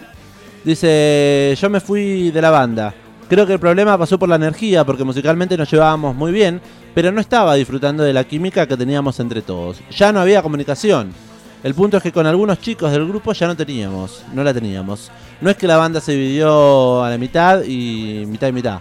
Dice, 0.64 1.54
yo 1.60 1.70
me 1.70 1.80
fui 1.80 2.30
de 2.30 2.40
la 2.40 2.50
banda. 2.50 2.94
Creo 3.28 3.46
que 3.46 3.52
el 3.52 3.58
problema 3.58 3.98
pasó 3.98 4.18
por 4.18 4.28
la 4.28 4.36
energía, 4.36 4.84
porque 4.84 5.04
musicalmente 5.04 5.56
nos 5.56 5.70
llevábamos 5.70 6.14
muy 6.14 6.32
bien, 6.32 6.60
pero 6.94 7.12
no 7.12 7.20
estaba 7.20 7.54
disfrutando 7.54 8.02
de 8.02 8.12
la 8.12 8.24
química 8.24 8.66
que 8.66 8.76
teníamos 8.76 9.20
entre 9.20 9.42
todos. 9.42 9.78
Ya 9.90 10.12
no 10.12 10.20
había 10.20 10.42
comunicación. 10.42 11.12
El 11.62 11.74
punto 11.74 11.96
es 11.96 12.02
que 12.02 12.12
con 12.12 12.26
algunos 12.26 12.60
chicos 12.60 12.92
del 12.92 13.06
grupo 13.06 13.32
ya 13.32 13.46
no 13.46 13.56
teníamos, 13.56 14.22
no 14.32 14.44
la 14.44 14.52
teníamos. 14.52 15.10
No 15.40 15.50
es 15.50 15.56
que 15.56 15.66
la 15.66 15.76
banda 15.76 16.00
se 16.00 16.12
dividió 16.12 17.02
a 17.02 17.10
la 17.10 17.18
mitad 17.18 17.62
y 17.64 18.24
mitad 18.26 18.48
y 18.48 18.52
mitad. 18.52 18.80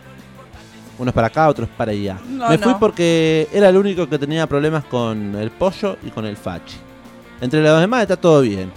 Unos 0.97 1.14
para 1.14 1.27
acá, 1.27 1.49
otros 1.49 1.68
para 1.76 1.91
allá. 1.91 2.18
No, 2.27 2.49
me 2.49 2.57
fui 2.57 2.73
no. 2.73 2.80
porque 2.80 3.47
era 3.52 3.69
el 3.69 3.77
único 3.77 4.07
que 4.07 4.18
tenía 4.18 4.47
problemas 4.47 4.85
con 4.85 5.35
el 5.35 5.52
pollo 5.52 5.97
y 6.03 6.10
con 6.10 6.26
el 6.26 6.38
fachi. 6.38 6.77
Entre 7.41 7.61
los 7.61 7.80
demás 7.80 8.03
está 8.03 8.15
todo 8.15 8.41
bien. 8.41 8.72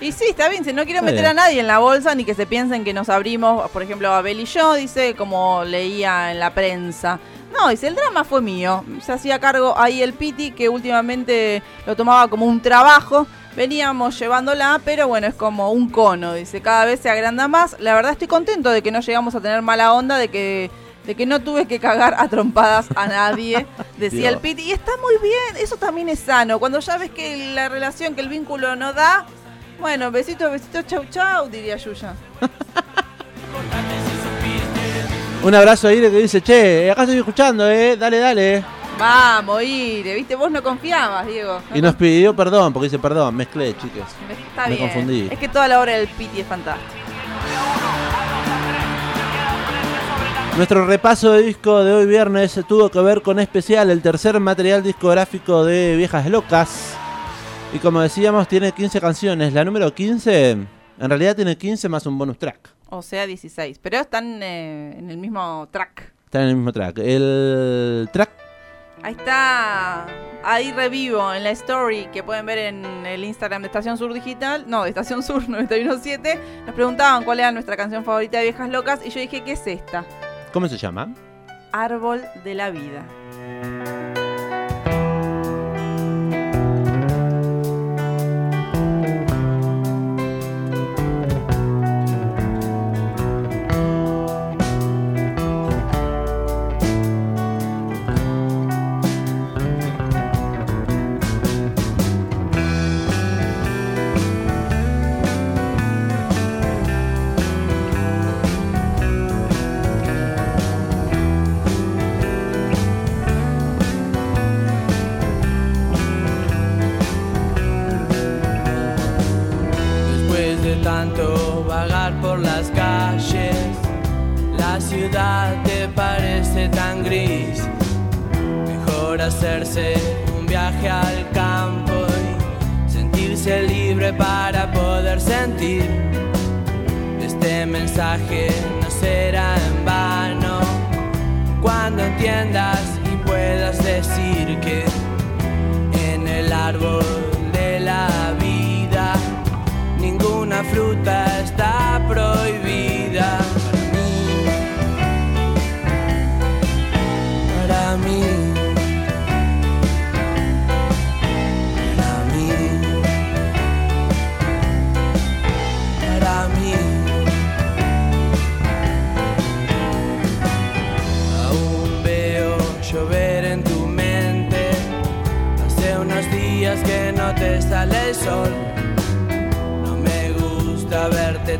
Y 0.00 0.12
sí, 0.12 0.24
está 0.30 0.48
bien, 0.48 0.64
si 0.64 0.72
no 0.72 0.86
quiero 0.86 1.02
meter 1.02 1.26
a 1.26 1.34
nadie 1.34 1.60
en 1.60 1.66
la 1.66 1.78
bolsa 1.78 2.14
ni 2.14 2.24
que 2.24 2.34
se 2.34 2.46
piensen 2.46 2.84
que 2.84 2.94
nos 2.94 3.10
abrimos, 3.10 3.70
por 3.70 3.82
ejemplo, 3.82 4.10
Abel 4.10 4.40
y 4.40 4.46
yo, 4.46 4.72
dice, 4.72 5.14
como 5.14 5.62
leía 5.64 6.32
en 6.32 6.40
la 6.40 6.54
prensa. 6.54 7.20
No, 7.52 7.68
dice, 7.68 7.88
el 7.88 7.96
drama 7.96 8.24
fue 8.24 8.40
mío. 8.40 8.84
Se 9.02 9.12
hacía 9.12 9.38
cargo 9.38 9.78
ahí 9.78 10.02
el 10.02 10.12
Piti, 10.12 10.52
que 10.52 10.68
últimamente 10.68 11.62
lo 11.86 11.96
tomaba 11.96 12.28
como 12.28 12.46
un 12.46 12.60
trabajo. 12.60 13.26
Veníamos 13.56 14.18
llevándola, 14.18 14.80
pero 14.84 15.08
bueno, 15.08 15.26
es 15.26 15.34
como 15.34 15.72
un 15.72 15.90
cono, 15.90 16.34
dice, 16.34 16.62
cada 16.62 16.84
vez 16.84 17.00
se 17.00 17.10
agranda 17.10 17.48
más. 17.48 17.76
La 17.80 17.94
verdad 17.94 18.12
estoy 18.12 18.28
contento 18.28 18.70
de 18.70 18.82
que 18.82 18.92
no 18.92 19.00
llegamos 19.00 19.34
a 19.34 19.40
tener 19.40 19.60
mala 19.60 19.92
onda, 19.92 20.16
de 20.16 20.28
que, 20.28 20.70
de 21.04 21.14
que 21.16 21.26
no 21.26 21.40
tuve 21.40 21.66
que 21.66 21.80
cagar 21.80 22.14
a 22.16 22.28
trompadas 22.28 22.86
a 22.94 23.08
nadie, 23.08 23.66
decía 23.98 24.28
el. 24.28 24.38
Piti. 24.38 24.62
Y 24.62 24.72
está 24.72 24.92
muy 24.98 25.16
bien, 25.20 25.62
eso 25.62 25.76
también 25.76 26.08
es 26.08 26.20
sano. 26.20 26.60
Cuando 26.60 26.78
ya 26.78 26.96
ves 26.96 27.10
que 27.10 27.52
la 27.54 27.68
relación, 27.68 28.14
que 28.14 28.20
el 28.20 28.28
vínculo 28.28 28.76
no 28.76 28.92
da, 28.92 29.26
bueno, 29.80 30.10
besito, 30.12 30.50
besito, 30.50 30.82
chau, 30.82 31.04
chau, 31.10 31.48
diría 31.48 31.76
Yuya. 31.76 32.14
Un 35.42 35.54
abrazo 35.54 35.88
a 35.88 35.92
Ire 35.94 36.10
que 36.10 36.18
dice, 36.18 36.42
che, 36.42 36.90
acá 36.90 37.02
estoy 37.02 37.18
escuchando, 37.18 37.66
eh, 37.68 37.96
dale, 37.96 38.18
dale. 38.18 38.62
Vamos, 38.98 39.62
Ire, 39.62 40.14
viste, 40.14 40.34
vos 40.36 40.50
no 40.50 40.62
confiabas, 40.62 41.26
Diego. 41.26 41.60
Y 41.74 41.80
nos 41.80 41.94
pidió 41.94 42.36
perdón, 42.36 42.74
porque 42.74 42.86
dice, 42.86 42.98
perdón, 42.98 43.34
mezclé, 43.36 43.74
chicos. 43.78 44.04
Está 44.50 44.66
me 44.68 44.76
bien. 44.76 44.88
confundí. 44.88 45.28
Es 45.30 45.38
que 45.38 45.48
toda 45.48 45.66
la 45.66 45.80
obra 45.80 45.92
del 45.94 46.08
Piti 46.08 46.40
es 46.40 46.46
fantástica. 46.46 46.90
Nuestro 50.56 50.84
repaso 50.84 51.32
de 51.32 51.42
disco 51.42 51.82
de 51.84 51.94
hoy 51.94 52.06
viernes 52.06 52.60
tuvo 52.68 52.90
que 52.90 53.00
ver 53.00 53.22
con 53.22 53.38
especial 53.38 53.88
el 53.88 54.02
tercer 54.02 54.38
material 54.40 54.82
discográfico 54.82 55.64
de 55.64 55.96
Viejas 55.96 56.26
Locas. 56.28 56.94
Y 57.72 57.78
como 57.78 58.02
decíamos, 58.02 58.46
tiene 58.46 58.72
15 58.72 59.00
canciones. 59.00 59.54
La 59.54 59.64
número 59.64 59.94
15, 59.94 60.50
en 60.50 60.68
realidad 60.98 61.34
tiene 61.34 61.56
15 61.56 61.88
más 61.88 62.04
un 62.04 62.18
bonus 62.18 62.36
track. 62.36 62.58
O 62.90 63.02
sea, 63.02 63.26
16. 63.26 63.78
Pero 63.78 63.98
están 63.98 64.42
eh, 64.42 64.94
en 64.98 65.10
el 65.10 65.16
mismo 65.16 65.68
track. 65.70 66.12
Está 66.24 66.42
en 66.42 66.48
el 66.48 66.56
mismo 66.56 66.72
track. 66.72 66.98
El 66.98 68.08
track 68.12 68.30
Ahí 69.02 69.12
está. 69.12 70.06
Ahí 70.42 70.72
revivo 70.72 71.32
en 71.32 71.44
la 71.44 71.50
story 71.50 72.06
que 72.12 72.22
pueden 72.22 72.46
ver 72.46 72.58
en 72.58 72.84
el 73.06 73.24
Instagram 73.24 73.62
de 73.62 73.66
Estación 73.66 73.96
Sur 73.96 74.12
Digital. 74.12 74.64
No, 74.66 74.82
de 74.82 74.90
Estación 74.90 75.22
Sur 75.22 75.42
917. 75.48 76.38
Nos 76.66 76.74
preguntaban 76.74 77.24
cuál 77.24 77.40
era 77.40 77.52
nuestra 77.52 77.76
canción 77.76 78.04
favorita 78.04 78.38
de 78.38 78.44
Viejas 78.44 78.70
Locas. 78.70 79.00
Y 79.04 79.10
yo 79.10 79.20
dije, 79.20 79.42
¿qué 79.42 79.52
es 79.52 79.66
esta? 79.66 80.04
¿Cómo 80.52 80.68
se 80.68 80.76
llama? 80.76 81.14
Árbol 81.72 82.22
de 82.44 82.54
la 82.54 82.70
vida. 82.70 84.19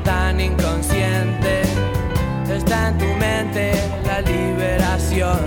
Tan 0.04 0.40
inconsciente. 0.40 1.62
Está 2.48 2.88
en 2.88 2.98
tu 2.98 3.06
mente 3.16 3.72
la 4.04 4.20
liberación. 4.20 5.38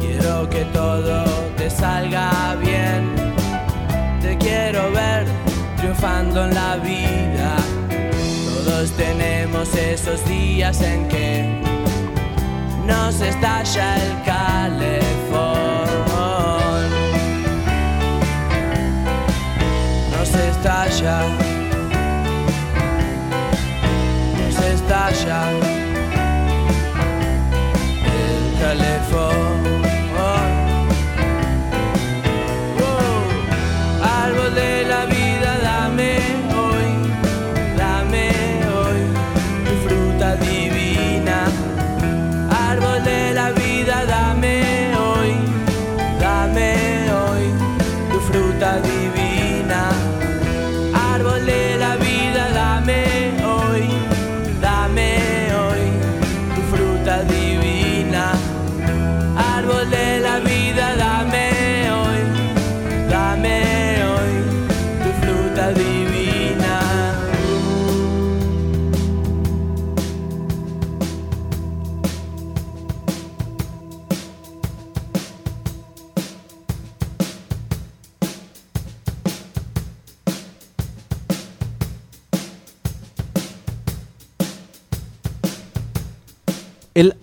Quiero 0.00 0.48
que 0.48 0.64
todo 0.66 1.24
te 1.56 1.70
salga 1.70 2.56
bien. 2.56 3.14
Te 4.20 4.36
quiero 4.36 4.90
ver 4.92 5.26
triunfando 5.76 6.44
en 6.44 6.54
la 6.54 6.76
vida. 6.76 7.56
Todos 8.64 8.90
tenemos 8.92 9.74
esos 9.74 10.24
días 10.26 10.80
en 10.82 11.08
que 11.08 11.62
nos 12.86 13.20
estalla 13.20 13.96
el 13.96 14.22
calefón. 14.24 15.68
Nos 20.12 20.34
estalla. 20.34 21.57
Estalla 25.28 25.87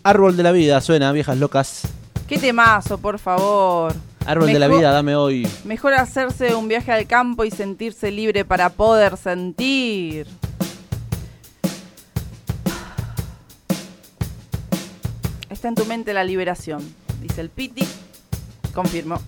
árbol 0.06 0.38
de 0.38 0.44
la 0.44 0.52
vida 0.52 0.80
suena, 0.82 1.11
viejas 1.11 1.38
locas. 1.40 1.82
Qué 2.27 2.38
temazo, 2.38 2.99
por 2.99 3.18
favor. 3.18 3.94
Árbol 4.26 4.48
de 4.48 4.60
la 4.60 4.68
vida, 4.68 4.91
dame 4.91 5.15
hoy. 5.15 5.48
Mejor 5.65 5.95
hacerse 5.95 6.53
un 6.56 6.68
viaje 6.68 6.91
al 6.91 7.07
campo 7.07 7.44
y 7.44 7.52
sentirse 7.52 8.11
libre 8.11 8.45
para 8.45 8.69
poder 8.69 9.18
sentir. 9.18 10.27
Está 15.49 15.69
en 15.69 15.76
tu 15.76 15.86
mente 15.86 16.14
la 16.14 16.23
liberación, 16.23 16.82
dice 17.22 17.41
el 17.41 17.49
Piti. 17.49 17.88
Confirmo. 18.76 19.19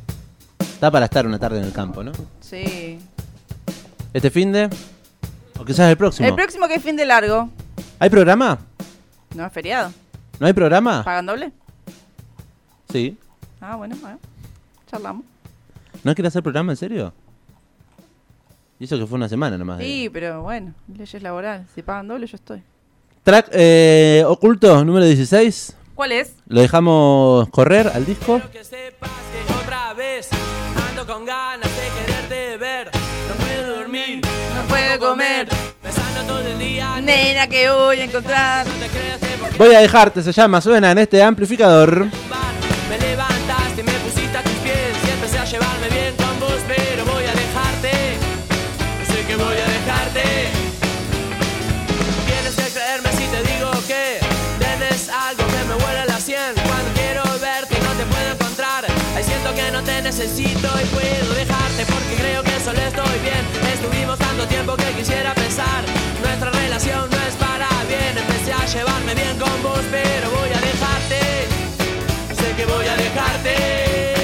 Está 0.59 0.91
para 0.91 1.05
estar 1.05 1.25
una 1.25 1.39
tarde 1.39 1.57
en 1.57 1.65
el 1.65 1.73
campo, 1.73 2.03
¿no? 2.03 2.11
Sí. 2.39 2.99
Este 4.13 4.29
fin 4.29 4.51
de. 4.51 4.69
O 5.59 5.65
quizás 5.65 5.89
el 5.89 5.97
próximo. 5.97 6.27
El 6.27 6.35
próximo 6.35 6.67
que 6.67 6.75
es 6.75 6.83
fin 6.83 6.95
de 6.95 7.05
largo. 7.05 7.49
¿Hay 7.97 8.11
programa? 8.11 8.59
No 9.33 9.45
es 9.45 9.51
feriado. 9.51 9.91
¿No 10.39 10.47
hay 10.47 10.53
programa? 10.53 11.03
¿Pagan 11.03 11.25
doble? 11.25 11.51
Sí. 12.91 13.17
Ah, 13.59 13.75
bueno, 13.75 13.95
bueno. 14.01 14.19
Charlamos. 14.89 15.23
¿No 16.03 16.13
quiere 16.15 16.27
hacer 16.27 16.43
programa, 16.43 16.71
en 16.73 16.77
serio? 16.77 17.13
Y 18.79 18.85
eso 18.85 18.97
que 18.97 19.07
fue 19.07 19.15
una 19.17 19.27
semana 19.27 19.57
nomás. 19.57 19.79
de- 19.79 19.85
Sí, 19.85 20.09
pero 20.11 20.41
bueno, 20.43 20.73
leyes 20.95 21.21
laborales. 21.23 21.67
Si 21.73 21.81
pagan 21.81 22.07
doble, 22.07 22.27
yo 22.27 22.35
estoy. 22.35 22.61
Track 23.23 23.49
eh, 23.51 24.23
oculto, 24.27 24.85
número 24.85 25.05
16. 25.05 25.75
¿Cuál 25.95 26.11
es? 26.11 26.35
Lo 26.47 26.61
dejamos 26.61 27.49
correr 27.49 27.87
al 27.93 28.05
disco. 28.05 28.35
Quiero 28.35 28.51
que 28.51 28.63
sepas 28.63 29.09
que 29.09 29.53
otra 29.53 29.93
vez 29.95 30.29
ando 30.91 31.05
con 31.07 31.25
ganas 31.25 31.69
de 31.75 32.05
quererte 32.05 32.57
ver. 32.57 32.91
No 32.93 33.35
puedo 33.43 33.75
dormir, 33.77 34.21
No 34.55 34.67
puedo 34.69 34.99
comer. 34.99 35.49
Nena 36.57 37.47
que 37.47 37.69
voy 37.69 37.99
a 37.99 38.03
encontrar. 38.03 38.65
Voy 39.57 39.73
a 39.73 39.79
dejarte, 39.79 40.21
se 40.21 40.31
llama, 40.31 40.61
suena 40.61 40.91
en 40.91 40.97
este 40.99 41.21
amplificador. 41.21 42.07
Siento 59.37 59.53
que 59.53 59.71
no 59.71 59.83
te 59.83 60.01
necesito 60.01 60.67
y 60.81 60.85
puedo 60.87 61.33
dejarte 61.33 61.85
porque 61.85 62.15
creo 62.17 62.43
que 62.43 62.59
solo 62.59 62.79
estoy 62.79 63.19
bien. 63.19 63.43
Estuvimos 63.73 64.17
tanto 64.17 64.47
tiempo 64.47 64.75
que 64.75 64.91
quisiera 64.97 65.33
pensar, 65.33 65.83
nuestra 66.23 66.49
relación 66.51 67.09
no 67.09 67.17
es 67.27 67.35
para 67.35 67.67
bien. 67.87 68.17
Empecé 68.17 68.53
a 68.53 68.65
llevarme 68.65 69.13
bien 69.13 69.37
con 69.37 69.63
vos, 69.63 69.83
pero 69.91 70.29
voy 70.31 70.49
a 70.49 70.61
dejarte. 70.61 71.19
Sé 72.39 72.55
que 72.55 72.65
voy 72.65 72.87
a 72.87 72.95
dejarte. 72.95 74.16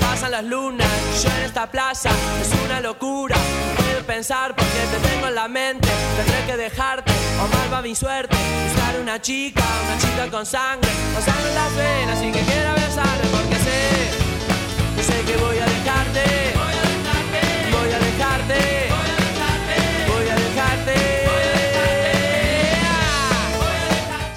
Pasan 0.00 0.32
las 0.32 0.44
lunas, 0.44 0.88
yo 1.22 1.28
en 1.38 1.44
esta 1.44 1.70
plaza 1.70 2.10
es 2.40 2.50
una 2.64 2.80
locura. 2.80 3.36
No 3.36 3.84
puedo 3.84 4.04
pensar 4.04 4.54
porque 4.56 4.80
te 4.90 5.08
tengo 5.08 5.28
en 5.28 5.34
la 5.34 5.46
mente. 5.46 5.88
Tendré 6.16 6.44
que 6.46 6.56
dejarte, 6.56 7.12
o 7.40 7.46
mal 7.46 7.72
va 7.72 7.82
mi 7.82 7.94
suerte. 7.94 8.36
Buscar 8.66 9.00
una 9.00 9.20
chica, 9.20 9.62
una 9.86 9.98
chica 9.98 10.30
con 10.30 10.44
sangre, 10.44 10.90
con 11.14 11.22
sangre 11.22 11.48
en 11.48 11.54
las 11.54 11.76
venas 11.76 12.22
y 12.22 12.32
que 12.32 12.40
quiera 12.40 12.74
besarme 12.74 13.24
porque 13.30 13.56
sé, 13.56 15.02
sé 15.02 15.24
que 15.24 15.36
voy 15.36 15.58
a 15.58 15.66
dejarte. 15.66 16.24
Voy 16.54 16.74
a 16.74 16.84
dejarte, 16.92 17.40
voy 17.70 17.92
a 17.92 17.98
dejarte, 17.98 18.91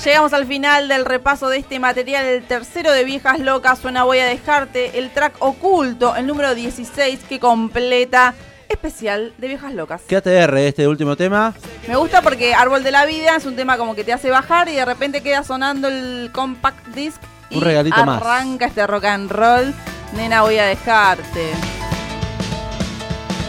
Llegamos 0.05 0.33
al 0.33 0.45
final 0.45 0.87
del 0.87 1.03
repaso 1.03 1.49
de 1.49 1.57
este 1.57 1.79
material, 1.79 2.25
el 2.25 2.43
tercero 2.43 2.91
de 2.91 3.03
Viejas 3.03 3.39
Locas, 3.39 3.79
suena 3.79 4.03
Voy 4.03 4.19
a 4.19 4.25
dejarte, 4.27 4.99
el 4.99 5.09
track 5.09 5.37
oculto, 5.39 6.15
el 6.15 6.27
número 6.27 6.53
16 6.53 7.21
que 7.27 7.39
completa 7.39 8.35
especial 8.69 9.33
de 9.39 9.47
Viejas 9.47 9.73
Locas. 9.73 10.03
¿Qué 10.07 10.15
ATR 10.15 10.57
este 10.59 10.87
último 10.87 11.15
tema? 11.15 11.55
Me 11.87 11.95
gusta 11.95 12.21
porque 12.21 12.53
Árbol 12.53 12.83
de 12.83 12.91
la 12.91 13.07
Vida 13.07 13.35
es 13.35 13.47
un 13.47 13.55
tema 13.55 13.77
como 13.77 13.95
que 13.95 14.03
te 14.03 14.13
hace 14.13 14.29
bajar 14.29 14.69
y 14.69 14.75
de 14.75 14.85
repente 14.85 15.21
queda 15.21 15.43
sonando 15.43 15.87
el 15.87 16.29
compact 16.31 16.85
disc 16.89 17.19
y 17.49 17.57
Un 17.57 17.63
regalito 17.63 18.05
más. 18.05 18.21
arranca 18.21 18.67
este 18.67 18.85
rock 18.85 19.05
and 19.05 19.31
roll. 19.31 19.73
Nena, 20.15 20.43
voy 20.43 20.59
a 20.59 20.65
dejarte. 20.65 21.49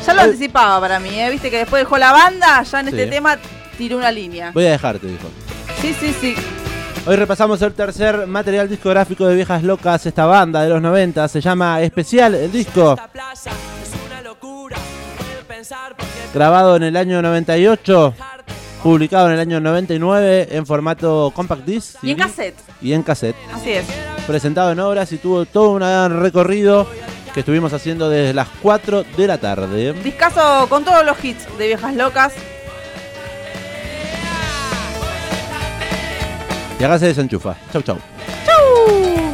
Ya 0.07 0.15
lo 0.15 0.23
Ay. 0.23 0.29
anticipaba 0.31 0.81
para 0.81 1.01
mí, 1.01 1.21
¿eh? 1.21 1.29
Viste 1.29 1.51
que 1.51 1.59
después 1.59 1.83
dejó 1.83 1.99
la 1.99 2.13
banda, 2.13 2.63
ya 2.63 2.81
en 2.81 2.89
este 2.89 3.07
tema 3.09 3.37
tiró 3.77 3.99
una 3.99 4.11
línea. 4.11 4.53
Voy 4.53 4.65
a 4.65 4.71
dejarte, 4.71 5.07
dijo. 5.07 5.29
Sí, 5.87 5.95
sí, 6.01 6.15
sí. 6.21 6.35
Hoy 7.07 7.15
repasamos 7.15 7.63
el 7.63 7.73
tercer 7.73 8.27
material 8.27 8.69
discográfico 8.69 9.25
de 9.29 9.37
Viejas 9.37 9.63
Locas, 9.63 10.05
esta 10.05 10.27
banda 10.27 10.63
de 10.63 10.69
los 10.69 10.83
90. 10.83 11.29
Se 11.29 11.41
llama 11.41 11.81
Especial, 11.81 12.35
el 12.35 12.51
disco, 12.51 12.97
grabado 16.35 16.75
en 16.75 16.83
el 16.83 16.97
año 16.97 17.23
98, 17.23 18.11
dejarte. 18.17 18.53
publicado 18.83 19.29
en 19.29 19.35
el 19.35 19.39
año 19.39 19.61
99 19.61 20.49
en 20.51 20.67
formato 20.67 21.31
compact 21.33 21.65
disc. 21.65 21.97
Y 22.03 22.11
en 22.11 22.17
cassette, 22.17 22.57
Y 22.83 22.93
en 22.93 23.05
cassette. 23.05 23.37
así 23.55 23.71
es. 23.71 23.87
Presentado 24.27 24.73
en 24.73 24.81
obras 24.81 25.13
y 25.13 25.19
tuvo 25.19 25.45
todo 25.47 25.71
un 25.71 25.77
gran 25.79 26.21
recorrido 26.21 26.89
que 27.33 27.41
estuvimos 27.41 27.73
haciendo 27.73 28.09
desde 28.09 28.35
las 28.35 28.49
4 28.61 29.05
de 29.17 29.27
la 29.29 29.39
tarde. 29.39 29.93
Discaso 29.93 30.67
con 30.69 30.85
todos 30.85 31.07
los 31.07 31.25
hits 31.25 31.47
de 31.59 31.69
Viejas 31.69 31.95
Locas. 31.95 32.33
y 36.79 36.85
hágase 36.85 37.07
desenchufar. 37.07 37.57
Chau, 37.73 37.83
chau. 37.83 37.99
Chau. 38.45 39.26